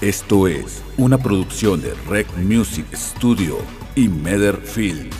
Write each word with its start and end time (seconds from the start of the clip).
Esto 0.00 0.46
es 0.46 0.80
una 0.96 1.18
producción 1.18 1.82
de 1.82 1.92
Rec 2.08 2.28
Music 2.36 2.86
Studio 2.94 3.58
y 3.96 4.08
Meder 4.08 4.56
Film. 4.56 5.10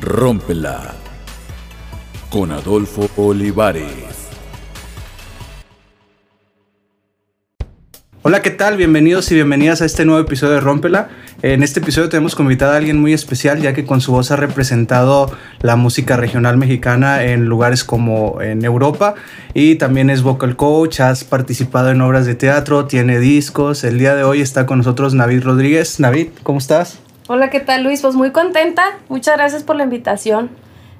Rómpela 0.00 0.96
con 2.28 2.50
Adolfo 2.50 3.08
Olivares. 3.18 4.25
Hola, 8.28 8.42
¿qué 8.42 8.50
tal? 8.50 8.76
Bienvenidos 8.76 9.30
y 9.30 9.36
bienvenidas 9.36 9.82
a 9.82 9.84
este 9.84 10.04
nuevo 10.04 10.20
episodio 10.20 10.54
de 10.54 10.60
Rómpela. 10.60 11.10
En 11.42 11.62
este 11.62 11.78
episodio 11.78 12.08
tenemos 12.08 12.34
como 12.34 12.50
invitada 12.50 12.74
a 12.74 12.76
alguien 12.78 13.00
muy 13.00 13.12
especial, 13.12 13.62
ya 13.62 13.72
que 13.72 13.84
con 13.84 14.00
su 14.00 14.10
voz 14.10 14.32
ha 14.32 14.36
representado 14.36 15.30
la 15.60 15.76
música 15.76 16.16
regional 16.16 16.56
mexicana 16.56 17.22
en 17.22 17.44
lugares 17.44 17.84
como 17.84 18.42
en 18.42 18.64
Europa 18.64 19.14
y 19.54 19.76
también 19.76 20.10
es 20.10 20.22
vocal 20.22 20.56
coach, 20.56 20.98
has 20.98 21.22
participado 21.22 21.92
en 21.92 22.00
obras 22.00 22.26
de 22.26 22.34
teatro, 22.34 22.86
tiene 22.86 23.20
discos. 23.20 23.84
El 23.84 23.96
día 23.96 24.16
de 24.16 24.24
hoy 24.24 24.40
está 24.40 24.66
con 24.66 24.78
nosotros 24.78 25.14
Navid 25.14 25.44
Rodríguez. 25.44 26.00
Navid, 26.00 26.30
¿cómo 26.42 26.58
estás? 26.58 26.98
Hola, 27.28 27.48
¿qué 27.50 27.60
tal 27.60 27.84
Luis? 27.84 28.02
Pues 28.02 28.16
muy 28.16 28.32
contenta. 28.32 28.98
Muchas 29.08 29.36
gracias 29.36 29.62
por 29.62 29.76
la 29.76 29.84
invitación. 29.84 30.50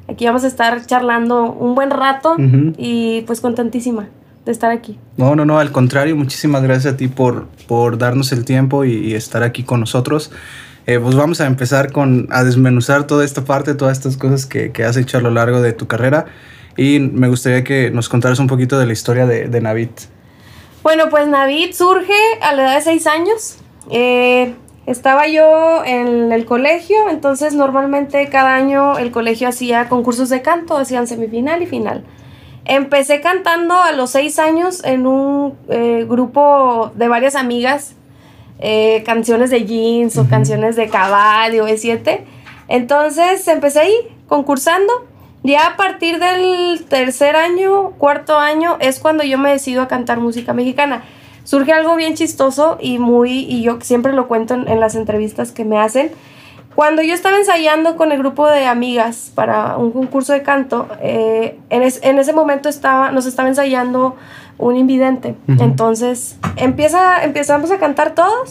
Aquí 0.09 0.27
vamos 0.27 0.45
a 0.45 0.47
estar 0.47 0.87
charlando 0.87 1.51
un 1.51 1.75
buen 1.75 1.91
rato 1.91 2.37
y 2.79 3.23
pues 3.23 3.41
contentísima 3.41 4.07
de 4.47 4.53
estar 4.53 4.71
aquí. 4.71 4.99
No, 5.17 5.35
no, 5.35 5.45
no, 5.45 5.59
al 5.59 5.73
contrario, 5.73 6.17
muchísimas 6.17 6.63
gracias 6.63 6.95
a 6.95 6.97
ti 6.97 7.09
por, 7.09 7.49
por 7.67 7.99
darnos 7.99 8.33
el 8.33 8.45
tiempo 8.45 8.85
y, 8.85 9.15
estar 9.15 9.43
aquí 9.43 9.65
con 9.65 9.81
nosotros. 9.81 10.31
Eh, 10.87 11.01
pues 11.01 11.17
vamos 11.17 11.41
a 11.41 11.47
empezar 11.47 11.91
con 11.91 12.29
a 12.31 12.45
desmenuzar 12.45 13.09
toda 13.09 13.25
esta 13.25 13.45
parte, 13.45 13.75
todas 13.75 13.99
estas 13.99 14.17
cosas 14.17 14.47
que, 14.47 14.71
que, 14.71 14.85
has 14.85 14.97
hecho 14.97 15.19
a 15.19 15.21
lo 15.21 15.31
largo 15.31 15.61
de 15.61 15.73
tu 15.73 15.89
carrera. 15.89 16.27
Y 16.77 17.01
me 17.01 17.29
gustaría 17.29 17.65
que 17.65 17.91
nos 17.91 18.09
contaras 18.09 18.39
un 18.39 18.47
poquito 18.47 18.79
de 18.79 18.87
la 18.87 18.93
historia 18.93 19.27
de, 19.27 19.49
de 19.49 19.61
Navid. 19.61 19.89
Bueno, 20.85 21.09
pues 21.11 21.27
Navid 21.27 21.73
surge 21.73 22.15
a 22.41 22.55
la 22.55 22.63
edad 22.63 22.75
de 22.77 22.83
seis 22.83 23.09
años. 23.09 23.59
Eh, 23.91 24.55
estaba 24.87 25.27
yo 25.27 25.85
en 25.85 26.31
el 26.31 26.45
colegio, 26.45 27.09
entonces 27.11 27.55
normalmente 27.55 28.29
cada 28.29 28.55
año 28.55 28.97
el 28.97 29.11
colegio 29.11 29.49
hacía 29.49 29.89
concursos 29.89 30.29
de 30.29 30.43
canto, 30.43 30.77
hacían 30.77 31.09
semifinal 31.09 31.63
y 31.63 31.67
final. 31.67 32.05
Empecé 32.69 33.21
cantando 33.21 33.81
a 33.81 33.93
los 33.93 34.11
seis 34.11 34.41
años 34.41 34.83
en 34.85 35.07
un 35.07 35.57
eh, 35.69 36.05
grupo 36.09 36.91
de 36.97 37.07
varias 37.07 37.37
amigas, 37.37 37.95
eh, 38.59 39.05
canciones 39.07 39.51
de 39.51 39.65
jeans 39.65 40.19
o 40.19 40.29
canciones 40.29 40.75
de 40.75 40.89
caballo, 40.89 41.69
E7. 41.69 42.23
Entonces 42.67 43.47
empecé 43.47 43.81
ahí, 43.81 43.95
concursando. 44.27 44.93
Ya 45.45 45.65
a 45.65 45.77
partir 45.77 46.19
del 46.19 46.85
tercer 46.87 47.37
año, 47.37 47.91
cuarto 47.99 48.37
año, 48.37 48.79
es 48.81 48.99
cuando 48.99 49.23
yo 49.23 49.39
me 49.39 49.51
decido 49.51 49.83
a 49.83 49.87
cantar 49.87 50.19
música 50.19 50.53
mexicana. 50.53 51.05
Surge 51.45 51.73
algo 51.73 51.95
bien 51.95 52.15
chistoso 52.15 52.79
y 52.81 52.99
muy, 52.99 53.47
y 53.49 53.63
yo 53.63 53.79
siempre 53.81 54.13
lo 54.13 54.27
cuento 54.27 54.55
en 54.55 54.81
las 54.81 54.97
entrevistas 54.97 55.53
que 55.53 55.65
me 55.65 55.79
hacen 55.79 56.11
cuando 56.77 57.01
yo 57.01 57.15
estaba 57.15 57.39
ensayando 57.39 57.97
con 57.97 58.13
el 58.13 58.19
grupo 58.19 58.47
de 58.47 58.67
amigas 58.67 59.33
para 59.35 59.79
un 59.79 59.93
concurso 59.93 60.35
de 60.35 60.43
canto, 60.43 60.87
eh, 61.01 61.59
en, 61.71 61.83
ese 61.83 62.33
momento 62.35 62.69
estaba, 62.69 63.11
nos 63.11 63.25
estaba 63.25 63.49
ensayando 63.49 64.15
un 64.59 64.77
invidente. 64.77 65.37
Entonces 65.49 66.37
empieza, 66.57 67.25
empezamos 67.25 67.71
a 67.71 67.79
cantar 67.79 68.15
todos 68.15 68.51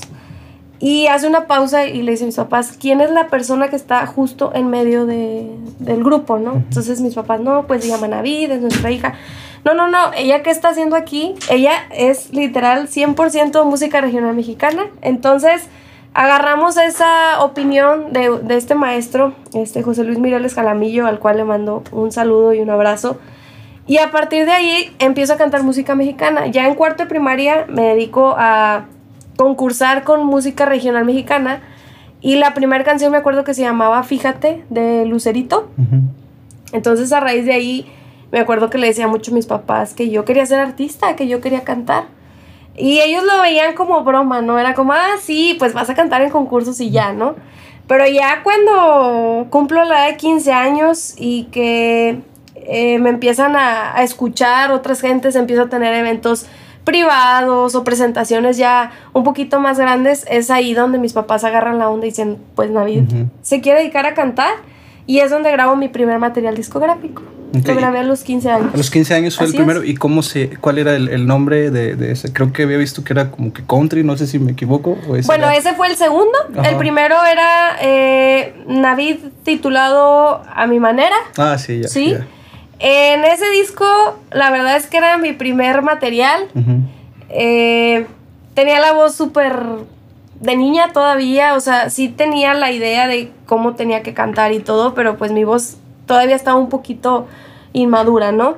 y 0.79 1.05
hace 1.05 1.27
una 1.27 1.45
pausa 1.45 1.85
y 1.85 2.01
le 2.01 2.13
dice 2.13 2.23
a 2.23 2.25
mis 2.25 2.35
papás, 2.35 2.75
¿quién 2.79 2.99
es 2.99 3.11
la 3.11 3.27
persona 3.27 3.67
que 3.67 3.75
está 3.75 4.03
justo 4.07 4.51
en 4.55 4.71
medio 4.71 5.05
de, 5.05 5.47
del 5.77 6.03
grupo? 6.03 6.39
¿no? 6.39 6.53
Entonces 6.53 7.01
mis 7.01 7.13
papás, 7.13 7.41
no, 7.41 7.67
pues 7.67 7.83
se 7.83 7.91
llama 7.91 8.07
Navid, 8.07 8.49
es 8.49 8.61
nuestra 8.61 8.89
hija. 8.89 9.13
No, 9.63 9.75
no, 9.75 9.87
no, 9.87 10.13
ella 10.17 10.41
qué 10.41 10.49
está 10.49 10.69
haciendo 10.69 10.95
aquí? 10.95 11.35
Ella 11.47 11.73
es 11.91 12.33
literal 12.33 12.87
100% 12.87 13.65
música 13.65 14.01
regional 14.01 14.35
mexicana. 14.35 14.87
Entonces 15.03 15.69
agarramos 16.15 16.77
esa 16.77 17.43
opinión 17.43 18.13
de, 18.13 18.39
este 18.55 18.73
maestro, 18.73 19.35
este 19.53 19.83
José 19.83 20.05
Luis 20.05 20.17
Mireles 20.17 20.55
Calamillo, 20.55 21.05
al 21.05 21.19
cual 21.19 21.37
le 21.37 21.43
mando 21.43 21.83
un 21.91 22.13
saludo 22.13 22.53
y 22.53 22.61
un 22.61 22.69
abrazo. 22.69 23.19
Y 23.85 23.97
a 23.97 24.11
partir 24.11 24.45
de 24.45 24.53
ahí 24.53 24.95
empiezo 24.99 25.33
a 25.33 25.37
cantar 25.37 25.61
música 25.63 25.93
mexicana. 25.93 26.47
Ya 26.47 26.67
en 26.67 26.75
cuarto 26.75 27.03
de 27.03 27.09
primaria 27.09 27.65
me 27.67 27.83
dedico 27.83 28.33
a 28.37 28.85
concursar 29.35 30.05
con 30.05 30.25
música 30.25 30.65
regional 30.65 31.03
mexicana. 31.03 31.59
Y 32.21 32.37
la 32.37 32.53
primera 32.53 32.85
canción 32.85 33.11
me 33.11 33.17
acuerdo 33.17 33.43
que 33.43 33.53
se 33.53 33.61
llamaba 33.61 34.01
Fíjate 34.03 34.63
de 34.69 35.05
Lucerito. 35.05 35.69
Entonces 36.71 37.11
a 37.11 37.19
raíz 37.19 37.45
de 37.45 37.53
ahí 37.53 37.91
me 38.31 38.39
acuerdo 38.39 38.69
que 38.69 38.77
le 38.77 38.87
decía 38.87 39.09
mucho 39.09 39.31
a 39.31 39.35
mis 39.35 39.47
papás 39.47 39.93
que 39.93 40.09
yo 40.09 40.23
quería 40.23 40.45
ser 40.45 40.59
artista, 40.59 41.17
que 41.17 41.27
yo 41.27 41.41
quería 41.41 41.65
cantar. 41.65 42.05
Y 42.77 42.99
ellos 42.99 43.23
lo 43.23 43.41
veían 43.41 43.73
como 43.73 44.03
broma, 44.03 44.41
¿no? 44.41 44.59
Era 44.59 44.73
como, 44.73 44.93
ah, 44.93 45.15
sí, 45.21 45.55
pues 45.57 45.73
vas 45.73 45.89
a 45.89 45.95
cantar 45.95 46.21
en 46.21 46.29
concursos 46.29 46.79
y 46.81 46.91
ya, 46.91 47.13
¿no? 47.13 47.35
Pero 47.87 48.05
ya 48.07 48.41
cuando 48.43 49.47
cumplo 49.49 49.83
la 49.85 50.07
edad 50.07 50.11
de 50.13 50.17
15 50.17 50.51
años 50.51 51.13
y 51.17 51.45
que 51.45 52.21
eh, 52.55 52.99
me 52.99 53.09
empiezan 53.09 53.55
a, 53.55 53.95
a, 53.95 54.03
escuchar 54.03 54.71
otras 54.71 55.01
gentes, 55.01 55.35
empiezo 55.35 55.63
a 55.63 55.69
tener 55.69 55.93
eventos 55.93 56.47
privados 56.85 57.75
o 57.75 57.83
presentaciones 57.83 58.57
ya 58.57 58.91
un 59.11 59.23
poquito 59.23 59.59
más 59.59 59.77
grandes, 59.77 60.25
es 60.29 60.49
ahí 60.51 60.73
donde 60.73 60.99
mis 60.99 61.13
papás 61.13 61.43
agarran 61.43 61.79
la 61.79 61.89
onda 61.89 62.05
y 62.05 62.11
dicen, 62.11 62.37
pues 62.55 62.69
Navid, 62.69 63.03
¿se 63.41 63.59
quiere 63.59 63.79
dedicar 63.79 64.05
a 64.05 64.13
cantar? 64.13 64.53
Y 65.07 65.19
es 65.19 65.29
donde 65.29 65.51
grabo 65.51 65.75
mi 65.75 65.89
primer 65.89 66.19
material 66.19 66.55
discográfico. 66.55 67.23
Lo 67.63 67.75
grabé 67.75 67.99
a 67.99 68.03
los 68.03 68.23
15 68.23 68.49
años. 68.51 68.73
A 68.73 68.77
los 68.77 68.89
15 68.89 69.13
años 69.13 69.35
fue 69.35 69.47
el 69.47 69.53
primero. 69.53 69.83
¿Y 69.83 69.95
cómo 69.95 70.23
se, 70.23 70.49
cuál 70.57 70.77
era 70.77 70.95
el, 70.95 71.25
nombre 71.27 71.71
de, 71.71 72.11
ese? 72.11 72.33
Creo 72.33 72.51
que 72.51 72.63
había 72.63 72.77
visto 72.77 73.03
que 73.03 73.13
era 73.13 73.31
como 73.31 73.53
que 73.53 73.63
country, 73.65 74.03
no 74.03 74.17
sé 74.17 74.27
si 74.27 74.39
me 74.39 74.51
equivoco. 74.51 74.97
bueno, 75.25 75.49
ese 75.49 75.73
fue 75.73 75.87
el 75.87 75.95
segundo. 75.95 76.37
El 76.63 76.77
primero 76.77 77.15
era 77.25 77.77
eh, 77.81 78.53
Navid 78.67 79.17
titulado 79.43 80.41
A 80.53 80.67
mi 80.67 80.79
manera. 80.79 81.15
Ah, 81.37 81.57
sí, 81.57 81.81
ya. 81.81 81.87
Sí. 81.87 82.15
En 82.79 83.23
ese 83.23 83.49
disco, 83.51 83.85
la 84.31 84.51
verdad 84.51 84.75
es 84.75 84.87
que 84.87 84.97
era 84.97 85.17
mi 85.17 85.33
primer 85.33 85.81
material. 85.81 86.47
Eh, 87.29 88.05
tenía 88.53 88.79
la 88.79 88.93
voz 88.93 89.15
súper 89.15 89.55
de 90.39 90.55
niña 90.55 90.91
todavía, 90.91 91.55
o 91.55 91.59
sea, 91.59 91.89
sí 91.89 92.09
tenía 92.09 92.53
la 92.53 92.71
idea 92.71 93.07
de 93.07 93.31
cómo 93.45 93.75
tenía 93.75 94.03
que 94.03 94.13
cantar 94.13 94.51
y 94.51 94.59
todo, 94.59 94.93
pero 94.93 95.17
pues 95.17 95.31
mi 95.31 95.43
voz 95.43 95.77
todavía 96.05 96.35
estaba 96.35 96.57
un 96.57 96.69
poquito 96.69 97.27
inmadura, 97.75 98.31
¿no? 98.31 98.57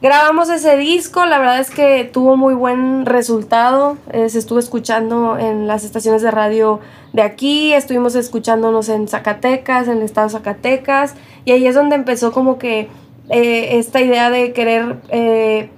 Grabamos 0.00 0.48
ese 0.48 0.76
disco, 0.76 1.26
la 1.26 1.38
verdad 1.40 1.58
es 1.58 1.70
que 1.70 2.04
tuvo 2.04 2.36
muy 2.36 2.54
buen 2.54 3.04
resultado, 3.04 3.96
eh, 4.12 4.28
se 4.28 4.38
estuvo 4.38 4.60
escuchando 4.60 5.36
en 5.36 5.66
las 5.66 5.82
estaciones 5.82 6.22
de 6.22 6.30
radio 6.30 6.78
de 7.12 7.22
aquí, 7.22 7.72
estuvimos 7.72 8.14
escuchándonos 8.14 8.88
en 8.90 9.08
Zacatecas, 9.08 9.88
en 9.88 9.98
el 9.98 10.02
estado 10.04 10.28
de 10.28 10.34
Zacatecas, 10.34 11.14
y 11.44 11.50
ahí 11.50 11.66
es 11.66 11.74
donde 11.74 11.96
empezó 11.96 12.30
como 12.30 12.58
que 12.58 12.88
eh, 13.28 13.78
esta 13.78 14.00
idea 14.00 14.30
de 14.30 14.52
querer 14.52 15.00
eh, 15.08 15.70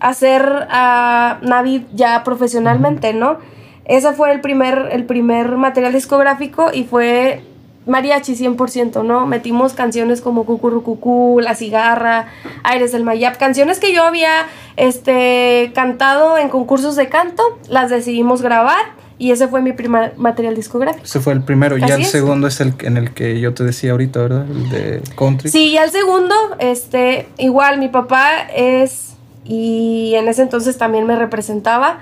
hacer 0.00 0.66
a 0.68 1.38
Navid 1.40 1.84
ya 1.94 2.24
profesionalmente, 2.24 3.14
¿no? 3.14 3.38
Ese 3.86 4.12
fue 4.12 4.32
el 4.32 4.42
primer, 4.42 4.88
el 4.92 5.06
primer 5.06 5.56
material 5.56 5.94
discográfico 5.94 6.70
y 6.72 6.84
fue 6.84 7.42
mariachi 7.86 8.34
100%, 8.34 9.04
¿no? 9.04 9.26
Metimos 9.26 9.72
canciones 9.72 10.20
como 10.20 10.44
Cucurrucucú, 10.44 11.40
La 11.40 11.54
Cigarra, 11.54 12.28
Aires 12.62 12.92
del 12.92 13.04
Mayap, 13.04 13.36
canciones 13.38 13.78
que 13.80 13.92
yo 13.92 14.04
había 14.04 14.46
este, 14.76 15.72
cantado 15.74 16.38
en 16.38 16.48
concursos 16.48 16.96
de 16.96 17.08
canto, 17.08 17.42
las 17.68 17.90
decidimos 17.90 18.42
grabar 18.42 19.02
y 19.18 19.30
ese 19.30 19.48
fue 19.48 19.62
mi 19.62 19.72
primer 19.72 20.16
material 20.16 20.54
discográfico. 20.54 21.04
Ese 21.04 21.20
fue 21.20 21.32
el 21.32 21.42
primero, 21.42 21.76
ya 21.76 21.94
el 21.94 22.04
segundo 22.04 22.46
es 22.46 22.60
el 22.60 22.74
en 22.82 22.96
el 22.96 23.12
que 23.12 23.40
yo 23.40 23.54
te 23.54 23.64
decía 23.64 23.92
ahorita, 23.92 24.20
¿verdad? 24.20 24.46
El 24.48 24.70
de 24.70 25.02
country. 25.16 25.50
Sí, 25.50 25.72
ya 25.72 25.84
el 25.84 25.90
segundo, 25.90 26.34
este, 26.58 27.28
igual 27.38 27.78
mi 27.78 27.88
papá 27.88 28.40
es, 28.54 29.14
y 29.44 30.14
en 30.16 30.28
ese 30.28 30.42
entonces 30.42 30.78
también 30.78 31.06
me 31.06 31.16
representaba, 31.16 31.98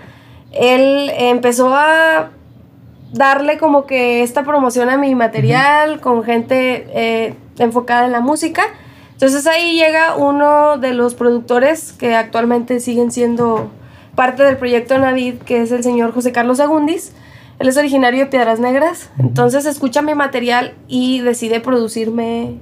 él 0.52 1.10
empezó 1.16 1.74
a 1.74 2.30
darle 3.12 3.58
como 3.58 3.86
que 3.86 4.22
esta 4.22 4.44
promoción 4.44 4.88
a 4.88 4.96
mi 4.96 5.14
material 5.14 6.00
con 6.00 6.22
gente 6.22 6.86
eh, 6.90 7.34
enfocada 7.58 8.06
en 8.06 8.12
la 8.12 8.20
música. 8.20 8.62
Entonces 9.12 9.46
ahí 9.46 9.76
llega 9.76 10.16
uno 10.16 10.78
de 10.78 10.94
los 10.94 11.14
productores 11.14 11.92
que 11.92 12.14
actualmente 12.14 12.80
siguen 12.80 13.10
siendo 13.10 13.70
parte 14.14 14.42
del 14.42 14.56
proyecto 14.56 14.98
Navid, 14.98 15.36
que 15.38 15.62
es 15.62 15.72
el 15.72 15.82
señor 15.82 16.12
José 16.12 16.32
Carlos 16.32 16.60
Agundis. 16.60 17.12
Él 17.58 17.68
es 17.68 17.76
originario 17.76 18.20
de 18.20 18.26
Piedras 18.26 18.60
Negras. 18.60 19.10
Entonces 19.18 19.66
escucha 19.66 20.00
mi 20.00 20.14
material 20.14 20.74
y 20.88 21.20
decide 21.20 21.60
producirme 21.60 22.56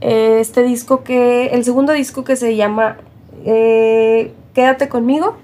eh, 0.00 0.38
este 0.40 0.62
disco 0.62 1.04
que, 1.04 1.48
el 1.48 1.64
segundo 1.64 1.92
disco 1.92 2.24
que 2.24 2.36
se 2.36 2.56
llama 2.56 2.96
eh, 3.44 4.32
Quédate 4.54 4.88
conmigo. 4.88 5.36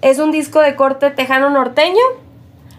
Es 0.00 0.20
un 0.20 0.30
disco 0.30 0.60
de 0.60 0.76
corte 0.76 1.10
tejano 1.10 1.50
norteño. 1.50 2.02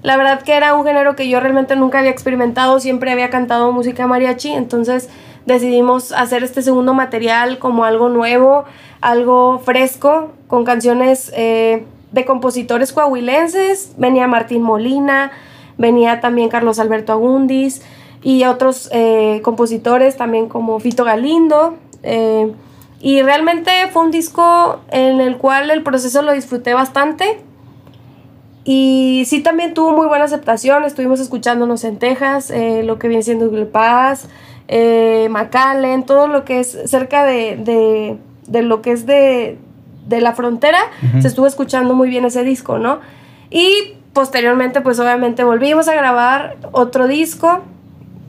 La 0.01 0.17
verdad 0.17 0.41
que 0.41 0.53
era 0.53 0.75
un 0.75 0.85
género 0.85 1.15
que 1.15 1.27
yo 1.27 1.39
realmente 1.39 1.75
nunca 1.75 1.99
había 1.99 2.11
experimentado, 2.11 2.79
siempre 2.79 3.11
había 3.11 3.29
cantado 3.29 3.71
música 3.71 4.07
mariachi, 4.07 4.51
entonces 4.51 5.09
decidimos 5.45 6.11
hacer 6.11 6.43
este 6.43 6.61
segundo 6.61 6.93
material 6.93 7.59
como 7.59 7.83
algo 7.83 8.09
nuevo, 8.09 8.65
algo 9.01 9.59
fresco, 9.59 10.31
con 10.47 10.63
canciones 10.63 11.31
eh, 11.35 11.85
de 12.11 12.25
compositores 12.25 12.93
coahuilenses, 12.93 13.93
venía 13.97 14.27
Martín 14.27 14.61
Molina, 14.61 15.31
venía 15.77 16.21
también 16.21 16.49
Carlos 16.49 16.79
Alberto 16.79 17.13
Agundis 17.13 17.81
y 18.21 18.43
otros 18.43 18.89
eh, 18.91 19.41
compositores 19.43 20.17
también 20.17 20.49
como 20.49 20.79
Fito 20.79 21.03
Galindo. 21.03 21.77
Eh, 22.03 22.53
y 23.01 23.21
realmente 23.21 23.71
fue 23.91 24.03
un 24.03 24.11
disco 24.11 24.81
en 24.89 25.21
el 25.21 25.37
cual 25.37 25.71
el 25.71 25.83
proceso 25.83 26.21
lo 26.21 26.33
disfruté 26.33 26.73
bastante. 26.73 27.41
Y 28.63 29.23
sí 29.25 29.41
también 29.41 29.73
tuvo 29.73 29.95
muy 29.95 30.07
buena 30.07 30.25
aceptación, 30.25 30.83
estuvimos 30.83 31.19
escuchándonos 31.19 31.83
en 31.83 31.97
Texas, 31.97 32.51
eh, 32.51 32.83
lo 32.83 32.99
que 32.99 33.07
viene 33.07 33.23
siendo 33.23 33.45
Google 33.45 33.65
Pass, 33.65 34.27
eh, 34.67 35.27
McAllen, 35.31 36.03
todo 36.03 36.27
lo 36.27 36.45
que 36.45 36.59
es 36.59 36.77
cerca 36.85 37.25
de, 37.25 38.19
de, 38.47 38.61
lo 38.61 38.81
que 38.81 38.91
es 38.91 39.05
de, 39.05 39.57
de 40.07 40.21
la 40.21 40.33
frontera, 40.33 40.79
se 41.21 41.27
estuvo 41.27 41.47
escuchando 41.47 41.95
muy 41.95 42.09
bien 42.09 42.25
ese 42.25 42.43
disco, 42.43 42.77
¿no? 42.77 42.99
Y 43.49 43.95
posteriormente, 44.13 44.81
pues 44.81 44.99
obviamente 44.99 45.43
volvimos 45.43 45.87
a 45.87 45.95
grabar 45.95 46.57
otro 46.71 47.07
disco. 47.07 47.61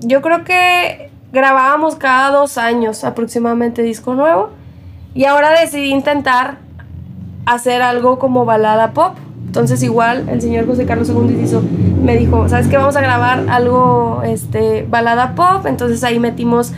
Yo 0.01 0.23
creo 0.23 0.45
que 0.45 1.11
grabábamos 1.33 1.97
cada 1.97 2.31
dos 2.31 2.59
años 2.59 3.05
aproximadamente 3.05 3.83
disco 3.83 4.15
nuevo. 4.15 4.51
Y 5.15 5.25
ahora 5.25 5.51
decidí 5.51 5.91
intentar 5.91 6.59
hacer 7.47 7.83
algo 7.83 8.19
como 8.19 8.45
balada 8.45 8.93
pop. 8.93 9.17
Entonces 9.51 9.83
igual 9.83 10.29
el 10.29 10.41
señor 10.41 10.65
José 10.65 10.87
Carlos 10.87 11.09
II 11.09 11.41
hizo, 11.43 11.61
me 12.05 12.17
dijo, 12.17 12.49
¿sabes 12.49 12.69
qué? 12.69 12.77
Vamos 12.77 12.95
a 12.95 13.01
grabar 13.01 13.47
algo, 13.49 14.23
este, 14.25 14.87
balada 14.89 15.35
pop. 15.35 15.67
Entonces 15.67 16.05
ahí 16.05 16.21
metimos 16.21 16.73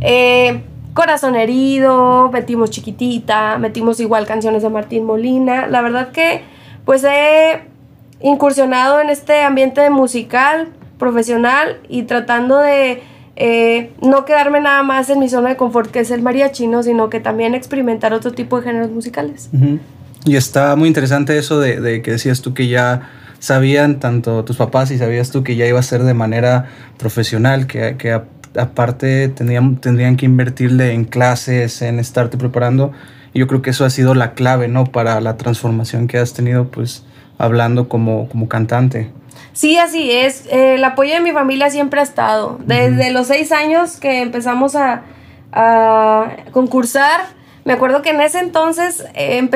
eh, 0.00 0.62
Corazón 0.94 1.36
Herido, 1.36 2.30
metimos 2.32 2.70
Chiquitita, 2.70 3.58
metimos 3.58 4.00
igual 4.00 4.24
canciones 4.24 4.62
de 4.62 4.70
Martín 4.70 5.04
Molina. 5.04 5.66
La 5.66 5.82
verdad 5.82 6.12
que 6.12 6.40
pues 6.86 7.04
he 7.04 7.60
incursionado 8.22 9.02
en 9.02 9.10
este 9.10 9.42
ambiente 9.42 9.90
musical, 9.90 10.68
profesional 10.98 11.76
y 11.90 12.04
tratando 12.04 12.58
de 12.58 13.02
eh, 13.36 13.92
no 14.00 14.24
quedarme 14.24 14.62
nada 14.62 14.82
más 14.82 15.10
en 15.10 15.18
mi 15.18 15.28
zona 15.28 15.50
de 15.50 15.56
confort, 15.56 15.90
que 15.90 16.00
es 16.00 16.10
el 16.10 16.22
mariachino, 16.22 16.82
sino 16.82 17.10
que 17.10 17.20
también 17.20 17.54
experimentar 17.54 18.14
otro 18.14 18.32
tipo 18.32 18.56
de 18.56 18.62
géneros 18.62 18.90
musicales. 18.92 19.50
Y 20.24 20.36
está 20.36 20.74
muy 20.76 20.88
interesante 20.88 21.36
eso 21.36 21.60
de, 21.60 22.02
que 22.02 22.12
decías 22.12 22.40
tú 22.40 22.54
que 22.54 22.68
ya 22.68 23.10
sabían 23.38 24.00
tanto 24.00 24.44
tus 24.44 24.56
papás 24.56 24.90
y 24.90 24.98
sabías 24.98 25.30
tú 25.30 25.44
que 25.44 25.56
ya 25.56 25.66
iba 25.66 25.78
a 25.78 25.82
ser 25.82 26.02
de 26.02 26.14
manera 26.14 26.66
profesional, 26.96 27.66
que, 27.66 27.96
que 27.98 28.20
aparte 28.58 29.28
tendrían, 29.28 29.76
tendrían 29.76 30.16
que 30.16 30.26
invertirle 30.26 30.92
en 30.92 31.04
clases, 31.04 31.82
en 31.82 31.98
estarte 31.98 32.38
preparando. 32.38 32.92
Y 33.32 33.40
yo 33.40 33.46
creo 33.46 33.62
que 33.62 33.70
eso 33.70 33.84
ha 33.84 33.90
sido 33.90 34.14
la 34.14 34.32
clave, 34.32 34.68
¿no? 34.68 34.84
Para 34.86 35.20
la 35.20 35.36
transformación 35.36 36.06
que 36.06 36.18
has 36.18 36.32
tenido, 36.32 36.68
pues, 36.68 37.04
hablando 37.36 37.88
como, 37.88 38.28
como 38.28 38.48
cantante. 38.48 39.10
Sí, 39.54 39.78
así 39.78 40.10
es. 40.10 40.46
el 40.50 40.82
apoyo 40.84 41.14
de 41.14 41.20
mi 41.20 41.30
familia 41.30 41.70
siempre 41.70 42.00
ha 42.00 42.02
estado. 42.02 42.58
Desde 42.66 43.10
los 43.12 43.28
seis 43.28 43.52
años 43.52 43.96
que 43.96 44.20
empezamos 44.20 44.74
a, 44.76 45.02
concursar, 46.50 47.20
me 47.64 47.72
acuerdo 47.72 48.02
que 48.02 48.10
en 48.10 48.20
ese 48.20 48.40
entonces 48.40 49.06
eh, 49.14 49.48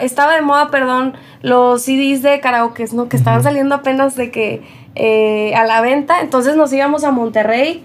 estaba 0.00 0.34
de 0.34 0.42
moda, 0.42 0.70
perdón, 0.70 1.14
los 1.42 1.82
CDs 1.82 2.22
de 2.22 2.40
karaoke, 2.40 2.84
¿no? 2.92 3.08
Que 3.08 3.16
estaban 3.16 3.42
saliendo 3.42 3.74
apenas 3.74 4.16
de 4.16 4.30
que 4.30 4.62
eh, 4.94 5.54
a 5.54 5.64
la 5.64 5.80
venta. 5.80 6.20
Entonces 6.20 6.56
nos 6.56 6.72
íbamos 6.72 7.04
a 7.04 7.10
Monterrey 7.10 7.82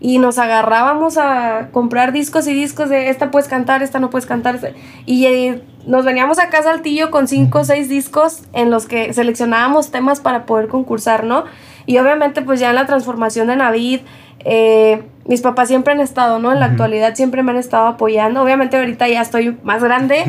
y 0.00 0.18
nos 0.18 0.38
agarrábamos 0.38 1.16
a 1.16 1.68
comprar 1.72 2.12
discos 2.12 2.46
y 2.46 2.54
discos 2.54 2.88
de 2.88 3.08
esta 3.08 3.30
puedes 3.30 3.48
cantar, 3.48 3.82
esta 3.82 4.00
no 4.00 4.10
puedes 4.10 4.26
cantar. 4.26 4.58
Y 5.06 5.26
eh, 5.26 5.62
nos 5.86 6.04
veníamos 6.04 6.38
a 6.38 6.50
casa 6.50 6.70
al 6.70 6.82
tío 6.82 7.10
con 7.10 7.26
cinco 7.26 7.60
o 7.60 7.64
seis 7.64 7.88
discos 7.88 8.42
en 8.52 8.70
los 8.70 8.86
que 8.86 9.14
seleccionábamos 9.14 9.90
temas 9.90 10.20
para 10.20 10.44
poder 10.44 10.68
concursar, 10.68 11.24
¿no? 11.24 11.44
Y 11.86 11.98
obviamente 11.98 12.42
pues 12.42 12.60
ya 12.60 12.70
en 12.70 12.74
la 12.74 12.86
transformación 12.86 13.46
de 13.46 13.56
Navid, 13.56 14.00
eh, 14.40 15.04
mis 15.26 15.40
papás 15.40 15.68
siempre 15.68 15.92
han 15.92 16.00
estado, 16.00 16.38
¿no? 16.38 16.52
En 16.52 16.60
la 16.60 16.66
actualidad 16.66 17.14
siempre 17.14 17.42
me 17.42 17.52
han 17.52 17.58
estado 17.58 17.86
apoyando. 17.86 18.42
Obviamente 18.42 18.76
ahorita 18.76 19.08
ya 19.08 19.22
estoy 19.22 19.56
más 19.62 19.82
grande, 19.82 20.24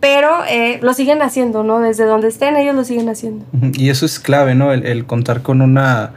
pero 0.00 0.44
eh, 0.48 0.78
lo 0.82 0.94
siguen 0.94 1.22
haciendo, 1.22 1.62
¿no? 1.62 1.80
Desde 1.80 2.04
donde 2.04 2.28
estén 2.28 2.56
ellos 2.56 2.74
lo 2.74 2.84
siguen 2.84 3.08
haciendo. 3.08 3.44
Y 3.74 3.90
eso 3.90 4.06
es 4.06 4.18
clave, 4.18 4.54
¿no? 4.54 4.72
el 4.72 5.04
contar 5.06 5.42
con 5.42 5.60
una 5.60 6.12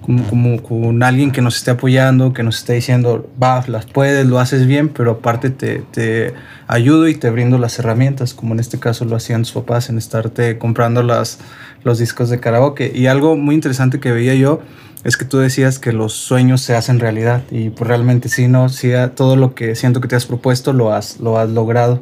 como, 0.00 0.62
con 0.62 1.02
alguien 1.02 1.30
que 1.30 1.42
nos 1.42 1.56
esté 1.56 1.72
apoyando, 1.72 2.32
que 2.32 2.42
nos 2.42 2.58
esté 2.58 2.74
diciendo, 2.74 3.28
va, 3.40 3.64
las 3.66 3.86
puedes, 3.86 4.26
lo 4.26 4.38
haces 4.38 4.66
bien, 4.66 4.88
pero 4.88 5.12
aparte 5.12 5.50
te, 5.50 5.82
te 5.90 6.34
ayudo 6.66 7.08
y 7.08 7.14
te 7.14 7.30
brindo 7.30 7.58
las 7.58 7.78
herramientas, 7.78 8.34
como 8.34 8.54
en 8.54 8.60
este 8.60 8.78
caso 8.78 9.04
lo 9.04 9.16
hacían 9.16 9.44
sus 9.44 9.62
papás 9.62 9.88
en 9.88 9.98
estarte 9.98 10.58
comprando 10.58 11.02
las, 11.02 11.38
los 11.84 11.98
discos 11.98 12.30
de 12.30 12.40
karaoke. 12.40 12.90
Y 12.94 13.06
algo 13.06 13.36
muy 13.36 13.54
interesante 13.54 14.00
que 14.00 14.10
veía 14.10 14.34
yo 14.34 14.60
es 15.04 15.16
que 15.16 15.24
tú 15.24 15.38
decías 15.38 15.78
que 15.78 15.92
los 15.92 16.12
sueños 16.12 16.60
se 16.60 16.76
hacen 16.76 17.00
realidad 17.00 17.42
y 17.50 17.70
pues 17.70 17.88
realmente 17.88 18.28
sí, 18.28 18.48
no, 18.48 18.68
sí, 18.68 18.92
todo 19.14 19.36
lo 19.36 19.54
que 19.54 19.74
siento 19.74 20.00
que 20.00 20.08
te 20.08 20.16
has 20.16 20.26
propuesto 20.26 20.72
lo 20.72 20.92
has, 20.92 21.20
lo 21.20 21.38
has 21.38 21.48
logrado. 21.48 22.00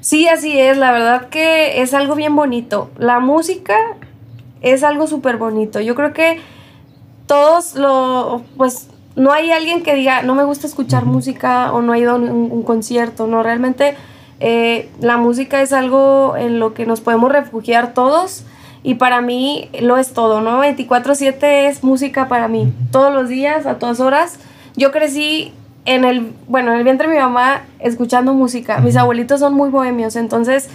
Sí, 0.00 0.28
así 0.28 0.58
es, 0.58 0.76
la 0.76 0.92
verdad 0.92 1.28
que 1.30 1.80
es 1.80 1.94
algo 1.94 2.14
bien 2.14 2.36
bonito. 2.36 2.90
La 2.98 3.20
música 3.20 3.74
es 4.60 4.82
algo 4.82 5.06
súper 5.06 5.38
bonito. 5.38 5.80
Yo 5.80 5.94
creo 5.94 6.12
que 6.12 6.40
todos 7.26 7.74
lo, 7.74 8.42
pues 8.58 8.88
no 9.16 9.32
hay 9.32 9.50
alguien 9.50 9.82
que 9.82 9.94
diga, 9.94 10.22
no 10.22 10.34
me 10.34 10.44
gusta 10.44 10.66
escuchar 10.66 11.06
música 11.06 11.72
o 11.72 11.80
no 11.80 11.92
ha 11.92 11.98
ido 11.98 12.12
a 12.12 12.14
un, 12.16 12.62
concierto, 12.62 13.26
no, 13.26 13.42
realmente 13.42 13.94
eh, 14.40 14.90
la 15.00 15.16
música 15.16 15.62
es 15.62 15.72
algo 15.72 16.36
en 16.36 16.58
lo 16.58 16.74
que 16.74 16.84
nos 16.84 17.00
podemos 17.00 17.32
refugiar 17.32 17.94
todos 17.94 18.44
y 18.84 18.94
para 18.94 19.20
mí 19.20 19.68
lo 19.80 19.96
es 19.96 20.12
todo, 20.12 20.40
¿no? 20.40 20.60
24/7 20.60 21.66
es 21.66 21.82
música 21.82 22.28
para 22.28 22.46
mí, 22.46 22.72
todos 22.92 23.12
los 23.12 23.28
días, 23.28 23.66
a 23.66 23.80
todas 23.80 23.98
horas. 23.98 24.38
Yo 24.76 24.92
crecí 24.92 25.52
en 25.86 26.04
el, 26.04 26.32
bueno, 26.46 26.72
en 26.72 26.78
el 26.78 26.84
vientre 26.84 27.08
de 27.08 27.14
mi 27.14 27.20
mamá 27.20 27.62
escuchando 27.80 28.34
música, 28.34 28.78
mis 28.78 28.96
abuelitos 28.96 29.40
son 29.40 29.54
muy 29.54 29.70
bohemios, 29.70 30.14
entonces 30.14 30.68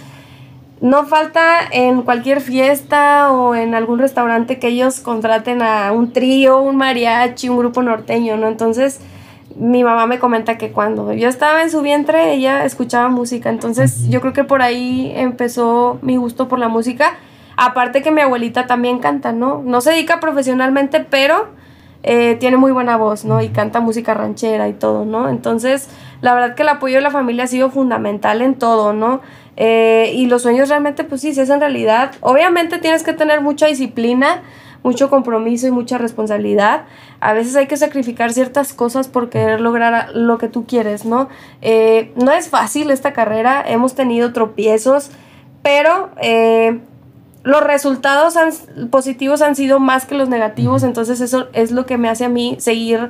no 0.80 1.04
falta 1.04 1.58
en 1.70 2.02
cualquier 2.02 2.40
fiesta 2.40 3.30
o 3.32 3.54
en 3.54 3.74
algún 3.74 3.98
restaurante 3.98 4.58
que 4.58 4.68
ellos 4.68 5.00
contraten 5.00 5.62
a 5.62 5.92
un 5.92 6.12
trío, 6.12 6.60
un 6.60 6.76
mariachi, 6.76 7.48
un 7.48 7.58
grupo 7.58 7.82
norteño, 7.82 8.36
¿no? 8.38 8.48
Entonces, 8.48 9.00
mi 9.56 9.84
mamá 9.84 10.06
me 10.06 10.18
comenta 10.18 10.56
que 10.56 10.72
cuando 10.72 11.12
yo 11.12 11.28
estaba 11.28 11.62
en 11.62 11.70
su 11.70 11.82
vientre, 11.82 12.32
ella 12.32 12.64
escuchaba 12.64 13.10
música. 13.10 13.50
Entonces, 13.50 14.08
yo 14.08 14.22
creo 14.22 14.32
que 14.32 14.44
por 14.44 14.62
ahí 14.62 15.12
empezó 15.14 15.98
mi 16.00 16.16
gusto 16.16 16.48
por 16.48 16.58
la 16.58 16.68
música. 16.68 17.18
Aparte 17.62 18.00
que 18.00 18.10
mi 18.10 18.22
abuelita 18.22 18.66
también 18.66 19.00
canta, 19.00 19.32
¿no? 19.32 19.60
No 19.62 19.82
se 19.82 19.90
dedica 19.90 20.18
profesionalmente, 20.18 21.00
pero 21.00 21.48
eh, 22.02 22.38
tiene 22.40 22.56
muy 22.56 22.72
buena 22.72 22.96
voz, 22.96 23.26
¿no? 23.26 23.42
Y 23.42 23.50
canta 23.50 23.80
música 23.80 24.14
ranchera 24.14 24.66
y 24.66 24.72
todo, 24.72 25.04
¿no? 25.04 25.28
Entonces, 25.28 25.90
la 26.22 26.32
verdad 26.32 26.54
que 26.54 26.62
el 26.62 26.70
apoyo 26.70 26.96
de 26.96 27.02
la 27.02 27.10
familia 27.10 27.44
ha 27.44 27.48
sido 27.48 27.70
fundamental 27.70 28.40
en 28.40 28.54
todo, 28.54 28.94
¿no? 28.94 29.20
Eh, 29.58 30.10
y 30.14 30.24
los 30.24 30.40
sueños 30.40 30.70
realmente, 30.70 31.04
pues 31.04 31.20
sí, 31.20 31.34
se 31.34 31.42
hacen 31.42 31.60
realidad. 31.60 32.12
Obviamente 32.22 32.78
tienes 32.78 33.02
que 33.02 33.12
tener 33.12 33.42
mucha 33.42 33.66
disciplina, 33.66 34.40
mucho 34.82 35.10
compromiso 35.10 35.66
y 35.66 35.70
mucha 35.70 35.98
responsabilidad. 35.98 36.84
A 37.20 37.34
veces 37.34 37.56
hay 37.56 37.66
que 37.66 37.76
sacrificar 37.76 38.32
ciertas 38.32 38.72
cosas 38.72 39.06
por 39.08 39.28
querer 39.28 39.60
lograr 39.60 40.12
lo 40.14 40.38
que 40.38 40.48
tú 40.48 40.64
quieres, 40.64 41.04
¿no? 41.04 41.28
Eh, 41.60 42.14
no 42.16 42.32
es 42.32 42.48
fácil 42.48 42.90
esta 42.90 43.12
carrera, 43.12 43.62
hemos 43.66 43.94
tenido 43.94 44.32
tropiezos, 44.32 45.10
pero 45.62 46.08
eh, 46.22 46.80
los 47.42 47.62
resultados 47.62 48.34
positivos 48.90 49.42
han 49.42 49.56
sido 49.56 49.80
más 49.80 50.04
que 50.04 50.14
los 50.14 50.28
negativos, 50.28 50.82
entonces 50.82 51.20
eso 51.20 51.48
es 51.52 51.70
lo 51.70 51.86
que 51.86 51.96
me 51.98 52.08
hace 52.08 52.24
a 52.24 52.28
mí 52.28 52.56
seguir 52.58 53.08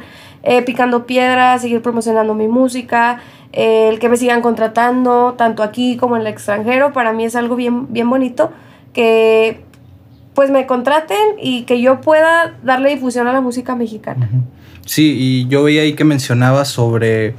picando 0.64 1.04
piedras, 1.04 1.62
seguir 1.62 1.82
promocionando 1.82 2.34
mi 2.34 2.48
música 2.48 3.20
el 3.52 3.98
que 3.98 4.08
me 4.08 4.16
sigan 4.16 4.42
contratando, 4.42 5.34
tanto 5.36 5.62
aquí 5.62 5.96
como 5.96 6.16
en 6.16 6.22
el 6.22 6.28
extranjero, 6.28 6.92
para 6.92 7.12
mí 7.12 7.24
es 7.24 7.34
algo 7.34 7.56
bien, 7.56 7.92
bien 7.92 8.08
bonito, 8.08 8.52
que 8.92 9.60
pues 10.34 10.50
me 10.50 10.66
contraten 10.66 11.18
y 11.40 11.62
que 11.62 11.80
yo 11.80 12.00
pueda 12.00 12.56
darle 12.62 12.90
difusión 12.90 13.26
a 13.26 13.32
la 13.32 13.40
música 13.40 13.74
mexicana. 13.74 14.28
Sí, 14.86 15.16
y 15.18 15.48
yo 15.48 15.64
veía 15.64 15.82
ahí 15.82 15.94
que 15.94 16.04
mencionaba 16.04 16.64
sobre 16.64 17.34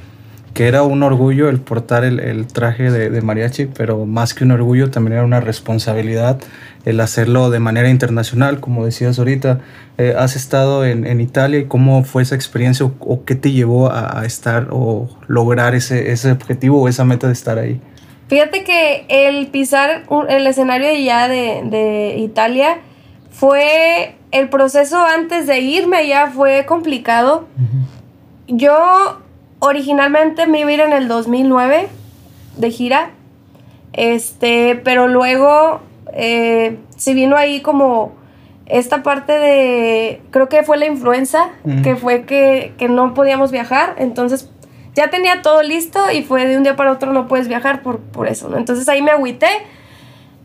que 0.53 0.67
era 0.67 0.83
un 0.83 1.01
orgullo 1.01 1.47
el 1.47 1.61
portar 1.61 2.03
el, 2.03 2.45
traje 2.47 2.91
de, 2.91 3.21
mariachi, 3.21 3.67
pero 3.67 4.05
más 4.05 4.33
que 4.33 4.43
un 4.43 4.51
orgullo 4.51 4.91
también 4.91 5.13
era 5.13 5.23
una 5.23 5.39
responsabilidad 5.39 6.39
el 6.85 6.99
hacerlo 6.99 7.49
de 7.49 7.59
manera 7.59 7.89
internacional, 7.89 8.59
como 8.59 8.85
decías 8.85 9.19
ahorita. 9.19 9.59
Eh, 9.97 10.15
¿Has 10.17 10.35
estado 10.35 10.85
en, 10.85 11.21
Italia 11.21 11.59
y 11.59 11.65
cómo 11.65 12.03
fue 12.03 12.23
esa 12.23 12.35
experiencia 12.35 12.85
o, 12.85 13.23
qué 13.23 13.35
te 13.35 13.51
llevó 13.51 13.91
a, 13.91 14.23
estar 14.25 14.69
o 14.71 15.09
lograr 15.27 15.75
ese, 15.75 16.11
ese, 16.11 16.31
objetivo 16.31 16.81
o 16.81 16.87
esa 16.87 17.05
meta 17.05 17.27
de 17.27 17.33
estar 17.33 17.59
ahí? 17.59 17.79
Fíjate 18.27 18.63
que 18.63 19.05
el 19.09 19.47
pisar 19.47 20.03
el 20.29 20.47
escenario 20.47 20.93
ya 21.03 21.27
de, 21.27 21.61
de 21.65 22.15
Italia 22.17 22.77
fue 23.29 24.15
el 24.31 24.49
proceso 24.49 25.05
antes 25.05 25.47
de 25.47 25.59
irme 25.59 25.97
allá 25.97 26.31
fue 26.31 26.65
complicado. 26.65 27.47
Yo 28.47 29.19
originalmente 29.59 30.47
me 30.47 30.61
iba 30.61 30.69
a 30.69 30.73
ir 30.73 30.79
en 30.79 30.93
el 30.93 31.07
2009 31.07 31.87
de 32.57 32.71
gira, 32.71 33.11
este, 33.93 34.79
pero 34.83 35.07
luego 35.07 35.81
eh, 36.13 36.77
se 36.97 37.13
vino 37.13 37.35
ahí 37.35 37.61
como 37.61 38.13
esta 38.65 39.03
parte 39.03 39.33
de, 39.33 40.21
creo 40.31 40.47
que 40.47 40.63
fue 40.63 40.77
la 40.77 40.85
influenza, 40.85 41.49
que 41.83 41.95
fue 41.95 42.23
que, 42.23 42.73
que, 42.77 42.87
no 42.87 43.13
podíamos 43.13 43.51
viajar, 43.51 43.95
entonces 43.97 44.49
ya 44.93 45.09
tenía 45.09 45.41
todo 45.41 45.61
listo 45.61 45.99
y 46.11 46.23
fue 46.23 46.45
de 46.45 46.57
un 46.57 46.63
día 46.63 46.75
para 46.75 46.91
otro 46.91 47.11
no 47.11 47.27
puedes 47.27 47.47
viajar 47.47 47.81
por, 47.81 47.99
por 47.99 48.27
eso, 48.27 48.49
¿no? 48.49 48.57
Entonces 48.57 48.87
ahí 48.89 49.01
me 49.01 49.11
agüité. 49.11 49.47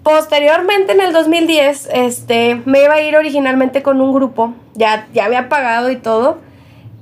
Posteriormente, 0.02 0.92
en 0.92 1.00
el 1.00 1.12
2010, 1.12 1.88
este, 1.92 2.62
me 2.64 2.84
iba 2.84 2.94
a 2.94 3.00
ir 3.00 3.16
originalmente 3.16 3.82
con 3.82 4.00
un 4.00 4.12
grupo, 4.12 4.54
ya, 4.74 5.08
ya 5.12 5.24
había 5.24 5.48
pagado 5.48 5.90
y 5.90 5.96
todo, 5.96 6.38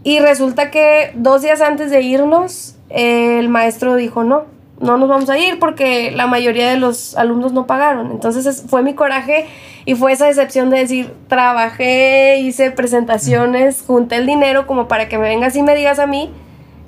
y 0.03 0.21
resulta 0.21 0.71
que 0.71 1.13
dos 1.15 1.43
días 1.43 1.61
antes 1.61 1.91
de 1.91 2.01
irnos, 2.01 2.77
el 2.89 3.49
maestro 3.49 3.97
dijo, 3.97 4.25
no, 4.25 4.45
no 4.81 4.97
nos 4.97 5.09
vamos 5.09 5.31
a 5.31 5.39
ir 5.39 5.59
porque 5.59 6.11
la 6.11 6.27
mayoría 6.27 6.71
de 6.71 6.77
los 6.77 7.17
alumnos 7.17 7.53
no 7.53 7.67
pagaron. 7.67 8.11
Entonces 8.11 8.65
fue 8.69 8.83
mi 8.83 8.95
coraje 8.95 9.47
y 9.85 9.95
fue 9.95 10.13
esa 10.13 10.27
decepción 10.27 10.71
de 10.71 10.79
decir, 10.79 11.13
trabajé, 11.29 12.39
hice 12.39 12.71
presentaciones, 12.71 13.85
junté 13.87 14.17
el 14.17 14.27
dinero 14.27 14.67
como 14.67 14.89
para 14.89 15.09
que 15.09 15.19
me 15.19 15.29
vengas 15.29 15.57
y 15.57 15.63
me 15.63 15.75
digas 15.75 15.99
a 15.99 16.07
mí 16.07 16.31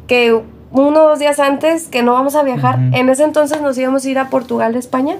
que 0.07 0.41
uno 0.73 1.05
o 1.05 1.09
dos 1.09 1.19
días 1.19 1.39
antes 1.39 1.89
que 1.89 2.03
no 2.03 2.13
vamos 2.13 2.35
a 2.37 2.43
viajar. 2.43 2.79
En 2.93 3.09
ese 3.09 3.25
entonces 3.25 3.61
nos 3.61 3.79
íbamos 3.79 4.05
a 4.05 4.11
ir 4.11 4.19
a 4.19 4.31
Portugal, 4.31 4.75
España. 4.75 5.17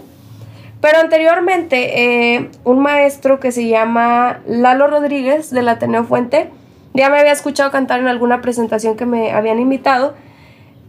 Pero 0.81 0.99
anteriormente, 0.99 2.35
eh, 2.35 2.51
un 2.65 2.81
maestro 2.81 3.41
que 3.41 3.51
se 3.51 3.67
llama 3.67 4.41
Lalo 4.47 4.87
Rodríguez 4.87 5.51
del 5.51 5.69
Ateneo 5.69 6.05
Fuente, 6.05 6.51
ya 6.95 7.11
me 7.11 7.19
había 7.19 7.33
escuchado 7.33 7.71
cantar 7.71 8.01
en 8.01 8.09
alguna 8.09 8.41
presentación 8.43 8.97
que 8.97 9.07
me 9.07 9.33
habían 9.33 9.59
invitado 9.59 10.15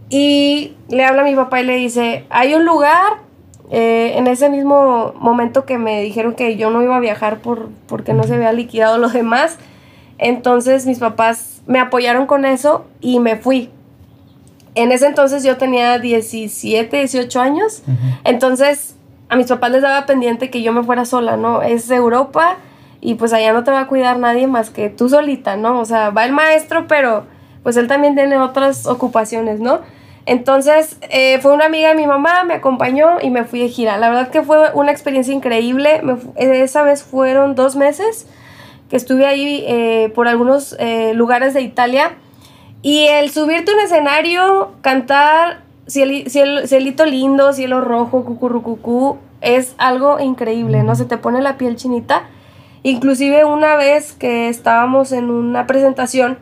y 0.10 0.74
le 0.90 1.04
habla 1.04 1.22
a 1.22 1.26
mi 1.26 1.36
papá 1.36 1.62
y 1.62 1.66
le 1.66 1.76
dice, 1.76 2.26
hay 2.30 2.54
un 2.54 2.66
lugar, 2.66 3.18
eh, 3.70 4.14
en 4.16 4.28
ese 4.28 4.50
mismo 4.50 5.14
momento 5.20 5.66
que 5.66 5.78
me 5.78 6.02
dijeron 6.02 6.34
que 6.34 6.56
yo 6.56 6.70
no 6.70 6.82
iba 6.82 6.96
a 6.96 7.02
viajar 7.02 7.40
por, 7.40 7.70
porque 7.88 8.14
no 8.14 8.24
se 8.24 8.36
había 8.36 8.54
liquidado 8.54 8.98
lo 8.98 9.10
demás, 9.10 9.58
entonces 10.18 10.86
mis 10.86 11.00
papás 11.00 11.62
me 11.68 11.80
apoyaron 11.80 12.26
con 12.26 12.46
eso 12.46 12.86
y 13.02 13.20
me 13.20 13.36
fui. 13.36 13.70
En 14.76 14.92
ese 14.92 15.08
entonces 15.08 15.44
yo 15.44 15.58
tenía 15.58 16.00
17, 16.00 16.98
18 16.98 17.42
años, 17.42 17.84
entonces 18.24 18.96
a 19.28 19.36
mis 19.36 19.48
papás 19.48 19.72
les 19.72 19.82
daba 19.82 20.06
pendiente 20.06 20.50
que 20.50 20.62
yo 20.62 20.72
me 20.72 20.84
fuera 20.84 21.04
sola, 21.04 21.36
¿no? 21.36 21.62
Es 21.62 21.90
Europa 21.90 22.58
y 23.02 23.16
pues 23.16 23.34
allá 23.34 23.54
no 23.54 23.64
te 23.64 23.72
va 23.72 23.82
a 23.82 23.88
cuidar 23.88 24.20
nadie 24.20 24.48
más 24.48 24.70
que 24.70 24.90
tú 24.90 25.10
solita, 25.10 25.58
¿no? 25.58 25.80
O 25.80 25.86
sea, 25.86 26.12
va 26.12 26.26
el 26.26 26.32
maestro, 26.32 26.88
pero 26.88 27.26
pues 27.64 27.76
él 27.76 27.88
también 27.88 28.16
tiene 28.16 28.38
otras 28.38 28.86
ocupaciones, 28.86 29.60
¿no? 29.60 29.82
Entonces 30.28 30.98
eh, 31.10 31.40
fue 31.42 31.54
una 31.54 31.66
amiga 31.66 31.88
de 31.88 31.96
mi 31.96 32.06
mamá, 32.06 32.44
me 32.44 32.56
acompañó 32.56 33.22
y 33.22 33.30
me 33.30 33.46
fui 33.46 33.62
de 33.62 33.70
gira. 33.70 33.98
La 33.98 34.10
verdad 34.10 34.30
que 34.30 34.44
fue 34.44 34.58
una 34.74 34.92
experiencia 34.92 35.34
increíble. 35.34 36.02
esa 36.36 36.84
vez 36.84 37.02
fueron 37.02 37.56
dos 37.56 37.78
meses 37.78 38.28
que 38.90 38.98
estuve 38.98 39.26
ahí 39.26 39.64
eh, 39.68 40.12
por 40.14 40.28
algunos 40.28 40.76
eh, 40.80 41.14
lugares 41.14 41.54
de 41.54 41.62
Italia. 41.62 42.18
Y 42.82 43.08
el 43.08 43.32
subirte 43.32 43.72
a 43.72 43.76
un 43.76 43.80
escenario, 43.80 44.74
cantar 44.82 45.62
cielito 45.88 47.06
lindo, 47.06 47.54
cielo 47.54 47.80
rojo, 47.80 48.26
cucurrucucú, 48.26 49.18
es 49.40 49.76
algo 49.78 50.20
increíble, 50.20 50.84
¿no? 50.84 50.96
Se 50.96 51.06
te 51.06 51.18
pone 51.18 51.42
la 51.42 51.58
piel 51.58 51.78
chinita. 51.78 52.24
Inclusive 52.84 53.46
una 53.46 53.78
vez 53.78 54.12
que 54.12 54.50
estábamos 54.50 55.14
en 55.14 55.30
una 55.30 55.68
presentación 55.68 56.38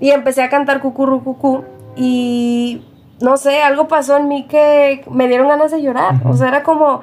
y 0.00 0.10
empecé 0.10 0.42
a 0.42 0.48
cantar 0.48 0.80
cucurrucucú 0.80 1.62
y 1.96 2.82
no 3.20 3.36
sé, 3.36 3.60
algo 3.62 3.88
pasó 3.88 4.16
en 4.16 4.28
mí 4.28 4.46
que 4.48 5.04
me 5.10 5.28
dieron 5.28 5.48
ganas 5.48 5.70
de 5.70 5.82
llorar. 5.82 6.14
O 6.24 6.36
sea, 6.36 6.48
era 6.48 6.62
como, 6.62 7.00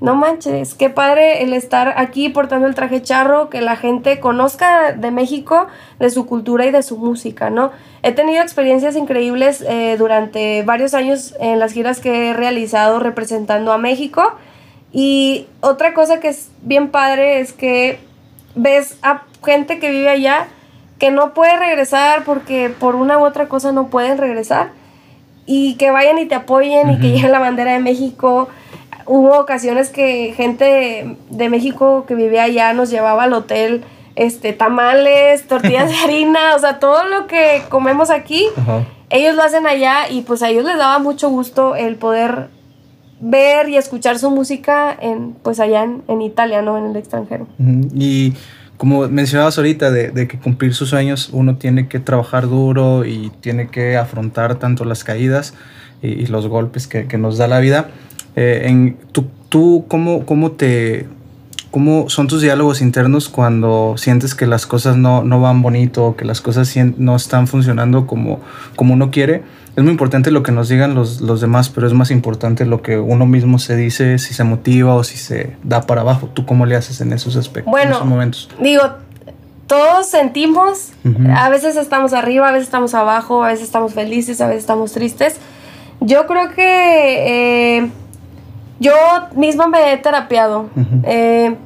no 0.00 0.14
manches, 0.14 0.74
qué 0.74 0.90
padre 0.90 1.42
el 1.42 1.52
estar 1.54 1.94
aquí 1.96 2.28
portando 2.28 2.66
el 2.66 2.74
traje 2.74 3.00
charro, 3.02 3.48
que 3.48 3.60
la 3.60 3.76
gente 3.76 4.20
conozca 4.20 4.92
de 4.92 5.10
México, 5.10 5.66
de 5.98 6.10
su 6.10 6.26
cultura 6.26 6.66
y 6.66 6.70
de 6.70 6.82
su 6.82 6.98
música, 6.98 7.48
¿no? 7.50 7.70
He 8.02 8.12
tenido 8.12 8.42
experiencias 8.42 8.96
increíbles 8.96 9.64
eh, 9.66 9.96
durante 9.98 10.62
varios 10.62 10.92
años 10.92 11.34
en 11.40 11.58
las 11.58 11.72
giras 11.72 12.00
que 12.00 12.30
he 12.30 12.32
realizado 12.34 12.98
representando 12.98 13.72
a 13.72 13.78
México. 13.78 14.34
Y 14.92 15.46
otra 15.60 15.94
cosa 15.94 16.20
que 16.20 16.28
es 16.28 16.50
bien 16.62 16.90
padre 16.90 17.40
es 17.40 17.52
que 17.52 17.98
ves 18.54 18.98
a 19.02 19.22
gente 19.42 19.78
que 19.78 19.90
vive 19.90 20.10
allá 20.10 20.46
que 20.98 21.10
no 21.10 21.34
puede 21.34 21.56
regresar 21.56 22.24
porque 22.24 22.70
por 22.70 22.94
una 22.94 23.18
u 23.18 23.24
otra 23.24 23.48
cosa 23.48 23.72
no 23.72 23.88
pueden 23.88 24.18
regresar 24.18 24.68
y 25.46 25.74
que 25.74 25.90
vayan 25.90 26.18
y 26.18 26.26
te 26.26 26.34
apoyen 26.34 26.90
y 26.90 26.98
que 26.98 27.10
lleven 27.10 27.32
la 27.32 27.38
bandera 27.38 27.72
de 27.72 27.78
México. 27.78 28.48
Hubo 29.06 29.38
ocasiones 29.38 29.90
que 29.90 30.32
gente 30.34 31.16
de, 31.30 31.48
México 31.48 32.04
que 32.06 32.14
vivía 32.14 32.44
allá 32.44 32.72
nos 32.72 32.90
llevaba 32.90 33.24
al 33.24 33.32
hotel 33.34 33.84
este 34.16 34.52
tamales, 34.52 35.46
tortillas 35.46 35.90
de 35.90 35.96
harina, 36.04 36.54
o 36.54 36.58
sea, 36.58 36.78
todo 36.78 37.04
lo 37.04 37.26
que 37.26 37.62
comemos 37.68 38.10
aquí, 38.10 38.46
ellos 39.10 39.34
lo 39.34 39.42
hacen 39.42 39.66
allá 39.66 40.08
y 40.08 40.22
pues 40.22 40.42
a 40.42 40.48
ellos 40.48 40.64
les 40.64 40.78
daba 40.78 40.98
mucho 40.98 41.28
gusto 41.28 41.74
el 41.74 41.96
poder 41.96 42.48
ver 43.20 43.68
y 43.68 43.76
escuchar 43.76 44.18
su 44.18 44.30
música 44.30 44.96
en 44.98 45.32
pues 45.42 45.60
allá 45.60 45.82
en, 45.82 46.02
en 46.08 46.22
Italia, 46.22 46.62
no 46.62 46.78
en 46.78 46.86
el 46.86 46.96
extranjero. 46.96 47.46
Y 47.94 48.34
como 48.76 49.08
mencionabas 49.08 49.56
ahorita, 49.56 49.90
de, 49.90 50.28
que 50.28 50.38
cumplir 50.38 50.74
sus 50.74 50.90
sueños 50.90 51.30
uno 51.32 51.56
tiene 51.56 51.88
que 51.88 52.00
trabajar 52.00 52.48
duro 52.48 53.04
y 53.04 53.30
tiene 53.40 53.68
que 53.68 53.96
afrontar 53.96 54.56
tanto 54.58 54.84
las 54.84 55.04
caídas 55.04 55.54
y, 56.02 56.26
los 56.26 56.48
golpes 56.48 56.86
que, 56.86 57.18
nos 57.18 57.38
da 57.38 57.46
la 57.46 57.60
vida. 57.60 57.88
Eh, 58.36 58.62
en, 58.66 58.96
¿Tú, 59.12 59.26
tú 59.48 59.84
cómo, 59.88 60.26
cómo 60.26 60.52
te... 60.52 61.06
¿Cómo 61.70 62.08
son 62.08 62.28
tus 62.28 62.40
diálogos 62.40 62.80
internos 62.80 63.28
cuando 63.28 63.96
sientes 63.96 64.36
que 64.36 64.46
las 64.46 64.64
cosas 64.64 64.96
no, 64.96 65.24
no 65.24 65.40
van 65.40 65.60
bonito, 65.60 66.14
que 66.16 66.24
las 66.24 66.40
cosas 66.40 66.72
no 66.76 67.16
están 67.16 67.48
funcionando 67.48 68.06
como, 68.06 68.40
como 68.76 68.94
uno 68.94 69.10
quiere? 69.10 69.42
Es 69.76 69.82
muy 69.82 69.90
importante 69.90 70.30
lo 70.30 70.42
que 70.42 70.52
nos 70.52 70.68
digan 70.68 70.94
los, 70.94 71.20
los, 71.20 71.40
demás, 71.40 71.68
pero 71.68 71.86
es 71.86 71.92
más 71.92 72.10
importante 72.10 72.64
lo 72.64 72.80
que 72.80 72.98
uno 72.98 73.26
mismo 73.26 73.58
se 73.58 73.76
dice, 73.76 74.18
si 74.18 74.32
se 74.32 74.44
motiva 74.44 74.94
o 74.94 75.02
si 75.02 75.16
se 75.16 75.56
da 75.64 75.82
para 75.82 76.02
abajo. 76.02 76.28
¿Tú 76.32 76.46
cómo 76.46 76.64
le 76.64 76.76
haces 76.76 77.00
en 77.00 77.12
esos 77.12 77.36
aspectos, 77.36 77.70
bueno, 77.70 77.90
en 77.90 77.94
esos 77.94 78.06
momentos? 78.06 78.50
Digo, 78.60 78.82
todos 79.66 80.06
sentimos, 80.06 80.92
a 81.34 81.48
veces 81.48 81.76
estamos 81.76 82.12
arriba, 82.12 82.48
a 82.48 82.52
veces 82.52 82.68
estamos 82.68 82.94
abajo, 82.94 83.42
a 83.42 83.48
veces 83.48 83.64
estamos 83.64 83.94
felices, 83.94 84.40
a 84.40 84.46
veces 84.46 84.60
estamos 84.60 84.92
tristes. 84.92 85.40
Yo 86.00 86.26
creo 86.26 86.50
que 86.50 87.78
eh, 87.78 87.90
yo 88.78 88.92
mismo 89.34 89.68
me 89.68 89.92
he 89.92 89.96
terapiado. 89.96 90.68
Eh, 91.04 91.56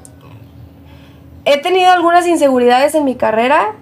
he 1.45 1.59
tenido 1.59 1.91
algunas 1.91 2.27
inseguridades 2.27 2.95
en 2.95 3.05
mi 3.05 3.17
carrera 3.17 3.73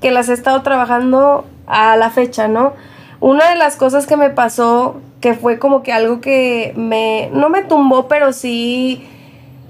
que 0.00 0.10
las 0.10 0.28
he 0.28 0.34
estado 0.34 0.62
trabajando 0.62 1.46
a 1.66 1.96
la 1.96 2.10
fecha, 2.10 2.46
¿no? 2.46 2.74
Una 3.22 3.48
de 3.50 3.56
las 3.56 3.76
cosas 3.76 4.06
que 4.08 4.16
me 4.16 4.30
pasó, 4.30 4.96
que 5.20 5.34
fue 5.34 5.60
como 5.60 5.84
que 5.84 5.92
algo 5.92 6.20
que 6.20 6.72
me, 6.74 7.30
no 7.32 7.50
me 7.50 7.62
tumbó, 7.62 8.08
pero 8.08 8.32
sí 8.32 9.06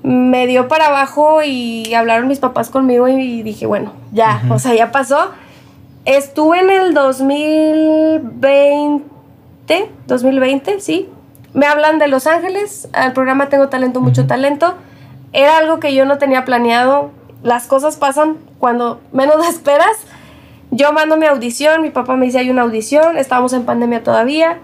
me 0.03 0.47
dio 0.47 0.69
para 0.69 0.87
abajo 0.87 1.43
y 1.45 1.93
hablaron 1.93 2.29
mis 2.29 2.39
papás 2.39 2.71
conmigo 2.71 3.09
y 3.09 3.43
dije, 3.43 3.67
bueno, 3.67 3.93
ya, 4.11 4.41
o 4.49 4.59
sea, 4.59 4.75
ya 4.75 4.91
pasó. 4.91 5.33
Estuve 6.07 6.61
en 6.61 6.71
el 6.71 6.95
2020, 6.95 9.91
2020, 10.07 10.81
sí. 10.81 11.11
Me 11.53 11.67
hablan 11.67 11.99
de 11.99 12.09
Los 12.09 12.27
Ángeles, 12.27 12.89
al 12.95 13.13
programa 13.13 13.51
Tengo 13.51 13.69
Talento, 13.69 14.01
Mucho 14.01 14.27
Talento. 14.27 14.77
Era 15.35 15.59
algo 15.59 15.79
que 15.79 15.95
yo 15.95 16.07
no 16.07 16.17
tenía 16.17 16.47
planeado. 16.47 17.11
Las 17.43 17.67
cosas 17.67 17.99
pasan 17.99 18.39
cuando 18.59 19.03
menos 19.13 19.47
esperas. 19.51 19.99
Yo 20.75 20.91
mando 20.95 21.19
mi 21.19 21.27
audición, 21.27 21.83
mi 21.83 21.91
papá 21.91 22.17
me 22.17 22.25
dice 22.25 22.39
hay 22.39 22.49
una 22.49 22.63
audición, 22.63 23.19
estábamos 23.19 23.53
en 23.53 23.67
pandemia 23.67 24.03
todavía, 24.03 24.59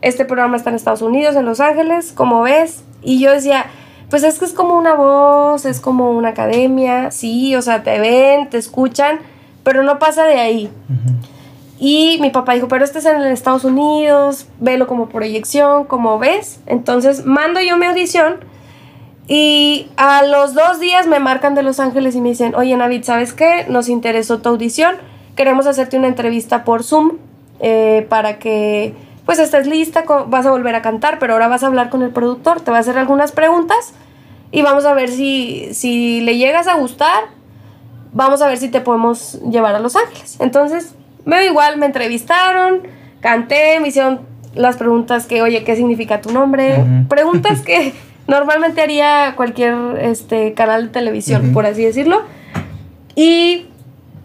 este 0.00 0.24
programa 0.24 0.56
está 0.56 0.70
en 0.70 0.76
Estados 0.76 1.02
Unidos, 1.02 1.36
en 1.36 1.44
Los 1.44 1.60
Ángeles, 1.60 2.12
como 2.12 2.40
ves, 2.40 2.82
y 3.02 3.20
yo 3.20 3.30
decía, 3.30 3.66
pues 4.08 4.22
es 4.22 4.38
que 4.38 4.46
es 4.46 4.54
como 4.54 4.78
una 4.78 4.94
voz, 4.94 5.66
es 5.66 5.78
como 5.80 6.12
una 6.12 6.30
academia, 6.30 7.10
sí, 7.10 7.54
o 7.56 7.60
sea, 7.60 7.82
te 7.82 8.00
ven, 8.00 8.48
te 8.48 8.56
escuchan, 8.56 9.18
pero 9.62 9.82
no 9.82 9.98
pasa 9.98 10.24
de 10.24 10.40
ahí. 10.40 10.70
Y 11.78 12.16
mi 12.22 12.30
papá 12.30 12.54
dijo, 12.54 12.66
pero 12.66 12.82
este 12.82 13.00
es 13.00 13.04
en 13.04 13.20
Estados 13.20 13.64
Unidos, 13.64 14.46
velo 14.60 14.86
como 14.86 15.10
proyección, 15.10 15.84
como 15.84 16.18
ves. 16.18 16.60
Entonces 16.64 17.26
mando 17.26 17.60
yo 17.60 17.76
mi 17.76 17.84
audición 17.84 18.36
y 19.28 19.88
a 19.98 20.22
los 20.22 20.54
dos 20.54 20.80
días 20.80 21.06
me 21.06 21.20
marcan 21.20 21.54
de 21.54 21.62
Los 21.62 21.80
Ángeles 21.80 22.16
y 22.16 22.22
me 22.22 22.30
dicen, 22.30 22.54
oye 22.54 22.74
Navid, 22.78 23.04
¿sabes 23.04 23.34
qué? 23.34 23.66
Nos 23.68 23.90
interesó 23.90 24.40
tu 24.40 24.48
audición 24.48 25.09
queremos 25.36 25.66
hacerte 25.66 25.96
una 25.96 26.08
entrevista 26.08 26.64
por 26.64 26.82
Zoom 26.82 27.18
eh, 27.60 28.06
para 28.08 28.38
que 28.38 28.94
pues 29.26 29.38
estés 29.38 29.66
lista, 29.66 30.04
vas 30.26 30.46
a 30.46 30.50
volver 30.50 30.74
a 30.74 30.82
cantar, 30.82 31.18
pero 31.18 31.34
ahora 31.34 31.46
vas 31.46 31.62
a 31.62 31.68
hablar 31.68 31.88
con 31.88 32.02
el 32.02 32.10
productor, 32.10 32.60
te 32.62 32.70
va 32.70 32.78
a 32.78 32.80
hacer 32.80 32.98
algunas 32.98 33.32
preguntas 33.32 33.92
y 34.50 34.62
vamos 34.62 34.84
a 34.84 34.94
ver 34.94 35.08
si, 35.08 35.68
si 35.72 36.20
le 36.22 36.36
llegas 36.36 36.66
a 36.66 36.74
gustar, 36.74 37.24
vamos 38.12 38.42
a 38.42 38.48
ver 38.48 38.58
si 38.58 38.68
te 38.68 38.80
podemos 38.80 39.40
llevar 39.48 39.74
a 39.74 39.80
Los 39.80 39.94
Ángeles. 39.94 40.36
Entonces, 40.40 40.94
me 41.24 41.36
da 41.36 41.44
igual, 41.44 41.78
me 41.78 41.86
entrevistaron, 41.86 42.82
canté, 43.20 43.78
me 43.80 43.88
hicieron 43.88 44.22
las 44.54 44.76
preguntas 44.76 45.26
que, 45.26 45.42
oye, 45.42 45.62
¿qué 45.62 45.76
significa 45.76 46.20
tu 46.20 46.32
nombre? 46.32 46.84
Preguntas 47.08 47.60
que 47.64 47.92
normalmente 48.26 48.80
haría 48.80 49.34
cualquier 49.36 49.74
este, 50.00 50.54
canal 50.54 50.86
de 50.86 50.88
televisión, 50.92 51.52
por 51.52 51.66
así 51.66 51.84
decirlo. 51.84 52.22
Y 53.14 53.66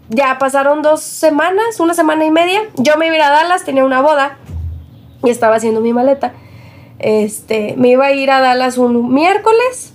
ya 0.08 0.38
pasaron 0.38 0.82
dos 0.82 1.00
semanas, 1.00 1.80
una 1.80 1.94
semana 1.94 2.24
y 2.24 2.30
media. 2.30 2.60
Yo 2.76 2.96
me 2.96 3.06
iba 3.06 3.14
a 3.14 3.18
ir 3.18 3.22
a 3.22 3.30
Dallas, 3.30 3.64
tenía 3.64 3.84
una 3.84 4.00
boda 4.00 4.36
y 5.24 5.30
estaba 5.30 5.56
haciendo 5.56 5.80
mi 5.80 5.92
maleta. 5.92 6.32
Este, 6.98 7.74
me 7.76 7.88
iba 7.88 8.06
a 8.06 8.12
ir 8.12 8.30
a 8.30 8.40
Dallas 8.40 8.78
un 8.78 9.12
miércoles 9.12 9.94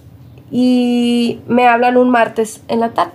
y 0.52 1.40
me 1.48 1.68
hablan 1.68 1.98
un 1.98 2.10
martes 2.10 2.62
en 2.68 2.80
la 2.82 2.90
tarde. 2.90 3.14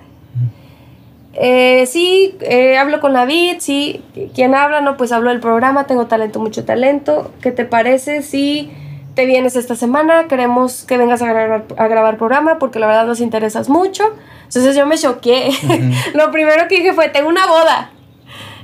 Eh, 1.39 1.85
sí, 1.87 2.35
eh, 2.41 2.79
hablo 2.79 2.99
con 3.01 3.13
David, 3.13 3.57
sí, 3.59 4.03
¿quién 4.35 4.55
habla? 4.55 4.81
No, 4.81 4.97
pues 4.97 5.13
hablo 5.13 5.29
del 5.29 5.41
programa, 5.41 5.87
tengo 5.87 6.07
talento, 6.07 6.41
mucho 6.41 6.65
talento. 6.65 7.31
¿Qué 7.43 7.53
te 7.53 7.67
parece 7.67 8.23
si 8.23 8.71
te 9.17 9.27
vienes 9.27 9.57
esta 9.57 9.75
semana? 9.75 10.29
Queremos 10.29 10.85
que 10.85 10.99
vengas 10.99 11.23
a 11.23 11.27
grabar, 11.27 11.65
a 11.77 11.89
grabar 11.89 12.19
programa 12.19 12.61
porque 12.61 12.79
la 12.79 12.87
verdad 12.87 13.07
nos 13.07 13.21
interesas 13.21 13.69
mucho. 13.69 14.05
Entonces 14.45 14.77
yo 14.77 14.87
me 14.87 14.97
choqué. 14.97 15.51
Lo 16.15 16.31
primero 16.31 16.69
que 16.69 16.77
dije 16.77 16.93
fue, 16.93 17.09
tengo 17.09 17.29
una 17.29 17.47
boda. 17.47 17.91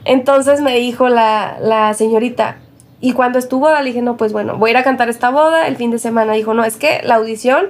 Entonces 0.05 0.61
me 0.61 0.77
dijo 0.77 1.09
la, 1.09 1.57
la 1.61 1.95
señorita, 1.95 2.59
y 3.01 3.15
cuando 3.15 3.41
estuvo, 3.41 3.69
le 3.69 3.83
dije, 3.83 4.01
no, 4.01 4.17
pues 4.17 4.33
bueno, 4.33 4.59
voy 4.59 4.69
a 4.69 4.71
ir 4.71 4.77
a 4.77 4.85
cantar 4.85 5.09
esta 5.09 5.31
boda 5.31 5.67
el 5.67 5.77
fin 5.77 5.91
de 5.91 5.99
semana. 5.99 6.35
Dijo, 6.35 6.55
no, 6.55 6.63
es 6.65 6.77
que 6.77 7.01
la 7.03 7.17
audición 7.17 7.67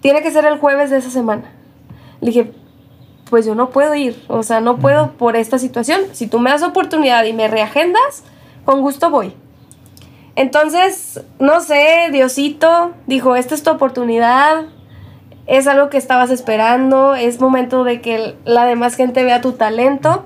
tiene 0.00 0.22
que 0.22 0.30
ser 0.30 0.44
el 0.44 0.58
jueves 0.58 0.90
de 0.90 0.98
esa 0.98 1.10
semana. 1.10 1.50
Le 2.20 2.28
dije, 2.28 2.52
pues 3.28 3.44
yo 3.44 3.56
no 3.56 3.70
puedo 3.70 3.96
ir, 3.96 4.22
o 4.28 4.44
sea, 4.44 4.60
no 4.60 4.76
puedo 4.76 5.10
por 5.12 5.34
esta 5.34 5.58
situación. 5.58 6.02
Si 6.12 6.28
tú 6.28 6.38
me 6.38 6.50
das 6.50 6.62
oportunidad 6.62 7.24
y 7.24 7.32
me 7.32 7.48
reagendas, 7.48 8.22
con 8.64 8.80
gusto 8.80 9.10
voy. 9.10 9.34
Entonces, 10.36 11.22
no 11.38 11.60
sé, 11.60 12.08
Diosito 12.12 12.92
dijo, 13.06 13.34
esta 13.36 13.54
es 13.54 13.62
tu 13.62 13.70
oportunidad, 13.70 14.66
es 15.46 15.66
algo 15.66 15.90
que 15.90 15.96
estabas 15.96 16.30
esperando, 16.30 17.14
es 17.14 17.40
momento 17.40 17.84
de 17.84 18.00
que 18.00 18.36
la 18.44 18.64
demás 18.66 18.94
gente 18.94 19.24
vea 19.24 19.40
tu 19.40 19.52
talento 19.52 20.24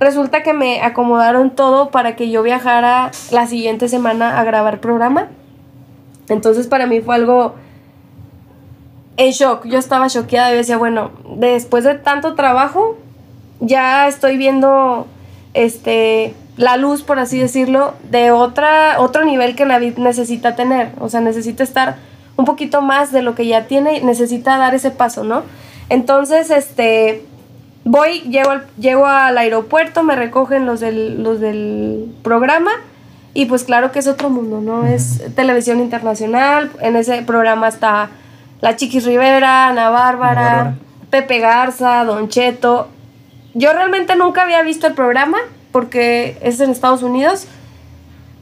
Resulta 0.00 0.42
que 0.42 0.52
me 0.52 0.82
acomodaron 0.82 1.50
todo 1.50 1.90
para 1.90 2.16
que 2.16 2.30
yo 2.30 2.42
viajara 2.42 3.10
la 3.30 3.46
siguiente 3.46 3.88
semana 3.88 4.38
a 4.38 4.44
grabar 4.44 4.80
programa. 4.80 5.28
Entonces 6.28 6.66
para 6.66 6.86
mí 6.86 7.00
fue 7.00 7.14
algo 7.14 7.54
en 9.16 9.30
shock. 9.30 9.66
Yo 9.66 9.78
estaba 9.78 10.08
choqueada 10.08 10.52
y 10.52 10.56
decía, 10.56 10.78
bueno, 10.78 11.12
después 11.36 11.84
de 11.84 11.94
tanto 11.94 12.34
trabajo, 12.34 12.96
ya 13.60 14.08
estoy 14.08 14.36
viendo 14.36 15.06
este 15.54 16.34
la 16.56 16.76
luz, 16.76 17.02
por 17.02 17.18
así 17.18 17.38
decirlo, 17.38 17.94
de 18.10 18.30
otra, 18.30 19.00
otro 19.00 19.24
nivel 19.24 19.56
que 19.56 19.64
Navid 19.64 19.98
necesita 19.98 20.54
tener. 20.56 20.92
O 21.00 21.08
sea, 21.08 21.20
necesita 21.20 21.62
estar 21.62 21.96
un 22.36 22.44
poquito 22.44 22.82
más 22.82 23.12
de 23.12 23.22
lo 23.22 23.34
que 23.34 23.46
ya 23.46 23.66
tiene, 23.66 24.00
necesita 24.00 24.58
dar 24.58 24.74
ese 24.74 24.90
paso, 24.90 25.24
¿no? 25.24 25.42
Entonces, 25.88 26.50
este, 26.50 27.24
Voy, 27.84 28.20
llego 28.20 28.50
al, 28.50 28.66
llego 28.78 29.06
al 29.06 29.36
aeropuerto, 29.36 30.02
me 30.02 30.16
recogen 30.16 30.64
los 30.64 30.80
del, 30.80 31.22
los 31.22 31.38
del 31.38 32.14
programa 32.22 32.70
y 33.34 33.44
pues 33.44 33.64
claro 33.64 33.92
que 33.92 33.98
es 33.98 34.08
otro 34.08 34.30
mundo, 34.30 34.62
¿no? 34.62 34.86
Es 34.86 35.22
televisión 35.34 35.80
internacional, 35.80 36.70
en 36.80 36.96
ese 36.96 37.20
programa 37.22 37.68
está 37.68 38.08
la 38.62 38.76
Chiquis 38.76 39.04
Rivera, 39.04 39.68
Ana 39.68 39.90
Bárbara, 39.90 40.76
Pepe 41.10 41.40
Garza, 41.40 42.04
Don 42.04 42.30
Cheto. 42.30 42.88
Yo 43.52 43.74
realmente 43.74 44.16
nunca 44.16 44.42
había 44.42 44.62
visto 44.62 44.86
el 44.86 44.94
programa 44.94 45.36
porque 45.74 46.38
es 46.40 46.60
en 46.60 46.70
Estados 46.70 47.02
Unidos, 47.02 47.48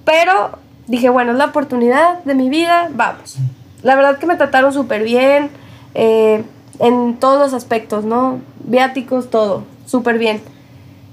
pero 0.05 0.59
dije, 0.87 1.09
bueno, 1.09 1.33
es 1.33 1.39
la 1.39 1.47
oportunidad 1.47 2.23
de 2.25 2.35
mi 2.35 2.51
vida, 2.51 2.91
vamos. 2.93 3.39
La 3.83 3.97
verdad 3.97 4.19
que 4.19 4.27
me 4.27 4.37
trataron 4.37 4.71
súper 4.71 5.03
bien. 5.03 5.49
Eh, 5.95 6.45
en 6.79 7.17
todos 7.17 7.39
los 7.39 7.55
aspectos, 7.55 8.05
¿no? 8.05 8.41
Viáticos, 8.65 9.31
todo, 9.31 9.65
súper 9.87 10.19
bien. 10.19 10.43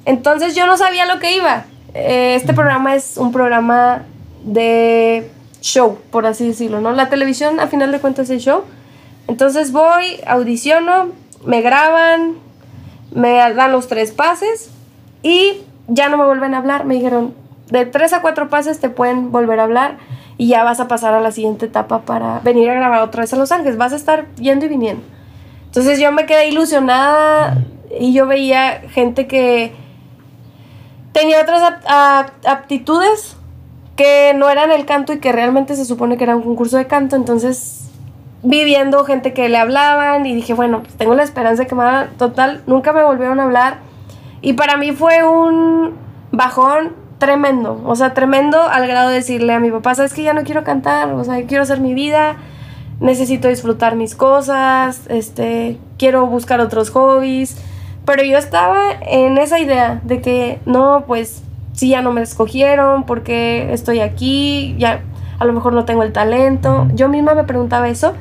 Entonces 0.04 0.56
yo 0.56 0.66
no 0.66 0.76
sabía 0.76 1.06
lo 1.06 1.20
que 1.20 1.38
iba. 1.38 1.64
Eh, 1.94 2.36
este 2.36 2.54
programa 2.54 2.96
es 2.96 3.16
un 3.16 3.32
programa 3.32 4.04
de 4.44 5.32
show, 5.62 6.00
por 6.12 6.26
así 6.26 6.50
decirlo, 6.50 6.82
¿no? 6.82 6.92
La 6.92 7.08
televisión 7.08 7.62
a 7.62 7.68
final 7.68 7.94
de 7.94 8.00
cuentas 8.02 8.30
es 8.30 8.44
show. 8.44 8.64
Entonces 9.30 9.72
voy, 9.72 10.20
audiciono, 10.28 11.14
me 11.46 11.62
graban, 11.62 12.34
me 13.16 13.36
dan 13.38 13.72
los 13.72 13.88
tres 13.88 14.12
pases 14.12 14.70
y 15.24 15.62
ya 15.90 16.10
no 16.10 16.18
me 16.18 16.26
vuelven 16.26 16.54
a 16.54 16.60
hablar. 16.60 16.86
Me 16.86 16.96
dijeron, 16.96 17.34
de 17.70 17.86
tres 17.86 18.14
a 18.14 18.22
cuatro 18.22 18.50
pases 18.50 18.80
te 18.80 18.90
pueden 18.90 19.32
volver 19.32 19.60
a 19.60 19.64
hablar 19.64 19.98
y 20.38 20.48
ya 20.48 20.64
vas 20.64 20.80
a 20.80 20.88
pasar 20.88 21.14
a 21.14 21.20
la 21.20 21.32
siguiente 21.32 21.66
etapa 21.66 22.02
para 22.02 22.40
venir 22.40 22.70
a 22.70 22.74
grabar 22.74 23.02
otra 23.02 23.22
vez 23.22 23.34
a 23.34 23.38
Los 23.38 23.52
Ángeles. 23.52 23.78
Vas 23.78 23.94
a 23.94 23.98
estar 23.98 24.26
yendo 24.36 24.66
y 24.66 24.70
viniendo. 24.70 25.04
Entonces 25.66 26.00
yo 26.00 26.12
me 26.12 26.26
quedé 26.26 26.48
ilusionada 26.48 27.58
y 28.00 28.14
yo 28.14 28.26
veía 28.26 28.82
gente 28.90 29.28
que 29.28 29.74
tenía 31.12 31.42
otras 31.42 31.62
aptitudes 32.46 33.36
que 33.96 34.34
no 34.34 34.50
eran 34.50 34.72
el 34.72 34.86
canto 34.86 35.14
y 35.14 35.20
que 35.20 35.32
realmente 35.32 35.76
se 35.76 35.86
supone 35.86 36.18
que 36.18 36.24
era 36.24 36.36
un 36.36 36.44
concurso 36.44 36.78
de 36.78 36.88
canto. 36.88 37.16
Entonces 37.16 37.90
viviendo 38.42 39.04
gente 39.04 39.34
que 39.34 39.50
le 39.50 39.58
hablaban 39.58 40.26
y 40.26 40.34
dije, 40.34 40.54
bueno, 40.54 40.82
pues 40.82 40.96
tengo 40.96 41.14
la 41.14 41.24
esperanza 41.24 41.64
de 41.64 41.68
que 41.68 41.76
me. 41.76 42.08
Total, 42.18 42.62
nunca 42.66 42.94
me 42.94 43.04
volvieron 43.04 43.40
a 43.40 43.44
hablar. 43.44 43.89
Y 44.42 44.54
para 44.54 44.78
mí 44.78 44.92
fue 44.92 45.24
un 45.24 45.96
bajón 46.32 46.94
tremendo. 47.18 47.82
O 47.86 47.96
sea, 47.96 48.14
tremendo 48.14 48.62
al 48.62 48.88
grado 48.88 49.10
de 49.10 49.16
decirle 49.16 49.54
a 49.54 49.60
mi 49.60 49.72
papá, 49.72 49.96
sabes 49.96 50.14
que 50.14 50.24
ya 50.24 50.34
no 50.34 50.44
quiero 50.44 50.64
cantar, 50.64 51.12
o 51.14 51.24
sea, 51.24 51.46
quiero 51.46 51.64
hacer 51.64 51.80
mi 51.82 51.94
vida 51.94 52.38
necesito 53.00 53.48
disfrutar 53.48 53.96
mis 53.96 54.16
cosas, 54.16 55.02
este, 55.08 55.78
quiero 55.98 56.26
buscar 56.28 56.60
otros 56.60 56.90
hobbies, 56.90 57.58
pero 58.06 58.24
yo 58.24 58.38
estaba 58.38 58.92
en 59.02 59.38
esa 59.38 59.60
idea 59.60 60.02
de 60.04 60.22
que 60.22 60.60
no, 60.66 61.06
pues 61.08 61.44
si 61.74 61.90
ya 61.90 62.02
no 62.02 62.12
me 62.12 62.22
escogieron, 62.22 63.04
porque 63.06 63.72
estoy 63.74 64.00
aquí, 64.00 64.76
ya 64.78 65.02
a 65.38 65.46
lo 65.46 65.54
mejor 65.54 65.74
no 65.74 65.86
tengo 65.86 66.04
el 66.04 66.12
talento. 66.12 66.88
Yo 66.94 67.08
misma 67.08 67.34
me 67.34 67.46
preguntaba 67.46 67.88
eso 67.88 68.14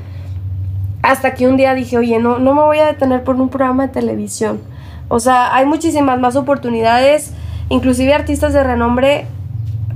hasta 1.02 1.34
que 1.34 1.48
un 1.48 1.56
día 1.56 1.74
dije, 1.74 1.98
oye, 1.98 2.18
no, 2.20 2.38
no 2.38 2.54
me 2.54 2.62
voy 2.62 2.78
a 2.78 2.86
detener 2.86 3.24
por 3.24 3.34
un 3.36 3.48
programa 3.48 3.86
de 3.88 3.92
televisión. 3.92 4.60
O 5.08 5.20
sea, 5.20 5.54
hay 5.54 5.66
muchísimas 5.66 6.18
más 6.20 6.36
oportunidades, 6.36 7.32
inclusive 7.68 8.14
artistas 8.14 8.52
de 8.52 8.62
renombre 8.62 9.26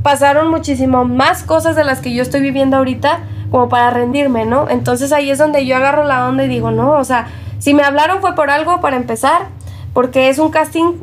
pasaron 0.03 0.51
muchísimo 0.51 1.05
más 1.05 1.42
cosas 1.42 1.77
de 1.77 1.85
las 1.85 2.01
que 2.01 2.12
yo 2.12 2.22
estoy 2.22 2.40
viviendo 2.40 2.77
ahorita 2.77 3.20
como 3.51 3.68
para 3.68 3.90
rendirme, 3.90 4.44
¿no? 4.46 4.68
Entonces 4.68 5.12
ahí 5.12 5.31
es 5.31 5.38
donde 5.38 5.64
yo 5.66 5.77
agarro 5.77 6.05
la 6.05 6.27
onda 6.27 6.44
y 6.44 6.48
digo, 6.48 6.70
no, 6.70 6.92
o 6.92 7.05
sea, 7.05 7.29
si 7.59 7.75
me 7.75 7.83
hablaron 7.83 8.20
fue 8.20 8.35
por 8.35 8.51
algo, 8.51 8.81
para 8.81 8.96
empezar, 8.96 9.42
porque 9.92 10.29
es 10.29 10.38
un 10.38 10.51
casting 10.51 10.94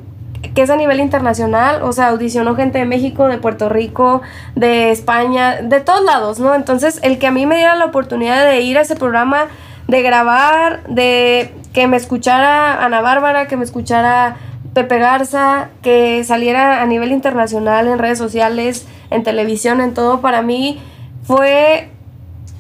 que 0.56 0.62
es 0.62 0.70
a 0.70 0.76
nivel 0.76 1.00
internacional, 1.00 1.84
o 1.84 1.92
sea, 1.92 2.08
audicionó 2.08 2.56
gente 2.56 2.80
de 2.80 2.86
México, 2.86 3.28
de 3.28 3.38
Puerto 3.38 3.70
Rico, 3.70 4.22
de 4.56 4.92
España, 4.92 5.62
de 5.62 5.80
todos 5.80 6.04
lados, 6.04 6.40
¿no? 6.40 6.56
Entonces, 6.56 7.00
el 7.04 7.20
que 7.20 7.28
a 7.28 7.32
mí 7.32 7.46
me 7.46 7.56
diera 7.58 7.76
la 7.76 7.86
oportunidad 7.86 8.46
de 8.46 8.62
ir 8.62 8.78
a 8.78 8.82
ese 8.82 8.96
programa, 8.96 9.48
de 9.88 10.02
grabar, 10.02 10.82
de 10.88 11.54
que 11.80 11.88
me 11.88 11.96
escuchara 11.96 12.84
Ana 12.84 13.00
Bárbara, 13.00 13.48
que 13.48 13.56
me 13.56 13.64
escuchara 13.64 14.36
Pepe 14.74 15.00
Garza, 15.00 15.70
que 15.82 16.22
saliera 16.26 16.82
a 16.82 16.86
nivel 16.86 17.14
internacional 17.14 17.88
en 17.88 18.00
redes 18.00 18.18
sociales, 18.18 18.86
en 19.12 19.24
televisión, 19.24 19.80
en 19.80 19.94
todo, 19.94 20.20
para 20.20 20.42
mí 20.42 20.82
fue 21.24 21.88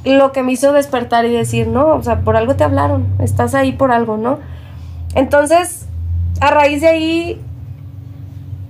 lo 0.05 0.31
que 0.31 0.41
me 0.41 0.53
hizo 0.53 0.71
despertar 0.71 1.25
y 1.25 1.33
decir, 1.33 1.67
no, 1.67 1.95
o 1.95 2.01
sea, 2.01 2.21
por 2.21 2.37
algo 2.37 2.55
te 2.55 2.63
hablaron, 2.63 3.07
estás 3.19 3.55
ahí 3.55 3.73
por 3.73 3.91
algo, 3.91 4.15
¿no? 4.15 4.39
Entonces, 5.15 5.85
a 6.39 6.51
raíz 6.51 6.79
de 6.79 6.87
ahí, 6.87 7.41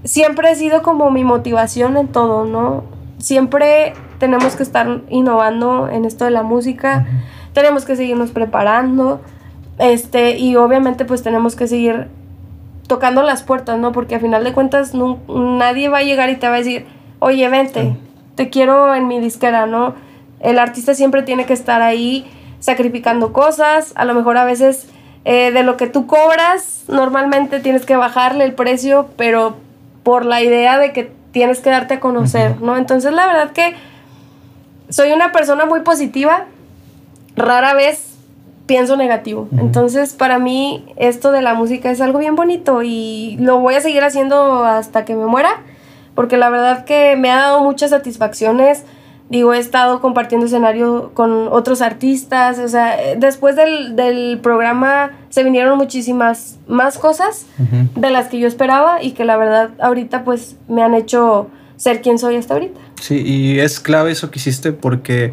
siempre 0.04 0.50
ha 0.50 0.56
sido 0.56 0.82
como 0.82 1.12
mi 1.12 1.24
motivación 1.24 1.96
en 1.96 2.08
todo, 2.08 2.46
¿no? 2.46 2.86
Siempre 3.20 3.94
tenemos 4.18 4.56
que 4.56 4.64
estar 4.64 5.02
innovando 5.10 5.88
en 5.90 6.06
esto 6.06 6.26
de 6.26 6.32
la 6.32 6.42
música, 6.42 7.06
tenemos 7.54 7.86
que 7.86 7.96
seguirnos 7.96 8.32
preparando, 8.32 9.22
este, 9.80 10.38
y 10.38 10.56
obviamente 10.58 11.06
pues 11.06 11.24
tenemos 11.24 11.56
que 11.56 11.68
seguir 11.68 12.08
tocando 12.88 13.24
las 13.24 13.44
puertas, 13.44 13.80
¿no? 13.80 13.92
Porque 13.92 14.16
a 14.16 14.20
final 14.20 14.44
de 14.44 14.54
cuentas 14.54 14.94
nadie 14.94 15.90
va 15.90 16.00
a 16.00 16.04
llegar 16.04 16.30
y 16.30 16.36
te 16.36 16.48
va 16.48 16.56
a 16.56 16.58
decir, 16.58 16.86
oye, 17.20 17.48
vente, 17.50 17.96
te 18.36 18.50
quiero 18.50 18.94
en 18.94 19.08
mi 19.08 19.20
disquera, 19.20 19.66
¿no? 19.66 19.96
El 20.42 20.60
artista 20.60 20.94
siempre 20.94 21.24
tiene 21.24 21.46
que 21.46 21.54
estar 21.54 21.82
ahí 21.82 22.30
sacrificando 22.60 23.32
cosas, 23.32 23.94
a 23.96 24.06
lo 24.06 24.14
mejor 24.14 24.38
a 24.38 24.44
veces 24.44 24.88
eh, 25.24 25.52
de 25.52 25.64
lo 25.64 25.78
que 25.78 25.88
tú 25.88 26.08
cobras, 26.08 26.84
normalmente 26.88 27.60
tienes 27.60 27.86
que 27.86 27.96
bajarle 27.96 28.44
el 28.44 28.54
precio, 28.54 29.08
pero 29.16 29.56
por 30.04 30.26
la 30.26 30.42
idea 30.42 30.78
de 30.78 30.92
que 30.92 31.12
tienes 31.32 31.60
que 31.60 31.70
darte 31.70 31.96
a 31.96 32.00
conocer, 32.00 32.60
¿no? 32.62 32.76
Entonces 32.76 33.14
la 33.14 33.28
verdad 33.28 33.52
que 33.52 33.76
soy 34.90 35.12
una 35.12 35.32
persona 35.32 35.66
muy 35.66 35.82
positiva, 35.82 36.46
rara 37.36 37.74
vez 37.74 38.09
pienso 38.70 38.96
negativo. 38.96 39.48
Entonces, 39.58 40.14
para 40.14 40.38
mí 40.38 40.86
esto 40.96 41.32
de 41.32 41.42
la 41.42 41.56
música 41.56 41.90
es 41.90 42.02
algo 42.02 42.20
bien 42.20 42.36
bonito 42.36 42.84
y 42.84 43.36
lo 43.40 43.58
voy 43.60 43.74
a 43.74 43.82
seguir 43.82 44.04
haciendo 44.04 44.64
hasta 44.64 45.06
que 45.06 45.16
me 45.16 45.26
muera, 45.26 45.50
porque 46.14 46.38
la 46.38 46.52
verdad 46.52 46.86
que 46.86 47.16
me 47.18 47.32
ha 47.32 47.38
dado 47.38 47.64
muchas 47.64 47.90
satisfacciones 47.90 48.86
Digo, 49.30 49.54
he 49.54 49.60
estado 49.60 50.02
compartiendo 50.02 50.48
escenario 50.48 51.12
con 51.14 51.50
otros 51.50 51.84
artistas, 51.84 52.58
o 52.58 52.68
sea, 52.68 52.98
después 53.16 53.56
del, 53.56 53.96
del 53.96 54.40
programa 54.42 55.12
se 55.30 55.44
vinieron 55.44 55.78
muchísimas 55.78 56.58
más 56.68 56.98
cosas 56.98 57.46
de 57.96 58.10
las 58.10 58.30
que 58.30 58.40
yo 58.40 58.48
esperaba 58.48 59.04
y 59.04 59.12
que 59.12 59.26
la 59.26 59.38
verdad 59.38 59.70
ahorita 59.80 60.24
pues 60.24 60.56
me 60.68 60.82
han 60.82 60.96
hecho 60.96 61.48
ser 61.76 62.02
quien 62.02 62.18
soy 62.18 62.38
hasta 62.38 62.56
ahorita. 62.56 62.80
Sí, 63.00 63.22
y 63.24 63.60
es 63.60 63.80
clave 63.80 64.10
eso 64.10 64.32
que 64.32 64.40
hiciste 64.40 64.72
porque 64.72 65.32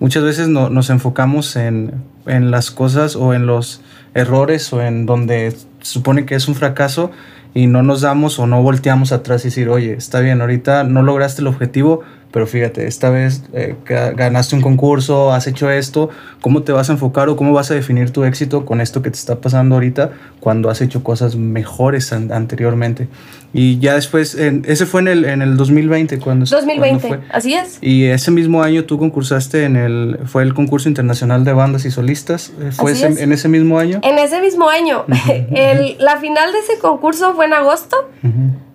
muchas 0.00 0.24
veces 0.24 0.48
no, 0.48 0.68
nos 0.68 0.90
enfocamos 0.90 1.54
en, 1.54 2.02
en 2.26 2.50
las 2.50 2.70
cosas 2.70 3.16
o 3.16 3.34
en 3.34 3.46
los 3.46 3.80
errores 4.14 4.72
o 4.72 4.82
en 4.82 5.06
donde 5.06 5.52
se 5.52 5.92
supone 5.92 6.26
que 6.26 6.34
es 6.34 6.48
un 6.48 6.54
fracaso 6.54 7.10
y 7.54 7.66
no 7.66 7.82
nos 7.82 8.02
damos 8.02 8.38
o 8.38 8.46
no 8.46 8.62
volteamos 8.62 9.12
atrás 9.12 9.42
y 9.44 9.48
decir, 9.48 9.68
oye, 9.68 9.94
está 9.94 10.20
bien, 10.20 10.40
ahorita 10.40 10.84
no 10.84 11.02
lograste 11.02 11.40
el 11.40 11.48
objetivo, 11.48 12.02
pero 12.32 12.46
fíjate, 12.46 12.86
esta 12.86 13.08
vez 13.10 13.44
eh, 13.54 13.76
ganaste 13.86 14.56
un 14.56 14.62
concurso, 14.62 15.32
has 15.32 15.46
hecho 15.46 15.70
esto, 15.70 16.10
¿cómo 16.40 16.62
te 16.62 16.72
vas 16.72 16.90
a 16.90 16.92
enfocar 16.92 17.28
o 17.28 17.36
cómo 17.36 17.52
vas 17.52 17.70
a 17.70 17.74
definir 17.74 18.10
tu 18.10 18.24
éxito 18.24 18.66
con 18.66 18.80
esto 18.80 19.00
que 19.00 19.10
te 19.10 19.16
está 19.16 19.40
pasando 19.40 19.76
ahorita 19.76 20.10
cuando 20.40 20.68
has 20.68 20.80
hecho 20.80 21.02
cosas 21.02 21.36
mejores 21.36 22.12
anteriormente? 22.12 23.08
Y 23.52 23.78
ya 23.78 23.94
después, 23.94 24.34
ese 24.34 24.84
fue 24.84 25.00
en 25.00 25.08
el, 25.08 25.24
en 25.24 25.40
el 25.40 25.56
2020 25.56 26.18
cuando... 26.18 26.44
2020, 26.44 27.08
fue. 27.08 27.20
así 27.30 27.54
es. 27.54 27.78
Y 27.80 28.04
ese 28.04 28.30
mismo 28.30 28.62
año 28.62 28.84
tú 28.84 28.98
concursaste 28.98 29.64
en 29.64 29.76
el, 29.76 30.18
fue 30.26 30.42
el 30.42 30.52
concurso 30.52 30.90
internacional 30.90 31.44
de 31.44 31.54
bandas 31.54 31.86
y 31.86 31.90
solistas, 31.90 32.52
eh, 32.60 32.70
¿fue 32.72 32.92
en 33.00 33.32
ese 33.32 33.48
mismo 33.48 33.78
año? 33.78 34.00
En 34.02 34.18
ese 34.18 34.42
mismo 34.42 34.68
año. 34.68 35.06
el, 35.54 35.96
la 36.00 36.18
final 36.18 36.52
de 36.52 36.58
ese 36.58 36.78
concurso 36.80 37.34
fue 37.34 37.46
en 37.46 37.54
agosto 37.54 37.96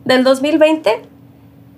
del 0.05 0.23
2020 0.23 1.11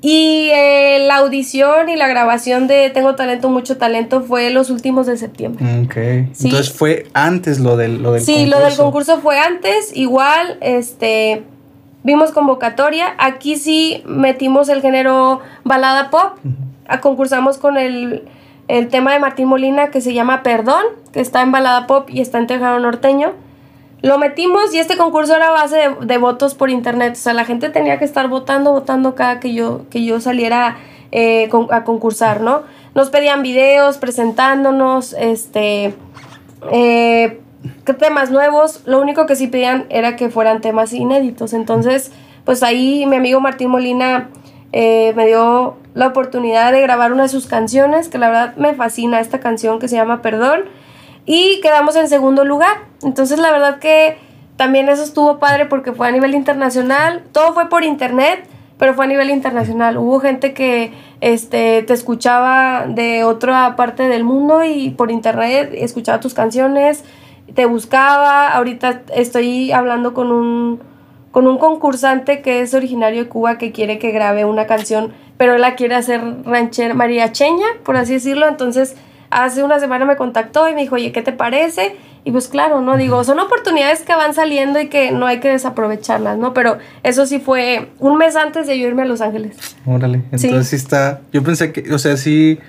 y 0.06 0.50
eh, 0.54 1.00
la 1.08 1.16
audición 1.16 1.88
y 1.88 1.96
la 1.96 2.10
grabación 2.10 2.68
de 2.68 2.90
Tengo 2.90 3.16
Talento, 3.16 3.48
Mucho 3.50 3.78
Talento 3.78 4.22
fue 4.22 4.50
los 4.50 4.70
últimos 4.70 5.08
de 5.08 5.16
septiembre. 5.16 5.66
Ok. 5.86 5.96
Entonces 5.96 6.74
fue 6.74 7.08
antes 7.14 7.62
lo 7.62 7.78
del, 7.78 8.04
lo 8.04 8.12
del 8.12 8.22
sí, 8.22 8.34
concurso. 8.34 8.44
Sí, 8.44 8.52
lo 8.52 8.68
del 8.68 8.76
concurso 8.76 9.22
fue 9.22 9.40
antes. 9.40 9.96
Igual, 9.96 10.58
este, 10.60 11.44
vimos 12.04 12.32
convocatoria. 12.32 13.16
Aquí 13.18 13.56
sí 13.56 14.04
metimos 14.06 14.68
el 14.68 14.82
género 14.82 15.40
balada 15.64 16.10
pop. 16.10 16.38
Concursamos 17.00 17.58
con 17.58 17.78
el, 17.78 18.24
el 18.68 18.90
tema 18.90 19.14
de 19.14 19.20
Martín 19.20 19.48
Molina 19.48 19.90
que 19.90 20.02
se 20.02 20.14
llama 20.14 20.44
Perdón, 20.44 20.84
que 21.14 21.22
está 21.22 21.42
en 21.42 21.54
balada 21.54 21.88
pop 21.88 22.10
y 22.10 22.20
está 22.20 22.40
en 22.40 22.48
tejado 22.48 22.78
norteño. 22.78 23.32
Lo 24.04 24.18
metimos 24.18 24.76
y 24.76 24.80
este 24.80 24.98
concurso 24.98 25.34
era 25.34 25.50
base 25.50 25.96
de, 26.02 26.18
votos 26.18 26.56
por 26.56 26.70
internet. 26.70 27.14
O 27.14 27.16
sea, 27.16 27.32
la 27.32 27.46
gente 27.46 27.70
tenía 27.70 27.98
que 28.00 28.04
estar 28.04 28.28
votando, 28.28 28.74
votando 28.74 29.16
cada 29.16 29.40
que 29.40 29.54
yo, 29.54 29.86
que 29.90 30.04
yo 30.04 30.20
saliera 30.20 30.76
eh, 31.14 31.50
a 31.72 31.86
concursar, 31.86 32.42
¿no? 32.42 32.64
Nos 32.96 33.10
pedían 33.10 33.44
videos 33.44 33.98
presentándonos, 33.98 35.14
este, 35.14 35.96
eh, 36.70 37.40
temas 37.98 38.30
nuevos. 38.30 38.82
Lo 38.86 39.00
único 39.00 39.26
que 39.26 39.38
sí 39.38 39.48
pedían 39.48 39.86
era 39.88 40.18
que 40.18 40.30
fueran 40.30 40.60
temas 40.60 40.92
inéditos. 40.92 41.54
Entonces, 41.54 42.12
pues 42.44 42.62
ahí 42.62 43.06
mi 43.06 43.16
amigo 43.16 43.40
Martín 43.40 43.70
Molina 43.70 44.32
eh, 44.74 45.14
me 45.16 45.28
dio 45.28 45.78
la 45.94 46.08
oportunidad 46.08 46.74
de 46.74 46.82
grabar 46.82 47.14
una 47.14 47.24
de 47.24 47.30
sus 47.30 47.48
canciones, 47.48 48.10
que 48.10 48.18
la 48.18 48.28
verdad 48.28 48.56
me 48.58 48.74
fascina 48.74 49.22
esta 49.22 49.40
canción 49.40 49.80
que 49.80 49.88
se 49.88 49.96
llama 49.96 50.22
Perdón 50.22 50.64
y 51.26 51.62
quedamos 51.62 51.96
en 51.96 52.10
segundo 52.10 52.44
lugar. 52.46 52.86
Entonces 53.02 53.40
la 53.40 53.52
verdad 53.52 53.80
que 53.80 54.18
también 54.58 54.90
eso 54.90 55.04
estuvo 55.04 55.40
padre 55.40 55.66
porque 55.66 55.94
fue 55.94 56.08
a 56.08 56.12
nivel 56.12 56.36
internacional, 56.36 57.24
todo 57.32 57.54
fue 57.54 57.70
por 57.70 57.84
internet, 57.84 58.48
pero 58.78 58.94
fue 58.94 59.06
a 59.06 59.08
nivel 59.08 59.30
internacional. 59.30 59.98
Hubo 59.98 60.20
gente 60.20 60.54
que 60.54 60.94
este, 61.22 61.84
te 61.84 61.94
escuchaba 61.94 62.86
de 62.88 63.24
otra 63.24 63.76
parte 63.76 64.08
del 64.08 64.24
mundo 64.24 64.64
y 64.64 64.90
por 64.92 65.12
internet 65.12 65.72
escuchaba 65.74 66.20
tus 66.20 66.34
canciones, 66.34 67.04
te 67.54 67.66
buscaba. 67.66 68.50
Ahorita 68.50 69.04
estoy 69.16 69.72
hablando 69.72 70.14
con 70.14 70.32
un, 70.32 70.82
con 71.32 71.48
un 71.48 71.58
concursante 71.58 72.42
que 72.42 72.62
es 72.62 72.74
originario 72.74 73.24
de 73.24 73.30
Cuba 73.30 73.58
que 73.58 73.72
quiere 73.72 74.00
que 74.00 74.12
grabe 74.12 74.46
una 74.46 74.68
canción, 74.68 75.14
pero 75.38 75.56
él 75.56 75.62
la 75.62 75.76
quiere 75.76 75.96
hacer 75.96 76.22
rancher 76.46 76.94
mariacheña, 76.94 77.68
por 77.84 77.96
así 77.96 78.14
decirlo. 78.14 78.48
Entonces 78.48 78.96
hace 79.34 79.64
una 79.64 79.80
semana 79.80 80.06
me 80.06 80.16
contactó 80.16 80.70
y 80.70 80.74
me 80.74 80.82
dijo, 80.82 80.96
oye, 80.96 81.12
¿qué 81.12 81.22
te 81.22 81.32
parece? 81.32 81.96
Y 82.26 82.32
pues 82.32 82.48
claro, 82.48 82.82
¿no? 82.82 82.96
Digo, 82.96 83.24
son 83.24 83.40
oportunidades 83.40 84.02
que 84.02 84.14
van 84.16 84.34
saliendo 84.34 84.80
y 84.80 84.88
que 84.88 85.12
no 85.12 85.26
hay 85.26 85.40
que 85.40 85.50
desaprovecharlas, 85.50 86.38
¿no? 86.38 86.54
Pero 86.54 86.78
eso 87.04 87.26
sí 87.26 87.40
fue 87.40 87.90
un 88.00 88.18
mes 88.18 88.36
antes 88.36 88.66
de 88.68 88.80
yo 88.80 88.88
irme 88.88 89.02
a 89.02 89.06
Los 89.06 89.20
Ángeles. 89.22 89.58
Órale, 89.86 90.24
entonces 90.32 90.68
sí, 90.68 90.76
está, 90.76 91.22
yo 91.34 91.44
pensé 91.44 91.74
que, 91.74 91.94
o 91.94 92.00
sea, 92.00 92.16
sí, 92.16 92.60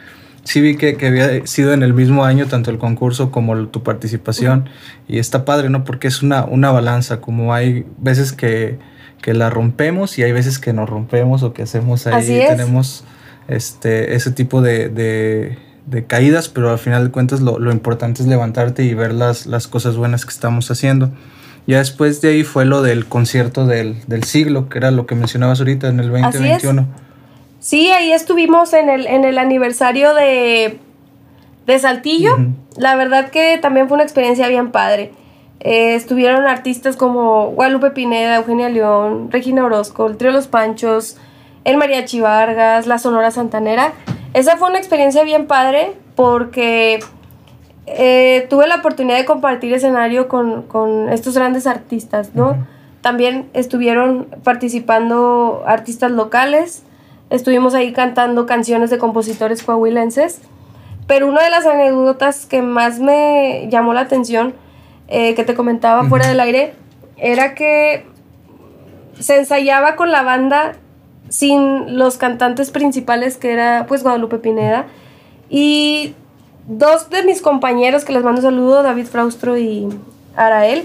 sí 0.42 0.60
vi 0.60 0.76
que, 0.76 0.96
que, 0.96 1.06
había 1.06 1.46
sido 1.46 1.72
en 1.72 1.84
el 1.84 1.94
mismo 1.94 2.24
año 2.24 2.46
tanto 2.46 2.72
el 2.72 2.78
concurso 2.78 3.30
como 3.30 3.68
tu 3.68 3.84
participación 3.84 4.68
y 5.06 5.18
está 5.18 5.44
padre, 5.44 5.70
¿no? 5.70 5.84
Porque 5.84 6.08
es 6.08 6.22
una, 6.22 6.44
una 6.44 6.72
balanza, 6.72 7.20
como 7.20 7.54
hay 7.54 7.86
veces 7.98 8.32
que, 8.32 8.78
que 9.22 9.34
la 9.34 9.50
rompemos 9.50 10.18
y 10.18 10.24
hay 10.24 10.32
veces 10.32 10.58
que 10.58 10.72
nos 10.72 10.90
rompemos 10.90 11.44
o 11.44 11.52
que 11.52 11.62
hacemos 11.62 12.08
ahí, 12.08 12.42
tenemos 12.48 13.04
este, 13.46 14.14
ese 14.16 14.32
tipo 14.32 14.62
de 14.62 14.88
de 14.88 15.58
caídas, 16.06 16.48
pero 16.48 16.70
al 16.70 16.78
final 16.78 17.04
de 17.06 17.10
cuentas 17.10 17.40
lo, 17.40 17.58
lo, 17.58 17.70
importante 17.72 18.22
es 18.22 18.28
levantarte 18.28 18.84
y 18.84 18.94
ver 18.94 19.12
las, 19.12 19.46
las 19.46 19.68
cosas 19.68 19.96
buenas 19.96 20.24
que 20.24 20.30
estamos 20.30 20.70
haciendo. 20.70 21.10
Ya 21.66 21.78
después 21.78 22.20
de 22.20 22.30
ahí 22.30 22.44
fue 22.44 22.64
lo 22.64 22.82
del 22.82 23.06
concierto 23.06 23.66
del, 23.66 23.96
del 24.06 24.24
siglo, 24.24 24.68
que 24.68 24.78
era 24.78 24.90
lo 24.90 25.06
que 25.06 25.14
mencionabas 25.14 25.60
ahorita 25.60 25.88
en 25.88 26.00
el 26.00 26.10
2021. 26.10 26.86
Sí, 27.58 27.90
ahí 27.90 28.12
estuvimos 28.12 28.74
en 28.74 28.90
el, 28.90 29.06
en 29.06 29.24
el 29.24 29.38
aniversario 29.38 30.12
de, 30.14 30.78
de 31.66 31.78
Saltillo. 31.78 32.36
La 32.76 32.96
verdad 32.96 33.30
que 33.30 33.58
también 33.58 33.88
fue 33.88 33.94
una 33.94 34.04
experiencia 34.04 34.48
bien 34.48 34.70
padre. 34.70 35.12
Eh, 35.60 35.94
estuvieron 35.94 36.44
artistas 36.44 36.96
como 36.96 37.52
Guadalupe 37.52 37.90
Pineda, 37.90 38.36
Eugenia 38.36 38.68
León, 38.68 39.30
Regina 39.30 39.64
Orozco, 39.64 40.06
el 40.06 40.18
Trío 40.18 40.30
Los 40.30 40.46
Panchos, 40.46 41.16
el 41.64 41.78
Mariachi 41.78 42.20
Vargas, 42.20 42.86
la 42.86 42.98
Sonora 42.98 43.30
Santanera. 43.30 43.94
Esa 44.34 44.56
fue 44.56 44.68
una 44.68 44.78
experiencia 44.78 45.22
bien 45.22 45.46
padre 45.46 45.92
porque 46.16 46.98
eh, 47.86 48.46
tuve 48.50 48.66
la 48.66 48.76
oportunidad 48.76 49.16
de 49.16 49.24
compartir 49.24 49.72
escenario 49.72 50.26
con, 50.26 51.08
estos 51.10 51.34
grandes 51.36 51.68
artistas, 51.68 52.34
¿no? 52.34 52.66
También 53.00 53.48
estuvieron 53.52 54.26
participando 54.42 55.62
artistas 55.66 56.10
locales, 56.10 56.82
estuvimos 57.30 57.74
ahí 57.74 57.92
cantando 57.92 58.44
canciones 58.44 58.90
de 58.90 58.98
compositores 58.98 59.62
coahuilenses, 59.62 60.40
pero 61.06 61.28
una 61.28 61.42
de 61.42 61.50
las 61.50 61.64
anécdotas 61.64 62.46
que 62.46 62.60
más 62.60 62.98
me 62.98 63.68
llamó 63.70 63.94
la 63.94 64.00
atención, 64.00 64.54
eh, 65.06 65.34
que 65.34 65.44
te 65.44 65.54
comentaba 65.54 66.04
fuera 66.04 66.26
del 66.26 66.40
aire, 66.40 66.74
era 67.18 67.54
que 67.54 68.04
se 69.20 69.36
ensayaba 69.36 69.94
con 69.94 70.10
la 70.10 70.22
banda 70.22 70.72
sin 71.28 71.98
los 71.98 72.16
cantantes 72.16 72.70
principales 72.70 73.36
que 73.36 73.52
era 73.52 73.86
pues 73.86 74.02
Guadalupe 74.02 74.38
Pineda. 74.38 74.86
Y 75.48 76.14
dos 76.66 77.10
de 77.10 77.22
mis 77.24 77.42
compañeros 77.42 78.04
que 78.04 78.12
les 78.12 78.22
mando 78.22 78.42
saludo, 78.42 78.82
David 78.82 79.06
Fraustro 79.06 79.56
y 79.58 79.88
Arael, 80.36 80.84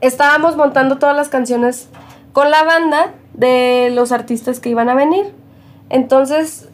estábamos 0.00 0.56
montando 0.56 0.98
todas 0.98 1.16
las 1.16 1.28
canciones 1.28 1.88
con 2.32 2.50
la 2.50 2.64
banda 2.64 3.14
de 3.34 3.90
los 3.92 4.12
artistas 4.12 4.60
que 4.60 4.70
iban 4.70 4.88
a 4.88 4.94
venir. 4.94 5.26
Entonces 5.90 6.68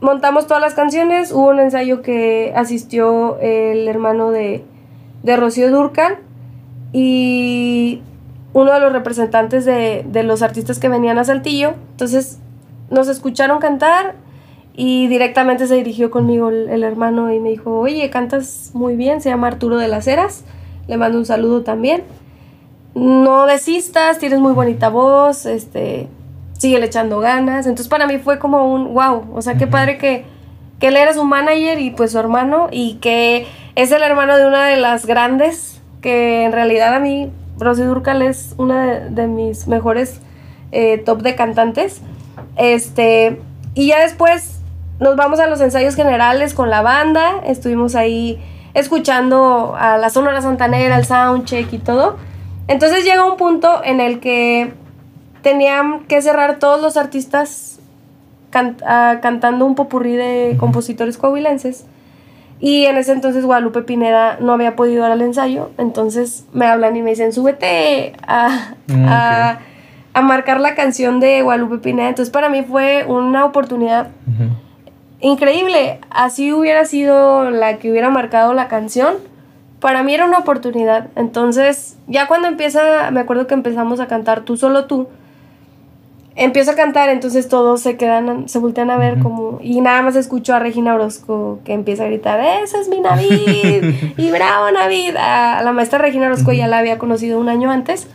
montamos 0.00 0.46
todas 0.46 0.62
las 0.62 0.74
canciones, 0.74 1.32
hubo 1.32 1.48
un 1.48 1.60
ensayo 1.60 2.02
que 2.02 2.52
asistió 2.54 3.38
el 3.40 3.88
hermano 3.88 4.30
de, 4.30 4.64
de 5.22 5.36
Rocío 5.36 5.70
Durcan 5.70 6.16
y 6.92 8.00
uno 8.52 8.72
de 8.72 8.80
los 8.80 8.92
representantes 8.92 9.64
de, 9.64 10.22
los 10.24 10.42
artistas 10.42 10.78
que 10.78 10.88
venían 10.88 11.18
a 11.18 11.24
Saltillo. 11.24 11.74
Entonces 11.92 12.38
nos 12.90 13.08
escucharon 13.08 13.58
cantar 13.58 14.14
y 14.74 15.08
directamente 15.08 15.66
se 15.66 15.74
dirigió 15.74 16.10
conmigo 16.10 16.50
el, 16.50 16.82
hermano 16.82 17.32
y 17.32 17.40
me 17.40 17.50
dijo, 17.50 17.78
oye, 17.78 18.08
cantas 18.10 18.70
muy 18.74 18.96
bien, 18.96 19.20
se 19.20 19.28
llama 19.28 19.48
Arturo 19.48 19.76
de 19.76 19.88
las 19.88 20.06
Heras, 20.06 20.44
le 20.86 20.96
mando 20.96 21.18
un 21.18 21.26
saludo 21.26 21.62
también. 21.62 22.04
No 22.94 23.46
desistas, 23.46 24.18
tienes 24.18 24.40
muy 24.40 24.52
bonita 24.52 24.88
voz, 24.88 25.46
este, 25.46 26.08
sigue 26.58 26.82
echando 26.82 27.20
ganas. 27.20 27.66
Entonces 27.66 27.88
para 27.88 28.06
mí 28.06 28.18
fue 28.18 28.38
como 28.38 28.72
un 28.72 28.94
wow, 28.94 29.26
o 29.34 29.42
sea, 29.42 29.56
qué 29.56 29.66
padre 29.66 29.98
que, 29.98 30.24
que 30.80 30.88
él 30.88 30.96
era 30.96 31.12
su 31.12 31.24
manager 31.24 31.78
y 31.80 31.90
pues 31.90 32.12
su 32.12 32.18
hermano 32.18 32.68
y 32.70 32.94
que 32.94 33.46
es 33.74 33.92
el 33.92 34.02
hermano 34.02 34.36
de 34.36 34.46
una 34.46 34.66
de 34.66 34.76
las 34.76 35.06
grandes 35.06 35.80
que 36.00 36.44
en 36.44 36.52
realidad 36.52 36.94
a 36.94 37.00
mí 37.00 37.30
Rosy 37.58 37.82
Durcal 37.82 38.22
es 38.22 38.54
una 38.58 38.86
de, 38.86 39.26
mis 39.26 39.66
mejores 39.66 40.20
eh, 40.72 40.98
top 40.98 41.22
de 41.22 41.34
cantantes. 41.34 42.00
Este, 42.56 43.40
y 43.74 43.88
ya 43.88 44.00
después 44.00 44.60
nos 45.00 45.16
vamos 45.16 45.40
a 45.40 45.46
los 45.46 45.60
ensayos 45.60 45.94
generales 45.94 46.54
con 46.54 46.70
la 46.70 46.82
banda. 46.82 47.40
Estuvimos 47.44 47.94
ahí 47.94 48.40
escuchando 48.74 49.74
a 49.78 49.98
la 49.98 50.10
Sonora 50.10 50.40
Santanera, 50.40 50.96
el 50.98 51.04
soundcheck 51.04 51.72
y 51.72 51.78
todo. 51.78 52.16
Entonces 52.66 53.04
llega 53.04 53.24
un 53.24 53.36
punto 53.36 53.82
en 53.84 54.00
el 54.00 54.20
que 54.20 54.72
tenían 55.42 56.00
que 56.00 56.20
cerrar 56.20 56.58
todos 56.58 56.80
los 56.80 56.96
artistas 56.96 57.80
ah, 58.52 59.18
cantando 59.22 59.64
un 59.64 59.74
popurrí 59.74 60.16
de 60.16 60.56
compositores 60.58 61.16
coahuilenses. 61.16 61.86
Y 62.60 62.86
en 62.86 62.96
ese 62.96 63.12
entonces 63.12 63.44
Guadalupe 63.44 63.82
Pineda 63.82 64.38
no 64.40 64.52
había 64.52 64.74
podido 64.74 65.06
ir 65.06 65.12
al 65.12 65.22
ensayo, 65.22 65.70
entonces 65.78 66.44
me 66.52 66.66
hablan 66.66 66.96
y 66.96 67.02
me 67.02 67.10
dicen, 67.10 67.32
súbete 67.32 68.14
a, 68.26 68.74
Mm, 68.88 69.04
a, 69.06 69.58
a 70.14 70.20
marcar 70.22 70.60
la 70.60 70.74
canción 70.74 71.20
de 71.20 71.42
Guadalupe 71.42 71.78
Pineda. 71.78 72.08
Entonces 72.08 72.32
para 72.32 72.48
mí 72.48 72.62
fue 72.62 73.04
una 73.06 73.44
oportunidad 73.44 74.08
increíble. 75.20 76.00
Así 76.10 76.52
hubiera 76.52 76.84
sido 76.84 77.50
la 77.50 77.78
que 77.78 77.90
hubiera 77.90 78.10
marcado 78.10 78.54
la 78.54 78.68
canción. 78.68 79.14
Para 79.80 80.02
mí 80.02 80.14
era 80.14 80.24
una 80.24 80.38
oportunidad. 80.38 81.08
Entonces, 81.14 81.96
ya 82.08 82.26
cuando 82.26 82.48
empieza, 82.48 83.10
me 83.12 83.20
acuerdo 83.20 83.46
que 83.46 83.54
empezamos 83.54 84.00
a 84.00 84.08
cantar 84.08 84.40
Tú 84.40 84.56
solo 84.56 84.86
tú. 84.86 85.08
Empiezo 86.40 86.70
a 86.70 86.74
cantar, 86.76 87.08
entonces 87.08 87.48
todos 87.48 87.80
se 87.80 87.96
quedan, 87.96 88.48
se 88.48 88.60
voltean 88.60 88.92
a 88.92 88.96
ver 88.96 89.18
como... 89.18 89.58
Y 89.60 89.80
nada 89.80 90.02
más 90.02 90.14
escucho 90.14 90.54
a 90.54 90.60
Regina 90.60 90.94
Orozco 90.94 91.58
que 91.64 91.72
empieza 91.72 92.04
a 92.04 92.06
gritar, 92.06 92.38
¡Esa 92.62 92.80
es 92.80 92.88
mi 92.88 93.00
Navid! 93.00 94.12
¡Y 94.16 94.30
bravo 94.30 94.70
Navid! 94.70 95.16
A 95.16 95.60
la 95.62 95.72
maestra 95.72 95.98
Regina 95.98 96.26
Orozco 96.26 96.52
ya 96.52 96.68
la 96.68 96.78
había 96.78 96.96
conocido 96.96 97.40
un 97.40 97.48
año 97.48 97.72
antes. 97.72 98.06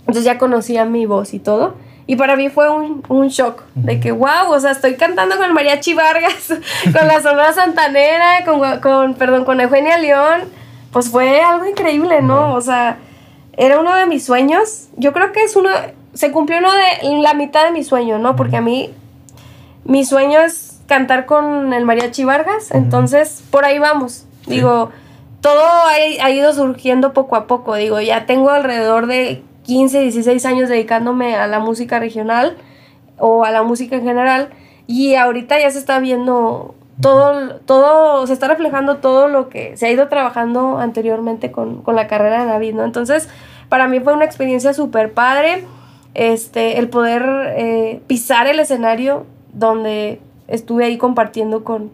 Entonces 0.00 0.24
ya 0.24 0.36
conocía 0.36 0.84
mi 0.84 1.06
voz 1.06 1.32
y 1.32 1.38
todo. 1.38 1.74
Y 2.06 2.16
para 2.16 2.36
mí 2.36 2.50
fue 2.50 2.68
un, 2.68 3.02
un 3.08 3.28
shock 3.28 3.62
de 3.76 3.98
que, 3.98 4.12
wow, 4.12 4.50
o 4.50 4.60
sea, 4.60 4.72
estoy 4.72 4.96
cantando 4.96 5.36
con 5.36 5.46
el 5.46 5.54
Mariachi 5.54 5.94
Vargas, 5.94 6.48
con 6.84 7.06
la 7.08 7.22
Sonora 7.22 7.54
Santanera, 7.54 8.44
con, 8.44 8.60
con, 8.80 9.14
perdón, 9.14 9.46
con 9.46 9.58
Eugenia 9.58 9.96
León. 9.96 10.42
Pues 10.92 11.08
fue 11.08 11.40
algo 11.40 11.64
increíble, 11.64 12.20
¿no? 12.20 12.54
O 12.54 12.60
sea, 12.60 12.98
era 13.56 13.80
uno 13.80 13.96
de 13.96 14.04
mis 14.04 14.22
sueños. 14.22 14.88
Yo 14.98 15.14
creo 15.14 15.32
que 15.32 15.44
es 15.44 15.56
uno, 15.56 15.70
se 16.14 16.30
cumplió 16.30 16.58
uno 16.58 16.70
de 16.72 17.22
la 17.22 17.34
mitad 17.34 17.64
de 17.64 17.72
mi 17.72 17.84
sueño, 17.84 18.18
¿no? 18.18 18.36
Porque 18.36 18.56
a 18.56 18.60
mí, 18.60 18.90
mi 19.84 20.04
sueño 20.04 20.40
es 20.40 20.80
cantar 20.86 21.26
con 21.26 21.72
el 21.72 21.84
Mariachi 21.84 22.24
Vargas, 22.24 22.70
entonces 22.70 23.42
por 23.50 23.64
ahí 23.64 23.78
vamos. 23.78 24.26
Digo, 24.46 24.90
todo 25.40 25.62
ha, 25.62 26.24
ha 26.24 26.30
ido 26.30 26.52
surgiendo 26.52 27.12
poco 27.12 27.36
a 27.36 27.46
poco. 27.46 27.74
Digo, 27.76 28.00
ya 28.00 28.26
tengo 28.26 28.50
alrededor 28.50 29.06
de 29.06 29.42
15, 29.64 30.00
16 30.00 30.44
años 30.46 30.68
dedicándome 30.68 31.36
a 31.36 31.46
la 31.46 31.60
música 31.60 31.98
regional 31.98 32.56
o 33.18 33.44
a 33.44 33.50
la 33.50 33.62
música 33.62 33.96
en 33.96 34.02
general 34.02 34.50
y 34.86 35.14
ahorita 35.14 35.58
ya 35.58 35.70
se 35.70 35.78
está 35.78 36.00
viendo 36.00 36.74
todo, 37.00 37.56
todo, 37.60 38.26
se 38.26 38.32
está 38.32 38.48
reflejando 38.48 38.98
todo 38.98 39.28
lo 39.28 39.48
que 39.48 39.76
se 39.76 39.86
ha 39.86 39.90
ido 39.90 40.08
trabajando 40.08 40.78
anteriormente 40.78 41.50
con, 41.50 41.82
con 41.82 41.96
la 41.96 42.06
carrera 42.06 42.44
de 42.44 42.50
David, 42.50 42.74
¿no? 42.74 42.84
Entonces, 42.84 43.28
para 43.68 43.88
mí 43.88 44.00
fue 44.00 44.12
una 44.12 44.24
experiencia 44.24 44.74
súper 44.74 45.12
padre, 45.12 45.64
este, 46.14 46.78
el 46.78 46.88
poder 46.88 47.54
eh, 47.56 48.00
pisar 48.06 48.46
el 48.46 48.60
escenario 48.60 49.26
donde 49.52 50.20
estuve 50.48 50.84
ahí 50.84 50.98
compartiendo 50.98 51.64
con, 51.64 51.90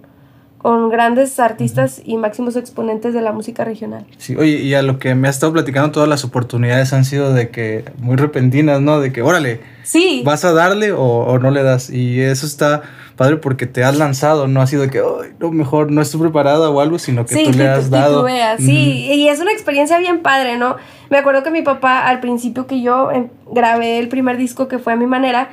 con 0.69 0.91
grandes 0.91 1.41
artistas 1.41 2.03
y 2.05 2.19
máximos 2.19 2.55
exponentes 2.55 3.15
de 3.15 3.23
la 3.23 3.33
música 3.33 3.65
regional. 3.65 4.05
Sí, 4.19 4.37
oye, 4.37 4.57
y 4.57 4.75
a 4.75 4.83
lo 4.83 4.99
que 4.99 5.15
me 5.15 5.27
has 5.27 5.37
estado 5.37 5.55
platicando, 5.55 5.93
todas 5.93 6.11
las 6.11 6.25
oportunidades 6.25 6.93
han 6.93 7.07
sido 7.07 7.33
de 7.33 7.49
que 7.49 7.87
muy 7.97 8.17
repentinas, 8.17 8.79
¿no? 8.79 9.01
De 9.01 9.11
que, 9.11 9.23
órale, 9.23 9.63
Sí, 9.83 10.21
¿vas 10.27 10.45
a 10.45 10.53
darle 10.53 10.93
o, 10.93 11.01
o 11.03 11.39
no 11.39 11.51
le 11.51 11.63
das? 11.63 11.89
Y 11.89 12.21
eso 12.21 12.45
está 12.45 12.83
padre 13.17 13.39
porque 13.39 13.65
te 13.65 13.83
has 13.83 13.97
lanzado, 13.97 14.47
no 14.47 14.61
ha 14.61 14.67
sido 14.67 14.83
de 14.83 14.91
que, 14.91 14.99
ay, 14.99 15.31
no, 15.41 15.51
mejor 15.53 15.91
no 15.91 16.03
estoy 16.03 16.21
preparada 16.21 16.69
o 16.69 16.83
algo, 16.83 16.99
sino 16.99 17.25
que 17.25 17.35
sí, 17.35 17.45
tú 17.45 17.57
le 17.57 17.67
has 17.67 17.89
dado. 17.89 18.17
titubeas, 18.17 18.61
sí, 18.61 19.09
y 19.11 19.27
es 19.27 19.41
una 19.41 19.53
experiencia 19.53 19.97
bien 19.99 20.21
padre, 20.21 20.59
¿no? 20.59 20.77
Me 21.09 21.17
acuerdo 21.17 21.43
que 21.43 21.51
mi 21.51 21.63
papá, 21.63 22.07
al 22.07 22.21
principio 22.21 22.67
que 22.67 22.83
yo 22.83 23.11
em, 23.11 23.29
grabé 23.51 23.99
el 23.99 24.09
primer 24.09 24.37
disco 24.37 24.69
que 24.69 24.79
fue 24.79 24.93
a 24.93 24.97
mi 24.97 25.07
manera, 25.07 25.49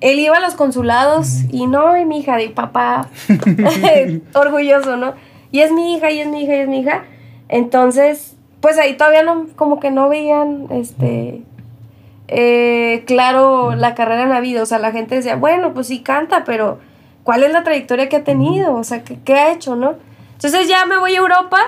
él 0.00 0.18
iba 0.18 0.36
a 0.36 0.40
los 0.40 0.54
consulados 0.54 1.42
y 1.50 1.66
no, 1.66 1.96
y 1.96 2.04
mi 2.04 2.20
hija, 2.20 2.36
de 2.36 2.50
papá, 2.50 3.08
orgulloso, 4.34 4.96
¿no? 4.96 5.14
Y 5.50 5.60
es 5.60 5.72
mi 5.72 5.94
hija, 5.94 6.10
y 6.10 6.20
es 6.20 6.28
mi 6.28 6.42
hija, 6.42 6.56
y 6.56 6.60
es 6.60 6.68
mi 6.68 6.80
hija. 6.80 7.04
Entonces, 7.48 8.36
pues 8.60 8.78
ahí 8.78 8.96
todavía 8.96 9.22
no, 9.22 9.46
como 9.56 9.80
que 9.80 9.90
no 9.90 10.08
veían, 10.08 10.66
este, 10.70 11.42
eh, 12.28 13.04
claro, 13.06 13.74
la 13.74 13.94
carrera 13.94 14.24
en 14.24 14.30
la 14.30 14.40
vida. 14.40 14.62
O 14.62 14.66
sea, 14.66 14.78
la 14.78 14.92
gente 14.92 15.14
decía, 15.14 15.36
bueno, 15.36 15.72
pues 15.72 15.86
sí 15.86 16.00
canta, 16.00 16.44
pero 16.44 16.78
¿cuál 17.22 17.44
es 17.44 17.52
la 17.52 17.62
trayectoria 17.62 18.08
que 18.08 18.16
ha 18.16 18.24
tenido? 18.24 18.74
O 18.74 18.84
sea, 18.84 19.02
¿qué, 19.04 19.18
qué 19.24 19.34
ha 19.34 19.52
hecho, 19.52 19.76
no? 19.76 19.94
Entonces 20.34 20.68
ya 20.68 20.84
me 20.84 20.98
voy 20.98 21.14
a 21.14 21.18
Europa 21.18 21.58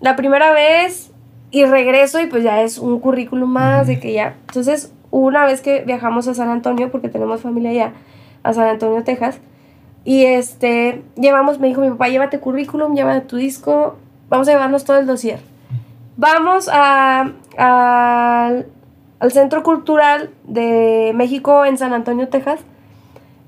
la 0.00 0.16
primera 0.16 0.52
vez 0.52 1.10
y 1.50 1.64
regreso 1.64 2.20
y 2.20 2.26
pues 2.26 2.44
ya 2.44 2.62
es 2.62 2.76
un 2.78 3.00
currículum 3.00 3.48
más 3.48 3.86
de 3.86 3.98
que 3.98 4.12
ya. 4.12 4.34
Entonces, 4.48 4.92
una 5.10 5.44
vez 5.44 5.60
que 5.60 5.82
viajamos 5.82 6.28
a 6.28 6.34
San 6.34 6.48
Antonio, 6.48 6.90
porque 6.90 7.08
tenemos 7.08 7.40
familia 7.40 7.70
allá, 7.70 7.92
a 8.42 8.52
San 8.52 8.68
Antonio, 8.68 9.02
Texas, 9.04 9.40
y 10.04 10.24
este, 10.24 11.02
llevamos, 11.16 11.58
me 11.58 11.66
dijo 11.68 11.80
mi 11.80 11.90
papá, 11.90 12.08
llévate 12.08 12.38
currículum, 12.38 12.94
llévate 12.94 13.22
tu 13.22 13.36
disco, 13.36 13.96
vamos 14.28 14.46
a 14.48 14.52
llevarnos 14.52 14.84
todo 14.84 14.98
el 14.98 15.06
dossier. 15.06 15.40
Vamos 16.16 16.68
a, 16.72 17.32
al- 17.58 18.66
al 19.18 19.32
Centro 19.32 19.62
Cultural 19.62 20.30
de 20.44 21.12
México 21.14 21.64
en 21.64 21.76
San 21.78 21.92
Antonio, 21.92 22.28
Texas, 22.28 22.60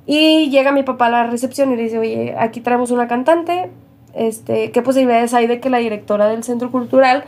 y 0.07 0.49
llega 0.51 0.73
mi 0.73 0.83
papá 0.83 1.07
a 1.07 1.11
la 1.11 1.27
recepción 1.27 1.71
y 1.73 1.77
le 1.77 1.83
dice, 1.85 1.99
oye, 1.99 2.35
aquí 2.39 2.61
traemos 2.61 2.91
una 2.91 3.07
cantante, 3.09 3.71
este, 4.15 4.71
¿qué 4.73 4.83
posibilidades 4.83 5.35
hay 5.35 5.47
de 5.47 5.61
que 5.61 5.71
la 5.71 5.79
directora 5.79 6.27
del 6.29 6.43
Centro 6.43 6.71
Cultural 6.71 7.25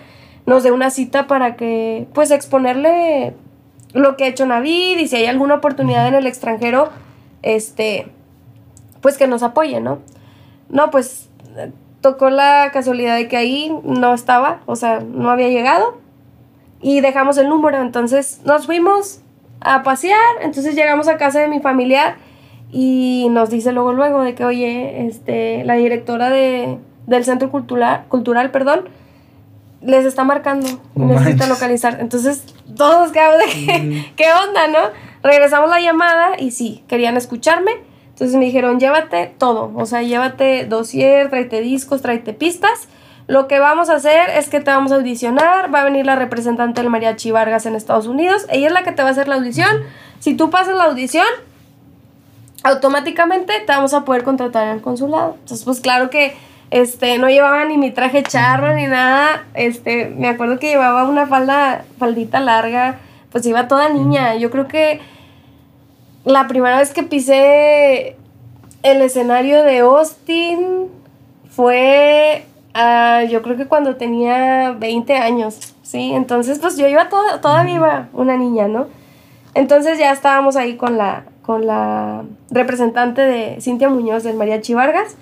nos 0.46 0.62
dé 0.62 0.72
una 0.72 0.90
cita 0.90 1.26
para 1.26 1.54
que, 1.56 2.08
pues, 2.14 2.30
exponerle 2.30 3.34
lo 3.92 4.16
que 4.16 4.24
ha 4.24 4.29
hecho 4.29 4.46
Navid 4.46 4.98
y 4.98 5.09
si 5.09 5.16
hay 5.16 5.26
alguna 5.26 5.55
oportunidad 5.57 6.07
en 6.09 6.14
el 6.14 6.26
extranjero, 6.26 6.90
este, 7.42 8.09
pues 9.00 9.18
que 9.18 9.26
nos 9.26 9.42
apoye, 9.42 9.81
¿no? 9.81 9.98
No, 10.68 10.90
pues 10.90 11.29
tocó 12.00 12.31
la 12.31 12.70
casualidad 12.72 13.16
de 13.16 13.29
que 13.29 13.37
ahí 13.37 13.72
no 13.83 14.14
estaba, 14.14 14.61
o 14.66 14.76
sea, 14.76 15.00
no 15.00 15.31
había 15.31 15.48
llegado 15.48 15.98
y 16.81 17.00
dejamos 17.00 17.37
el 17.38 17.48
número, 17.48 17.81
entonces 17.81 18.40
nos 18.44 18.66
fuimos 18.66 19.20
a 19.61 19.83
pasear, 19.83 20.18
entonces 20.40 20.74
llegamos 20.74 21.09
a 21.09 21.18
casa 21.18 21.40
de 21.40 21.48
mi 21.48 21.61
familiar 21.61 22.16
y 22.72 23.29
nos 23.31 23.50
dice 23.50 23.72
luego 23.72 23.92
luego 23.92 24.22
de 24.22 24.35
que 24.35 24.44
oye, 24.44 25.07
este, 25.07 25.64
la 25.64 25.74
directora 25.74 26.31
de, 26.31 26.79
del 27.07 27.24
centro 27.24 27.50
cultural, 27.50 28.05
cultural, 28.09 28.50
perdón, 28.50 28.88
les 29.82 30.04
está 30.04 30.24
marcando, 30.24 30.68
No 30.94 31.06
necesita 31.06 31.30
manches. 31.30 31.48
localizar. 31.48 31.98
Entonces, 32.00 32.44
todos 32.76 33.12
quedamos 33.12 33.38
de 33.38 33.44
que, 33.46 34.12
¿qué 34.16 34.26
onda, 34.32 34.68
no? 34.68 34.78
Regresamos 35.22 35.70
la 35.70 35.80
llamada 35.80 36.38
y 36.38 36.50
sí, 36.50 36.84
querían 36.88 37.16
escucharme. 37.16 37.72
Entonces 38.10 38.36
me 38.36 38.44
dijeron, 38.44 38.78
llévate 38.78 39.34
todo, 39.38 39.72
o 39.74 39.86
sea, 39.86 40.02
llévate 40.02 40.66
dossier, 40.66 41.30
tráete 41.30 41.62
discos, 41.62 42.02
tráete 42.02 42.34
pistas. 42.34 42.88
Lo 43.26 43.48
que 43.48 43.58
vamos 43.58 43.88
a 43.88 43.94
hacer 43.94 44.28
es 44.30 44.48
que 44.50 44.60
te 44.60 44.70
vamos 44.70 44.92
a 44.92 44.96
audicionar, 44.96 45.72
va 45.74 45.80
a 45.80 45.84
venir 45.84 46.04
la 46.04 46.16
representante 46.16 46.82
del 46.82 46.90
Mariachi 46.90 47.30
Vargas 47.30 47.64
en 47.64 47.76
Estados 47.76 48.06
Unidos, 48.06 48.44
ella 48.50 48.66
es 48.66 48.72
la 48.74 48.82
que 48.82 48.92
te 48.92 49.02
va 49.02 49.08
a 49.08 49.12
hacer 49.12 49.28
la 49.28 49.36
audición. 49.36 49.70
Si 50.18 50.34
tú 50.34 50.50
pasas 50.50 50.74
la 50.76 50.84
audición, 50.84 51.24
automáticamente 52.62 53.54
te 53.60 53.72
vamos 53.72 53.94
a 53.94 54.04
poder 54.04 54.22
contratar 54.22 54.64
en 54.68 54.74
el 54.74 54.80
consulado. 54.82 55.36
Entonces, 55.40 55.64
pues 55.64 55.80
claro 55.80 56.10
que 56.10 56.36
este, 56.70 57.18
no 57.18 57.28
llevaba 57.28 57.64
ni 57.64 57.78
mi 57.78 57.90
traje 57.90 58.22
charro 58.22 58.74
ni 58.74 58.87
nada. 58.87 59.44
Este, 59.54 60.06
me 60.06 60.28
acuerdo 60.28 60.59
que 60.59 60.68
llevaba 60.68 61.04
una 61.04 61.26
falda, 61.26 61.85
faldita 61.98 62.40
larga, 62.40 62.98
pues 63.33 63.44
iba 63.46 63.68
toda 63.68 63.88
niña. 63.88 64.37
Yo 64.37 64.50
creo 64.50 64.68
que 64.68 65.00
la 66.24 66.46
primera 66.46 66.78
vez 66.78 66.92
que 66.92 67.02
pisé 67.02 68.16
el 68.83 69.02
escenario 69.02 69.64
de 69.64 69.80
Austin 69.80 70.88
fue, 71.50 72.46
ah, 72.74 73.24
yo 73.28 73.42
creo 73.42 73.56
que 73.56 73.66
cuando 73.66 73.96
tenía 73.96 74.70
20 74.72 75.16
años, 75.16 75.74
¿sí? 75.83 76.12
Entonces, 76.14 76.61
pues 76.61 76.76
yo 76.76 76.87
iba 76.87 77.09
toda, 77.09 77.40
todavía 77.40 77.74
iba 77.74 78.09
una 78.12 78.37
niña, 78.37 78.68
¿no? 78.68 78.87
Entonces 79.54 79.98
ya 79.98 80.12
estábamos 80.12 80.54
ahí 80.54 80.76
con 80.76 80.96
la, 80.96 81.24
con 81.42 81.66
la 81.66 82.22
representante 82.50 83.22
de 83.22 83.61
Cintia 83.61 83.88
Muñoz 83.88 84.22
del 84.22 84.37
Mariachi 84.37 84.74
Vargas 84.74 85.16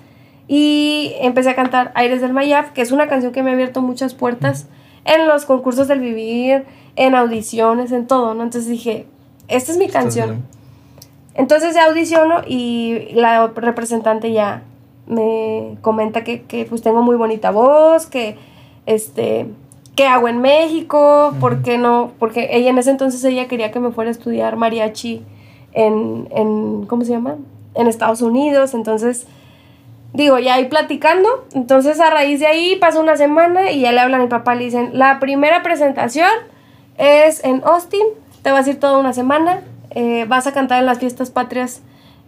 y 0.51 1.13
empecé 1.21 1.51
a 1.51 1.55
cantar 1.55 1.91
Aires 1.93 2.21
del 2.21 2.33
Mayaf, 2.33 2.71
que 2.71 2.81
es 2.81 2.91
una 2.91 3.07
canción 3.07 3.31
que 3.31 3.43
me 3.43 3.51
ha 3.51 3.53
abierto 3.53 3.83
muchas 3.83 4.15
puertas 4.15 4.65
en 5.05 5.27
los 5.27 5.45
concursos 5.45 5.87
del 5.87 5.99
vivir, 5.99 6.65
en 6.95 7.13
audiciones, 7.13 7.91
en 7.91 8.07
todo, 8.07 8.33
¿no? 8.33 8.41
Entonces 8.41 8.67
dije, 8.67 9.05
esta 9.47 9.71
es 9.71 9.77
mi 9.77 9.89
canción. 9.89 10.43
Entonces 11.35 11.75
ya 11.75 11.85
audiciono 11.85 12.41
y 12.47 13.09
la 13.13 13.45
representante 13.47 14.31
ya 14.31 14.63
me 15.05 15.77
comenta 15.81 16.23
que, 16.23 16.41
que, 16.41 16.65
pues 16.65 16.81
tengo 16.81 17.03
muy 17.03 17.15
bonita 17.15 17.51
voz, 17.51 18.07
que 18.07 18.35
este 18.87 19.45
qué 19.95 20.07
hago 20.07 20.29
en 20.29 20.41
México, 20.41 21.35
por 21.39 21.61
qué 21.61 21.77
no, 21.77 22.11
porque 22.17 22.49
ella 22.53 22.71
en 22.71 22.77
ese 22.79 22.89
entonces 22.89 23.23
ella 23.23 23.47
quería 23.47 23.69
que 23.69 23.79
me 23.79 23.91
fuera 23.91 24.09
a 24.09 24.11
estudiar 24.11 24.55
mariachi 24.55 25.21
en, 25.73 26.27
en 26.31 26.85
¿cómo 26.87 27.05
se 27.05 27.11
llama? 27.11 27.35
En 27.75 27.87
Estados 27.87 28.23
Unidos, 28.23 28.73
entonces 28.73 29.27
digo, 30.13 30.39
ya 30.39 30.55
ahí 30.55 30.65
platicando, 30.65 31.45
entonces 31.53 31.99
a 31.99 32.09
raíz 32.09 32.39
de 32.39 32.47
ahí 32.47 32.75
pasa 32.77 32.99
una 32.99 33.15
semana 33.17 33.71
y 33.71 33.81
ya 33.81 33.91
le 33.91 33.99
hablan 33.99 34.21
a 34.21 34.23
mi 34.23 34.29
papá, 34.29 34.55
le 34.55 34.65
dicen, 34.65 34.91
la 34.93 35.19
primera 35.19 35.61
presentación 35.63 36.29
es 36.97 37.43
en 37.43 37.61
Austin, 37.63 38.05
te 38.41 38.51
vas 38.51 38.67
a 38.67 38.71
ir 38.71 38.79
toda 38.79 38.97
una 38.97 39.13
semana, 39.13 39.61
eh, 39.91 40.25
vas 40.27 40.47
a 40.47 40.53
cantar 40.53 40.79
en 40.79 40.85
las 40.85 40.99
fiestas 40.99 41.29
patrias 41.29 41.81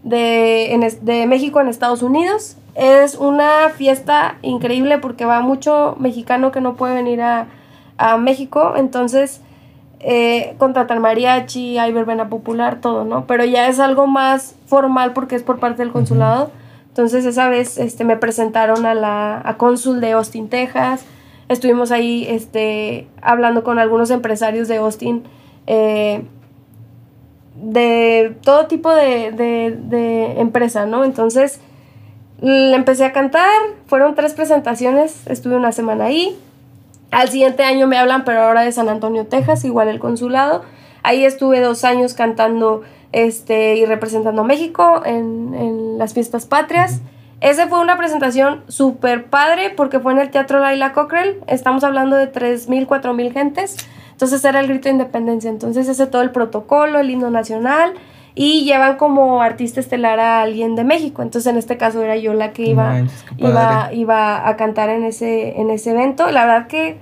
de, 0.04 0.98
de 1.02 1.26
México 1.26 1.62
en 1.62 1.68
Estados 1.68 2.02
Unidos. 2.02 2.58
Es 2.76 3.16
una 3.16 3.70
fiesta 3.70 4.38
increíble 4.42 4.98
porque 4.98 5.26
va 5.26 5.42
mucho 5.42 5.96
mexicano 6.00 6.52
que 6.52 6.62
no 6.62 6.76
puede 6.76 6.96
venir 6.96 7.22
a, 7.22 7.48
a 7.98 8.18
México, 8.18 8.74
entonces 8.78 9.42
eh, 10.00 10.56
contratan 10.58 11.00
mariachi, 11.00 11.78
hay 11.78 11.92
verbena 11.92 12.30
popular, 12.30 12.80
todo, 12.82 13.04
¿no? 13.04 13.26
Pero 13.28 13.46
ya 13.46 13.68
es 13.68 13.80
algo 13.80 14.08
más 14.08 14.56
formal 14.66 15.14
porque 15.14 15.36
es 15.36 15.44
por 15.44 15.60
parte 15.60 15.84
del 15.84 15.92
consulado. 15.92 16.50
Entonces 16.92 17.26
esa 17.26 17.48
vez 17.48 17.78
este, 17.78 18.04
me 18.04 18.18
presentaron 18.18 18.86
a 18.86 18.94
la 18.94 19.42
a 19.46 19.56
cónsul 19.56 20.02
de 20.02 20.12
Austin, 20.12 20.50
Texas. 20.50 21.06
Estuvimos 21.48 21.92
ahí 21.92 22.26
este, 22.28 23.08
hablando 23.22 23.64
con 23.64 23.80
algunos 23.80 24.12
empresarios 24.12 24.68
de 24.68 24.78
Austin. 24.78 25.24
Eh, 25.68 26.24
de 27.56 28.36
todo 28.44 28.68
tipo 28.68 28.94
de, 28.94 29.32
de, 29.32 29.78
de 29.78 30.42
empresa, 30.42 30.86
¿no? 30.86 31.06
Entonces 31.06 31.62
le 32.42 32.76
empecé 32.76 33.06
a 33.06 33.14
cantar, 33.14 33.48
fueron 33.86 34.16
tres 34.16 34.34
presentaciones, 34.34 35.28
estuve 35.28 35.56
una 35.56 35.72
semana 35.72 36.06
ahí. 36.06 36.38
Al 37.12 37.30
siguiente 37.30 37.64
año 37.64 37.88
me 37.88 37.98
hablan, 37.98 38.26
pero 38.26 38.42
ahora 38.42 38.62
de 38.62 38.72
San 38.72 38.90
Antonio, 38.90 39.28
Texas, 39.28 39.64
igual 39.64 39.90
el 39.90 40.00
consulado. 40.00 40.64
Ahí 41.04 41.24
estuve 41.24 41.62
dos 41.62 41.84
años 41.84 42.14
cantando 42.14 42.82
este, 43.12 43.76
y 43.76 43.86
representando 43.86 44.42
a 44.42 44.46
México 44.46 45.02
en, 45.06 45.54
en 45.54 45.98
las 45.98 46.14
fiestas 46.14 46.46
patrias. 46.46 47.02
Esa 47.42 47.68
fue 47.68 47.80
una 47.80 47.98
presentación 47.98 48.62
súper 48.68 49.26
padre 49.26 49.72
porque 49.76 50.00
fue 50.00 50.12
en 50.12 50.20
el 50.20 50.30
Teatro 50.30 50.60
Laila 50.60 50.94
Cockrell. 50.94 51.40
Estamos 51.48 51.84
hablando 51.84 52.16
de 52.16 52.32
3.000, 52.32 52.88
4.000 52.88 53.34
gentes. 53.34 53.78
Entonces 54.12 54.46
era 54.46 54.60
el 54.60 54.68
grito 54.68 54.84
de 54.84 54.92
independencia. 54.92 55.50
Entonces 55.50 55.88
ese 55.88 56.06
todo 56.06 56.22
el 56.22 56.30
protocolo, 56.30 57.00
el 57.00 57.10
himno 57.10 57.32
nacional 57.32 57.94
y 58.36 58.64
llevan 58.64 58.98
como 58.98 59.42
artista 59.42 59.80
estelar 59.80 60.20
a 60.20 60.42
alguien 60.42 60.76
de 60.76 60.84
México. 60.84 61.24
Entonces 61.24 61.52
en 61.52 61.58
este 61.58 61.78
caso 61.78 62.02
era 62.02 62.16
yo 62.16 62.34
la 62.34 62.54
que 62.54 62.64
iba, 62.64 63.02
iba, 63.38 63.90
iba 63.92 64.48
a 64.48 64.56
cantar 64.56 64.90
en 64.90 65.04
ese, 65.04 65.60
en 65.60 65.72
ese 65.72 65.92
evento. 65.92 66.30
La 66.30 66.46
verdad 66.46 66.68
que 66.68 66.98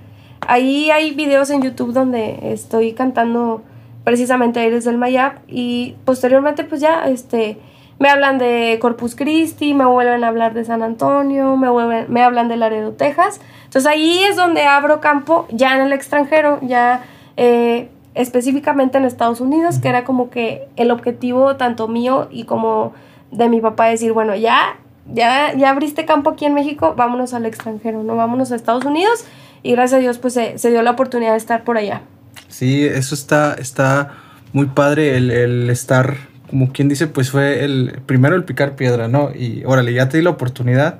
ahí 0.47 0.89
hay 0.91 1.11
videos 1.11 1.49
en 1.49 1.61
YouTube 1.61 1.93
donde 1.93 2.39
estoy 2.53 2.93
cantando 2.93 3.61
precisamente 4.09 4.59
Aires 4.59 4.85
del 4.85 4.97
Mayap 4.97 5.37
y 5.47 5.93
posteriormente 6.03 6.63
pues 6.63 6.81
ya 6.81 7.07
este 7.07 7.59
me 7.99 8.09
hablan 8.09 8.39
de 8.39 8.79
Corpus 8.81 9.15
Christi, 9.15 9.75
me 9.75 9.85
vuelven 9.85 10.23
a 10.23 10.29
hablar 10.29 10.55
de 10.55 10.65
San 10.65 10.81
Antonio, 10.81 11.55
me, 11.57 11.69
vuelven, 11.69 12.07
me 12.09 12.23
hablan 12.23 12.47
de 12.47 12.57
Laredo, 12.57 12.93
Texas. 12.93 13.39
Entonces 13.65 13.85
ahí 13.85 14.23
es 14.23 14.35
donde 14.35 14.63
abro 14.63 14.99
campo 14.99 15.45
ya 15.51 15.75
en 15.75 15.81
el 15.81 15.93
extranjero, 15.93 16.57
ya 16.63 17.03
eh, 17.37 17.91
específicamente 18.15 18.97
en 18.97 19.05
Estados 19.05 19.41
Unidos, 19.41 19.77
que 19.77 19.89
era 19.89 20.05
como 20.05 20.31
que 20.31 20.67
el 20.75 20.89
objetivo 20.89 21.55
tanto 21.57 21.87
mío 21.87 22.29
y 22.31 22.45
como 22.45 22.93
de 23.29 23.47
mi 23.47 23.61
papá 23.61 23.85
decir, 23.89 24.11
bueno, 24.11 24.35
ya, 24.35 24.79
ya, 25.13 25.53
ya 25.53 25.69
abriste 25.69 26.05
campo 26.05 26.31
aquí 26.31 26.45
en 26.45 26.55
México, 26.55 26.95
vámonos 26.97 27.35
al 27.35 27.45
extranjero, 27.45 28.01
¿no? 28.01 28.15
Vámonos 28.15 28.51
a 28.51 28.55
Estados 28.55 28.85
Unidos 28.85 29.23
y 29.61 29.73
gracias 29.73 29.99
a 29.99 30.01
Dios 30.01 30.17
pues 30.17 30.33
se, 30.33 30.57
se 30.57 30.71
dio 30.71 30.81
la 30.81 30.89
oportunidad 30.89 31.33
de 31.33 31.37
estar 31.37 31.63
por 31.63 31.77
allá. 31.77 32.01
Sí, 32.49 32.85
eso 32.85 33.15
está, 33.15 33.53
está 33.53 34.11
muy 34.51 34.65
padre 34.65 35.15
el, 35.15 35.31
el 35.31 35.69
estar 35.69 36.17
como 36.49 36.71
quien 36.71 36.89
dice, 36.89 37.07
pues 37.07 37.29
fue 37.29 37.63
el 37.63 37.99
primero 38.05 38.35
el 38.35 38.43
picar 38.43 38.75
piedra, 38.75 39.07
¿no? 39.07 39.29
Y 39.33 39.63
órale, 39.65 39.93
ya 39.93 40.09
te 40.09 40.17
di 40.17 40.23
la 40.23 40.31
oportunidad, 40.31 40.99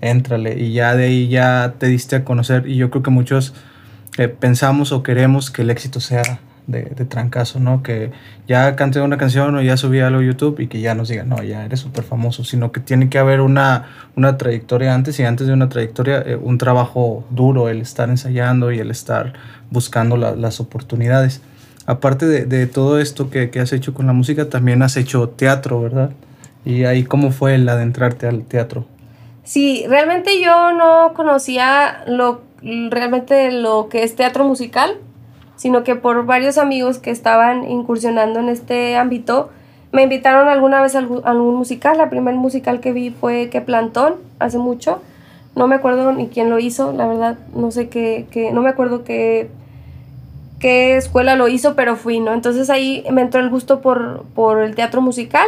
éntrale. 0.00 0.58
Y 0.58 0.72
ya 0.74 0.94
de 0.94 1.04
ahí 1.04 1.28
ya 1.28 1.74
te 1.78 1.86
diste 1.86 2.16
a 2.16 2.24
conocer. 2.24 2.68
Y 2.68 2.76
yo 2.76 2.90
creo 2.90 3.02
que 3.02 3.10
muchos 3.10 3.54
eh, 4.18 4.28
pensamos 4.28 4.92
o 4.92 5.02
queremos 5.02 5.50
que 5.50 5.62
el 5.62 5.70
éxito 5.70 6.00
sea 6.00 6.40
de, 6.70 6.82
de, 6.82 7.04
trancazo, 7.04 7.60
¿no? 7.60 7.82
Que 7.82 8.12
ya 8.46 8.76
canté 8.76 9.00
una 9.00 9.18
canción 9.18 9.54
o 9.54 9.62
ya 9.62 9.76
subí 9.76 10.00
algo 10.00 10.20
a 10.20 10.24
YouTube 10.24 10.60
y 10.60 10.66
que 10.66 10.80
ya 10.80 10.94
nos 10.94 11.08
digan, 11.08 11.28
no, 11.28 11.42
ya 11.42 11.64
eres 11.64 11.80
súper 11.80 12.04
famoso, 12.04 12.44
sino 12.44 12.72
que 12.72 12.80
tiene 12.80 13.08
que 13.08 13.18
haber 13.18 13.40
una, 13.40 13.86
una 14.16 14.36
trayectoria 14.36 14.94
antes 14.94 15.18
y 15.20 15.24
antes 15.24 15.46
de 15.46 15.52
una 15.52 15.68
trayectoria, 15.68 16.22
eh, 16.24 16.36
un 16.36 16.58
trabajo 16.58 17.24
duro, 17.30 17.68
el 17.68 17.80
estar 17.80 18.08
ensayando 18.08 18.72
y 18.72 18.78
el 18.78 18.90
estar 18.90 19.32
buscando 19.70 20.16
la, 20.16 20.34
las 20.36 20.60
oportunidades 20.60 21.42
aparte 21.86 22.26
de, 22.26 22.44
de 22.44 22.66
todo 22.66 23.00
esto 23.00 23.30
que, 23.30 23.50
que, 23.50 23.58
has 23.58 23.72
hecho 23.72 23.94
con 23.94 24.06
la 24.06 24.12
música, 24.12 24.48
también 24.48 24.82
has 24.82 24.96
hecho 24.96 25.28
teatro, 25.28 25.80
¿verdad? 25.80 26.10
Y 26.64 26.84
ahí, 26.84 27.04
¿cómo 27.04 27.32
fue 27.32 27.56
el 27.56 27.68
adentrarte 27.68 28.28
al 28.28 28.44
teatro? 28.44 28.86
Sí, 29.42 29.84
realmente 29.88 30.40
yo 30.40 30.72
no 30.72 31.12
conocía 31.14 32.04
lo, 32.06 32.42
realmente 32.62 33.50
lo 33.50 33.88
que 33.88 34.04
es 34.04 34.14
teatro 34.14 34.44
musical, 34.44 34.98
sino 35.60 35.84
que 35.84 35.94
por 35.94 36.24
varios 36.24 36.56
amigos 36.56 36.96
que 36.96 37.10
estaban 37.10 37.68
incursionando 37.68 38.40
en 38.40 38.48
este 38.48 38.96
ámbito, 38.96 39.50
me 39.92 40.02
invitaron 40.02 40.48
alguna 40.48 40.80
vez 40.80 40.94
a 40.94 41.00
algún, 41.00 41.54
musical. 41.54 41.98
La 41.98 42.08
primer 42.08 42.34
musical 42.34 42.80
que 42.80 42.94
vi 42.94 43.10
fue 43.10 43.50
Que 43.50 43.60
Plantón, 43.60 44.14
hace 44.38 44.56
mucho. 44.56 45.02
No 45.54 45.66
me 45.66 45.74
acuerdo 45.74 46.12
ni 46.12 46.28
quién 46.28 46.48
lo 46.48 46.58
hizo, 46.58 46.92
la 46.92 47.06
verdad, 47.06 47.36
no 47.54 47.70
sé 47.72 47.90
qué, 47.90 48.24
qué 48.30 48.52
no 48.52 48.62
me 48.62 48.70
acuerdo 48.70 49.04
qué 49.04 49.50
qué 50.60 50.96
escuela 50.96 51.36
lo 51.36 51.46
hizo, 51.48 51.76
pero 51.76 51.94
fui, 51.94 52.20
¿no? 52.20 52.32
Entonces 52.32 52.70
ahí 52.70 53.04
me 53.10 53.20
entró 53.20 53.40
el 53.40 53.50
gusto 53.50 53.82
por, 53.82 54.24
por 54.34 54.62
el 54.62 54.74
teatro 54.74 55.02
musical. 55.02 55.46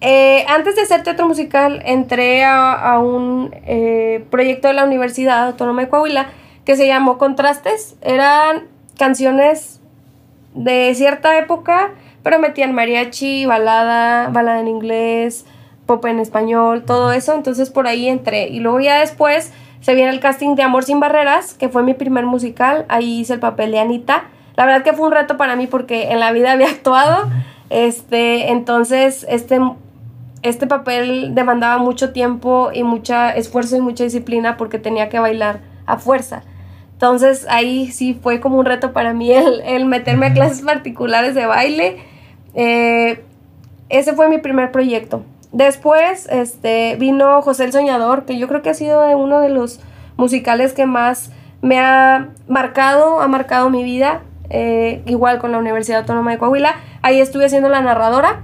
Eh, 0.00 0.44
antes 0.48 0.74
de 0.74 0.82
hacer 0.82 1.04
teatro 1.04 1.28
musical, 1.28 1.82
entré 1.84 2.42
a, 2.42 2.72
a 2.72 2.98
un 2.98 3.54
eh, 3.64 4.24
proyecto 4.28 4.66
de 4.66 4.74
la 4.74 4.82
Universidad 4.82 5.46
Autónoma 5.46 5.82
de 5.82 5.88
Coahuila 5.88 6.30
que 6.64 6.74
se 6.74 6.88
llamó 6.88 7.16
Contrastes. 7.16 7.94
Eran 8.02 8.77
canciones 8.98 9.80
de 10.54 10.92
cierta 10.94 11.38
época, 11.38 11.92
pero 12.22 12.38
metían 12.38 12.74
mariachi, 12.74 13.46
balada, 13.46 14.28
balada 14.28 14.60
en 14.60 14.68
inglés, 14.68 15.46
pop 15.86 16.04
en 16.04 16.20
español, 16.20 16.84
todo 16.84 17.12
eso. 17.12 17.34
Entonces 17.34 17.70
por 17.70 17.86
ahí 17.86 18.08
entré. 18.08 18.48
Y 18.48 18.60
luego 18.60 18.80
ya 18.80 19.00
después 19.00 19.52
se 19.80 19.94
viene 19.94 20.10
el 20.10 20.20
casting 20.20 20.54
de 20.54 20.62
Amor 20.62 20.84
sin 20.84 21.00
Barreras, 21.00 21.54
que 21.54 21.68
fue 21.68 21.82
mi 21.82 21.94
primer 21.94 22.26
musical. 22.26 22.84
Ahí 22.88 23.20
hice 23.20 23.34
el 23.34 23.40
papel 23.40 23.72
de 23.72 23.78
Anita. 23.78 24.24
La 24.56 24.66
verdad 24.66 24.82
que 24.82 24.92
fue 24.92 25.06
un 25.06 25.12
reto 25.12 25.36
para 25.36 25.56
mí 25.56 25.66
porque 25.66 26.10
en 26.10 26.20
la 26.20 26.32
vida 26.32 26.52
había 26.52 26.68
actuado. 26.70 27.30
Este, 27.70 28.50
entonces, 28.50 29.26
este, 29.28 29.60
este 30.42 30.66
papel 30.66 31.34
demandaba 31.34 31.78
mucho 31.78 32.12
tiempo 32.12 32.70
y 32.72 32.82
mucho 32.82 33.14
esfuerzo 33.14 33.76
y 33.76 33.80
mucha 33.80 34.04
disciplina 34.04 34.56
porque 34.56 34.78
tenía 34.78 35.08
que 35.08 35.18
bailar 35.18 35.60
a 35.86 35.98
fuerza. 35.98 36.42
Entonces 36.98 37.46
ahí 37.48 37.92
sí 37.92 38.18
fue 38.20 38.40
como 38.40 38.58
un 38.58 38.66
reto 38.66 38.92
para 38.92 39.14
mí 39.14 39.30
el, 39.30 39.60
el 39.60 39.84
meterme 39.84 40.26
a 40.26 40.32
clases 40.32 40.62
particulares 40.62 41.36
de 41.36 41.46
baile. 41.46 41.98
Eh, 42.54 43.22
ese 43.88 44.14
fue 44.14 44.28
mi 44.28 44.38
primer 44.38 44.72
proyecto. 44.72 45.22
Después 45.52 46.26
este, 46.28 46.96
vino 46.96 47.40
José 47.40 47.66
el 47.66 47.72
Soñador, 47.72 48.24
que 48.24 48.36
yo 48.36 48.48
creo 48.48 48.62
que 48.62 48.70
ha 48.70 48.74
sido 48.74 49.08
uno 49.16 49.38
de 49.38 49.48
los 49.48 49.78
musicales 50.16 50.72
que 50.72 50.86
más 50.86 51.30
me 51.62 51.78
ha 51.78 52.30
marcado, 52.48 53.20
ha 53.20 53.28
marcado 53.28 53.70
mi 53.70 53.84
vida, 53.84 54.22
eh, 54.50 55.00
igual 55.06 55.38
con 55.38 55.52
la 55.52 55.58
Universidad 55.58 56.00
Autónoma 56.00 56.32
de 56.32 56.38
Coahuila. 56.38 56.74
Ahí 57.02 57.20
estuve 57.20 57.44
haciendo 57.44 57.68
la 57.68 57.80
narradora, 57.80 58.40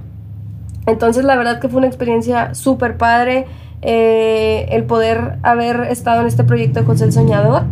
entonces 0.86 1.24
la 1.24 1.34
verdad 1.34 1.58
que 1.58 1.68
fue 1.68 1.78
una 1.78 1.88
experiencia 1.88 2.54
súper 2.54 2.98
padre 2.98 3.46
eh, 3.82 4.68
el 4.70 4.84
poder 4.84 5.38
haber 5.42 5.88
estado 5.90 6.20
en 6.20 6.28
este 6.28 6.44
proyecto 6.44 6.78
de 6.78 6.86
José 6.86 7.06
el 7.06 7.12
Soñador. 7.12 7.64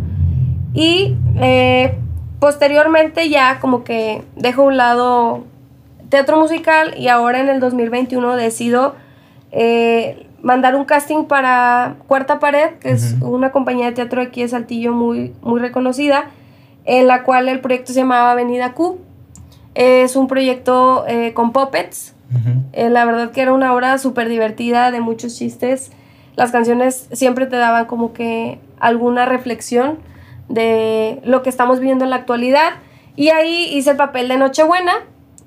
Y 0.73 1.15
eh, 1.37 1.97
posteriormente 2.39 3.29
ya 3.29 3.59
como 3.59 3.83
que 3.83 4.23
dejo 4.35 4.63
a 4.63 4.65
un 4.65 4.77
lado 4.77 5.43
teatro 6.09 6.39
musical 6.39 6.93
y 6.97 7.07
ahora 7.07 7.39
en 7.39 7.49
el 7.49 7.59
2021 7.59 8.35
decido 8.35 8.95
eh, 9.51 10.27
mandar 10.41 10.75
un 10.75 10.85
casting 10.85 11.25
para 11.25 11.95
Cuarta 12.07 12.39
Pared, 12.39 12.71
que 12.79 12.91
es 12.91 13.15
una 13.21 13.51
compañía 13.51 13.85
de 13.85 13.93
teatro 13.93 14.21
aquí 14.21 14.41
de 14.41 14.49
Saltillo 14.49 14.93
muy, 14.93 15.33
muy 15.41 15.59
reconocida, 15.59 16.25
en 16.85 17.07
la 17.07 17.23
cual 17.23 17.47
el 17.47 17.61
proyecto 17.61 17.93
se 17.93 17.99
llamaba 17.99 18.31
Avenida 18.31 18.73
Q. 18.73 18.99
Es 19.73 20.15
un 20.15 20.27
proyecto 20.27 21.05
eh, 21.07 21.33
con 21.33 21.53
puppets. 21.53 22.13
Eh, 22.73 22.89
la 22.89 23.05
verdad 23.05 23.31
que 23.31 23.41
era 23.41 23.53
una 23.53 23.73
obra 23.73 23.97
súper 23.99 24.27
divertida, 24.27 24.91
de 24.91 24.99
muchos 24.99 25.37
chistes. 25.37 25.91
Las 26.35 26.51
canciones 26.51 27.07
siempre 27.11 27.45
te 27.45 27.55
daban 27.55 27.85
como 27.85 28.11
que 28.11 28.59
alguna 28.79 29.25
reflexión 29.25 29.99
de 30.49 31.21
lo 31.23 31.43
que 31.43 31.49
estamos 31.49 31.79
viviendo 31.79 32.03
en 32.03 32.09
la 32.09 32.17
actualidad. 32.17 32.73
Y 33.15 33.29
ahí 33.29 33.69
hice 33.71 33.91
el 33.91 33.97
papel 33.97 34.27
de 34.27 34.37
Nochebuena. 34.37 34.93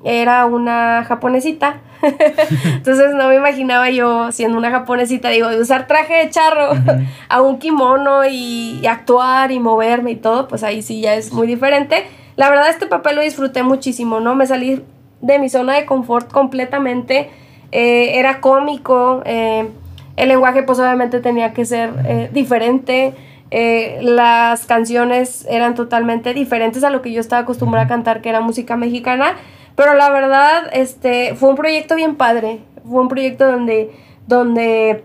Era 0.05 0.47
una 0.47 1.05
japonesita 1.05 1.81
Entonces 2.67 3.15
no 3.15 3.29
me 3.29 3.37
imaginaba 3.37 3.91
yo 3.91 4.31
siendo 4.33 4.59
una 4.59 4.71
japonesita, 4.71 5.31
digo, 5.31 5.49
de 5.49 5.61
usar 5.61 5.87
traje 5.87 6.15
de 6.15 6.31
charro 6.31 6.71
a 7.29 7.41
un 7.41 7.59
kimono 7.59 8.27
y, 8.29 8.85
actuar 8.87 9.51
y 9.51 9.59
moverme 9.59 10.13
y 10.13 10.17
todo, 10.17 10.49
pues 10.49 10.63
ahí 10.63 10.83
sí 10.83 11.01
ya 11.01 11.15
es 11.15 11.33
muy 11.33 11.47
diferente. 11.47 12.07
La 12.37 12.49
verdad 12.51 12.69
este 12.69 12.87
papel 12.87 13.17
lo 13.17 13.23
disfruté 13.23 13.63
muchísimo, 13.63 14.21
¿no? 14.21 14.35
Me 14.35 14.47
salí 14.47 14.83
de 15.23 15.39
mi 15.39 15.49
zona 15.49 15.75
de 15.75 15.87
confort 15.87 16.31
completamente, 16.31 17.31
eh, 17.73 18.19
era 18.19 18.41
cómico, 18.41 19.23
eh, 19.25 19.69
el 20.17 20.29
lenguaje 20.29 20.63
pues 20.63 20.79
obviamente 20.79 21.21
tenía 21.21 21.53
que 21.53 21.65
ser 21.65 21.91
eh, 22.07 22.31
diferente. 22.33 23.15
Las 23.51 24.67
canciones 24.67 25.47
eran 25.49 25.75
totalmente 25.75 26.35
diferentes 26.35 26.85
a 26.85 26.91
lo 26.91 27.03
que 27.03 27.13
yo 27.13 27.21
estaba 27.21 27.43
acostumbrada 27.43 27.87
a 27.87 27.89
cantar, 27.89 28.21
que 28.21 28.29
era 28.29 28.41
música 28.41 28.77
mexicana. 28.77 29.37
Pero 29.75 29.95
la 29.95 30.11
verdad, 30.11 30.71
este, 30.73 31.35
fue 31.35 31.51
un 31.51 31.57
proyecto 31.57 31.95
bien 31.97 32.17
padre. 32.17 32.61
fue 32.89 33.01
un 33.01 33.09
proyecto 33.09 33.47
donde, 33.47 33.91
donde 34.27 35.05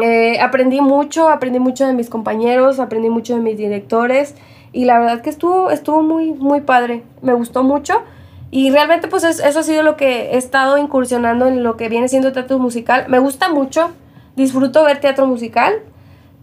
eh, 0.00 0.40
aprendí 0.40 0.80
mucho, 0.80 1.28
aprendí 1.28 1.58
mucho 1.58 1.86
de 1.86 1.92
mis 1.92 2.08
compañeros, 2.08 2.78
aprendí 2.78 3.10
mucho 3.10 3.34
de 3.34 3.42
mis 3.42 3.58
directores 3.58 4.34
y 4.72 4.84
la 4.84 4.98
verdad 4.98 5.20
que 5.20 5.30
estuvo, 5.30 5.70
estuvo 5.70 6.02
muy, 6.02 6.32
muy 6.32 6.62
padre, 6.62 7.02
me 7.20 7.34
gustó 7.34 7.62
mucho 7.62 8.02
y 8.50 8.70
realmente 8.70 9.08
pues 9.08 9.24
eso 9.24 9.58
ha 9.58 9.62
sido 9.62 9.82
lo 9.82 9.96
que 9.96 10.32
he 10.32 10.36
estado 10.36 10.78
incursionando 10.78 11.46
en 11.46 11.62
lo 11.62 11.76
que 11.76 11.88
viene 11.88 12.08
siendo 12.08 12.32
teatro 12.32 12.58
musical. 12.58 13.06
Me 13.08 13.18
gusta 13.18 13.48
mucho, 13.48 13.90
disfruto 14.36 14.84
ver 14.84 15.00
teatro 15.00 15.26
musical, 15.26 15.82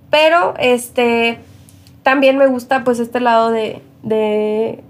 pero 0.09 0.53
este 0.59 1.39
también 2.03 2.37
me 2.37 2.47
gusta 2.47 2.83
pues 2.83 2.99
este 2.99 3.19
lado 3.19 3.51
de, 3.51 3.81
de 4.03 4.81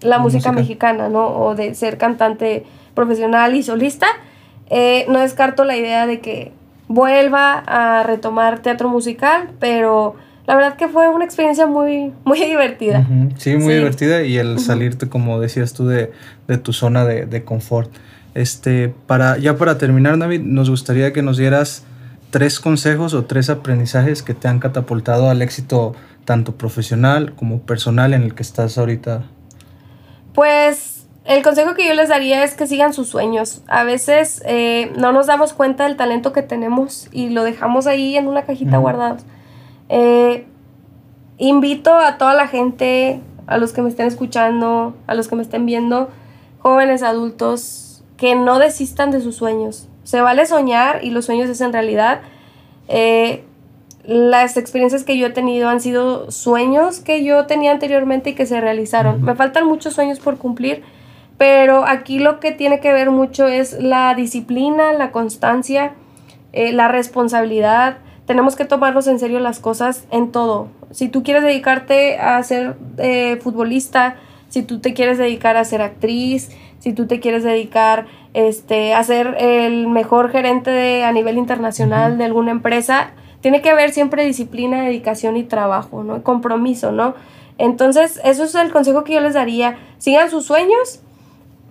la 0.00 0.18
música, 0.18 0.52
mexicana, 0.52 1.08
¿no? 1.08 1.26
O 1.26 1.54
de 1.54 1.74
ser 1.74 1.98
cantante 1.98 2.64
profesional 2.94 3.54
y 3.54 3.62
solista. 3.62 4.06
Eh, 4.70 5.04
no 5.08 5.20
descarto 5.20 5.64
la 5.64 5.76
idea 5.76 6.06
de 6.06 6.20
que 6.20 6.52
vuelva 6.88 7.62
a 7.66 8.02
retomar 8.02 8.60
teatro 8.60 8.88
musical, 8.88 9.50
pero 9.58 10.16
la 10.46 10.56
verdad 10.56 10.76
que 10.76 10.88
fue 10.88 11.08
una 11.08 11.24
experiencia 11.24 11.66
muy, 11.66 12.12
muy 12.24 12.40
divertida. 12.44 13.06
Sí, 13.36 13.56
muy 13.56 13.74
divertida 13.74 14.22
y 14.22 14.36
el 14.38 14.58
salirte, 14.58 15.08
como 15.08 15.40
decías 15.40 15.72
tú, 15.72 15.86
de, 15.86 16.12
tu 16.62 16.72
zona 16.72 17.04
de, 17.04 17.44
confort. 17.44 17.90
Este, 18.34 18.92
para, 19.06 19.38
ya 19.38 19.56
para 19.56 19.78
terminar, 19.78 20.18
David, 20.18 20.40
nos 20.40 20.68
gustaría 20.68 21.12
que 21.12 21.22
nos 21.22 21.36
dieras 21.36 21.84
tres 22.34 22.58
consejos 22.58 23.14
o 23.14 23.26
tres 23.26 23.48
aprendizajes 23.48 24.24
que 24.24 24.34
te 24.34 24.48
han 24.48 24.58
catapultado 24.58 25.30
al 25.30 25.40
éxito 25.40 25.94
tanto 26.24 26.56
profesional 26.56 27.32
como 27.36 27.60
personal 27.60 28.12
en 28.12 28.24
el 28.24 28.34
que 28.34 28.42
estás 28.42 28.76
ahorita. 28.76 29.22
Pues 30.34 31.06
el 31.24 31.44
consejo 31.44 31.74
que 31.74 31.86
yo 31.86 31.94
les 31.94 32.08
daría 32.08 32.42
es 32.42 32.54
que 32.54 32.66
sigan 32.66 32.92
sus 32.92 33.06
sueños. 33.06 33.62
A 33.68 33.84
veces 33.84 34.42
eh, 34.46 34.90
no 34.98 35.12
nos 35.12 35.28
damos 35.28 35.52
cuenta 35.52 35.84
del 35.84 35.96
talento 35.96 36.32
que 36.32 36.42
tenemos 36.42 37.08
y 37.12 37.28
lo 37.28 37.44
dejamos 37.44 37.86
ahí 37.86 38.16
en 38.16 38.26
una 38.26 38.42
cajita 38.42 38.78
guardado. 38.78 39.18
Eh, 39.88 40.44
invito 41.38 41.94
a 41.94 42.18
toda 42.18 42.34
la 42.34 42.48
gente, 42.48 43.20
a 43.46 43.58
los 43.58 43.72
que 43.72 43.80
me 43.80 43.90
estén 43.90 44.08
escuchando, 44.08 44.96
a 45.06 45.14
los 45.14 45.28
que 45.28 45.36
me 45.36 45.42
estén 45.42 45.66
viendo, 45.66 46.10
jóvenes, 46.58 47.04
adultos, 47.04 48.02
que 48.16 48.34
no 48.34 48.58
desistan 48.58 49.12
de 49.12 49.20
sus 49.20 49.36
sueños. 49.36 49.88
Se 50.04 50.20
vale 50.20 50.46
soñar 50.46 51.00
y 51.02 51.10
los 51.10 51.24
sueños 51.24 51.50
es 51.50 51.60
en 51.60 51.72
realidad. 51.72 52.20
Eh, 52.88 53.44
las 54.04 54.56
experiencias 54.56 55.02
que 55.02 55.18
yo 55.18 55.26
he 55.26 55.30
tenido 55.30 55.68
han 55.68 55.80
sido 55.80 56.30
sueños 56.30 57.00
que 57.00 57.24
yo 57.24 57.46
tenía 57.46 57.72
anteriormente 57.72 58.30
y 58.30 58.34
que 58.34 58.46
se 58.46 58.60
realizaron. 58.60 59.22
Me 59.22 59.34
faltan 59.34 59.66
muchos 59.66 59.94
sueños 59.94 60.20
por 60.20 60.38
cumplir 60.38 60.82
pero 61.38 61.86
aquí 61.86 62.18
lo 62.18 62.38
que 62.40 62.52
tiene 62.52 62.80
que 62.80 62.92
ver 62.92 63.10
mucho 63.10 63.48
es 63.48 63.74
la 63.80 64.14
disciplina, 64.14 64.92
la 64.92 65.10
constancia, 65.10 65.94
eh, 66.52 66.72
la 66.72 66.88
responsabilidad. 66.88 67.98
Tenemos 68.26 68.56
que 68.56 68.64
tomarnos 68.64 69.06
en 69.08 69.18
serio 69.18 69.40
las 69.40 69.58
cosas 69.58 70.06
en 70.10 70.30
todo. 70.30 70.68
Si 70.90 71.08
tú 71.08 71.22
quieres 71.22 71.42
dedicarte 71.42 72.18
a 72.18 72.42
ser 72.42 72.76
eh, 72.98 73.38
futbolista, 73.42 74.16
si 74.48 74.62
tú 74.62 74.78
te 74.78 74.94
quieres 74.94 75.18
dedicar 75.18 75.56
a 75.56 75.64
ser 75.64 75.82
actriz, 75.82 76.50
si 76.78 76.92
tú 76.92 77.06
te 77.06 77.18
quieres 77.18 77.42
dedicar 77.42 78.06
este, 78.34 78.94
a 78.94 79.02
ser 79.04 79.36
el 79.38 79.88
mejor 79.88 80.30
gerente 80.30 81.04
a 81.04 81.12
nivel 81.12 81.38
internacional 81.38 82.18
de 82.18 82.24
alguna 82.24 82.50
empresa, 82.50 83.10
tiene 83.40 83.62
que 83.62 83.70
haber 83.70 83.92
siempre 83.92 84.24
disciplina, 84.24 84.82
dedicación 84.82 85.36
y 85.36 85.44
trabajo, 85.44 86.02
¿no? 86.02 86.22
Compromiso, 86.22 86.92
¿no? 86.92 87.14
Entonces, 87.58 88.20
eso 88.24 88.44
es 88.44 88.54
el 88.54 88.72
consejo 88.72 89.04
que 89.04 89.14
yo 89.14 89.20
les 89.20 89.34
daría. 89.34 89.76
Sigan 89.98 90.30
sus 90.30 90.44
sueños, 90.44 91.00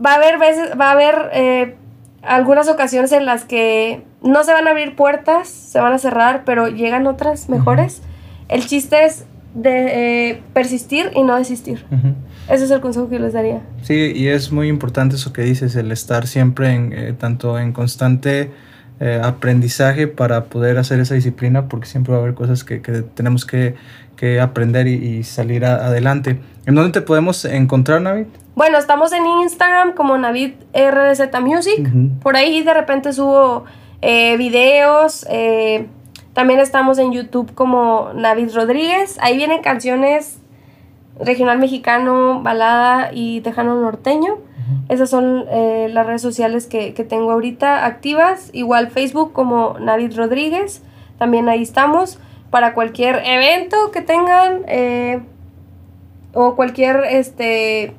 va 0.04 0.14
a 0.14 0.16
haber 0.16 0.38
veces, 0.38 0.80
va 0.80 0.90
a 0.90 0.92
haber 0.92 1.30
eh, 1.34 1.76
algunas 2.22 2.70
ocasiones 2.70 3.12
en 3.12 3.26
las 3.26 3.44
que 3.44 4.04
no 4.22 4.44
se 4.44 4.54
van 4.54 4.68
a 4.68 4.72
abrir 4.72 4.96
puertas, 4.96 5.50
se 5.50 5.80
van 5.80 5.94
a 5.94 5.98
cerrar, 5.98 6.44
pero 6.46 6.68
llegan 6.68 7.08
otras 7.08 7.50
mejores. 7.50 8.02
El 8.48 8.66
chiste 8.66 9.06
es 9.06 9.26
de 9.54 10.30
eh, 10.30 10.44
persistir 10.54 11.12
y 11.14 11.24
no 11.24 11.36
desistir. 11.36 11.86
Ese 12.50 12.66
es 12.66 12.72
el 12.72 12.82
consejo 12.82 13.10
que 13.10 13.20
les 13.20 13.34
daría. 13.34 13.62
Sí, 13.82 14.14
y 14.16 14.28
es 14.28 14.52
muy 14.52 14.68
importante 14.68 15.16
eso 15.16 15.34
que 15.34 15.44
dices, 15.44 15.76
el 15.76 15.92
estar 15.92 16.28
siempre 16.28 16.74
en, 16.74 16.94
eh, 16.94 17.14
tanto 17.18 17.58
en 17.60 17.74
constante 17.74 18.52
aprendizaje 19.22 20.08
para 20.08 20.46
poder 20.46 20.78
hacer 20.78 21.02
esa 21.02 21.16
disciplina, 21.16 21.68
porque 21.68 21.88
siempre 21.88 22.14
va 22.14 22.20
a 22.20 22.22
haber 22.22 22.36
cosas 22.36 22.64
que, 22.64 22.80
tenemos 22.80 23.46
que, 23.46 23.76
aprender 24.42 24.88
y, 24.88 25.24
salir 25.24 25.66
adelante. 25.66 26.40
¿En 26.66 26.76
dónde 26.76 26.94
te 26.94 27.02
podemos 27.02 27.44
encontrar, 27.44 28.02
Navid? 28.02 28.28
Bueno, 28.56 28.78
estamos 28.78 29.12
en 29.12 29.26
Instagram 29.26 29.94
como 29.94 30.18
Navid 30.18 30.54
RDZ 30.74 31.42
Music. 31.42 31.90
Por 32.22 32.38
ahí 32.38 32.64
de 32.64 32.74
repente 32.74 33.12
subo 33.12 33.66
eh, 34.02 34.38
videos. 34.38 35.26
Eh, 35.30 35.88
también 36.34 36.60
estamos 36.60 37.00
en 37.00 37.12
YouTube 37.14 37.54
como 37.56 38.12
Navid 38.14 38.54
Rodríguez. 38.54 39.18
Ahí 39.22 39.38
vienen 39.38 39.62
canciones 39.62 40.40
regional 41.20 41.60
mexicano, 41.60 42.42
balada 42.42 43.10
y 43.14 43.42
tejano 43.42 43.76
norteño. 43.76 44.38
Esas 44.90 45.10
son 45.10 45.46
eh, 45.50 45.90
las 45.92 46.06
redes 46.06 46.22
sociales 46.22 46.68
que, 46.68 46.94
que, 46.94 47.04
tengo 47.04 47.32
ahorita 47.32 47.86
activas. 47.86 48.50
Igual 48.54 48.90
Facebook 48.90 49.34
como 49.34 49.78
Navid 49.80 50.16
Rodríguez. 50.16 50.82
También 51.18 51.50
ahí 51.50 51.62
estamos. 51.62 52.20
Para 52.50 52.74
cualquier 52.74 53.22
evento 53.26 53.92
que 53.92 54.02
tengan 54.02 54.64
o 56.34 56.56
cualquier 56.56 57.04
este 57.10 57.94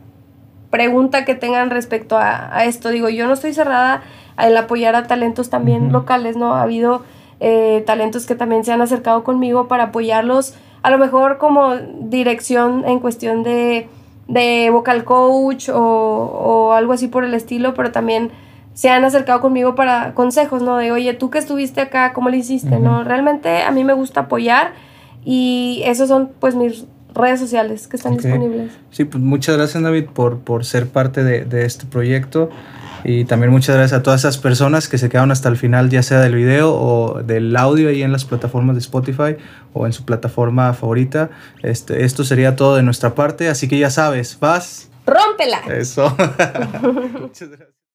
pregunta 0.74 1.24
que 1.24 1.36
tengan 1.36 1.70
respecto 1.70 2.18
a, 2.18 2.64
esto. 2.64 2.88
Digo, 2.88 3.08
yo 3.08 3.28
no 3.28 3.34
estoy 3.34 3.54
cerrada 3.54 4.02
al 4.34 4.56
apoyar 4.56 4.96
a 4.96 5.06
talentos 5.06 5.48
también 5.48 5.92
locales, 5.92 6.36
¿no? 6.36 6.56
Ha 6.56 6.62
habido 6.62 7.04
eh, 7.38 7.84
talentos 7.86 8.26
que 8.26 8.34
también 8.34 8.64
se 8.64 8.72
han 8.72 8.82
acercado 8.82 9.22
conmigo 9.22 9.68
para 9.68 9.84
apoyarlos, 9.84 10.56
a 10.84 10.90
lo 10.90 10.98
mejor 10.98 11.38
como 11.38 11.76
dirección 11.76 12.84
en 12.86 13.00
cuestión 13.00 13.42
de, 13.42 13.88
de 14.28 14.68
vocal 14.70 15.04
coach 15.04 15.70
o, 15.70 15.78
o, 15.78 16.72
algo 16.72 16.92
así 16.92 17.08
por 17.08 17.24
el 17.24 17.32
estilo, 17.32 17.72
pero 17.72 17.90
también 17.90 18.30
se 18.74 18.90
han 18.90 19.02
acercado 19.02 19.40
conmigo 19.40 19.74
para 19.74 20.12
consejos, 20.12 20.60
¿no? 20.60 20.76
De, 20.76 20.92
oye, 20.92 21.14
tú 21.14 21.30
que 21.30 21.38
estuviste 21.38 21.80
acá, 21.80 22.12
¿cómo 22.12 22.28
le 22.28 22.36
hiciste? 22.36 22.78
¿No? 22.78 23.02
Realmente 23.02 23.62
a 23.62 23.70
mí 23.70 23.82
me 23.82 23.94
gusta 23.94 24.20
apoyar 24.20 24.72
y 25.24 25.80
esos 25.86 26.06
son 26.06 26.32
pues 26.38 26.54
mis 26.54 26.84
redes 27.14 27.40
sociales 27.40 27.88
que 27.88 27.96
están 27.96 28.18
disponibles. 28.18 28.72
Sí, 28.90 29.06
pues 29.06 29.24
muchas 29.24 29.56
gracias 29.56 29.82
David 29.82 30.08
por, 30.12 30.40
por 30.40 30.66
ser 30.66 30.86
parte 30.86 31.24
de, 31.24 31.46
de, 31.46 31.64
este 31.64 31.86
proyecto 31.86 32.50
y 33.04 33.24
también 33.26 33.52
muchas 33.52 33.76
gracias 33.76 34.00
a 34.00 34.02
todas 34.02 34.22
esas 34.22 34.38
personas 34.38 34.88
que 34.88 34.98
se 34.98 35.08
quedaron 35.08 35.30
hasta 35.30 35.48
el 35.48 35.56
final, 35.56 35.90
ya 35.90 36.02
sea 36.02 36.20
del 36.20 36.34
video 36.34 36.74
o 36.74 37.22
del 37.22 37.54
audio 37.56 37.90
ahí 37.90 38.02
en 38.02 38.12
las 38.12 38.24
plataformas 38.24 38.76
de 38.76 38.80
Spotify 38.80 39.36
o 39.72 39.86
en 39.86 39.92
su 39.92 40.04
plataforma 40.04 40.72
favorita. 40.72 41.30
Este, 41.62 42.04
esto 42.04 42.24
sería 42.24 42.56
todo 42.56 42.76
de 42.76 42.82
nuestra 42.82 43.14
parte, 43.14 43.48
así 43.48 43.68
que 43.68 43.78
ya 43.78 43.90
sabes, 43.90 44.38
vas. 44.40 44.90
Rómpela. 45.06 45.60
Eso. 45.68 46.16
muchas 47.20 47.50
gracias. 47.50 47.73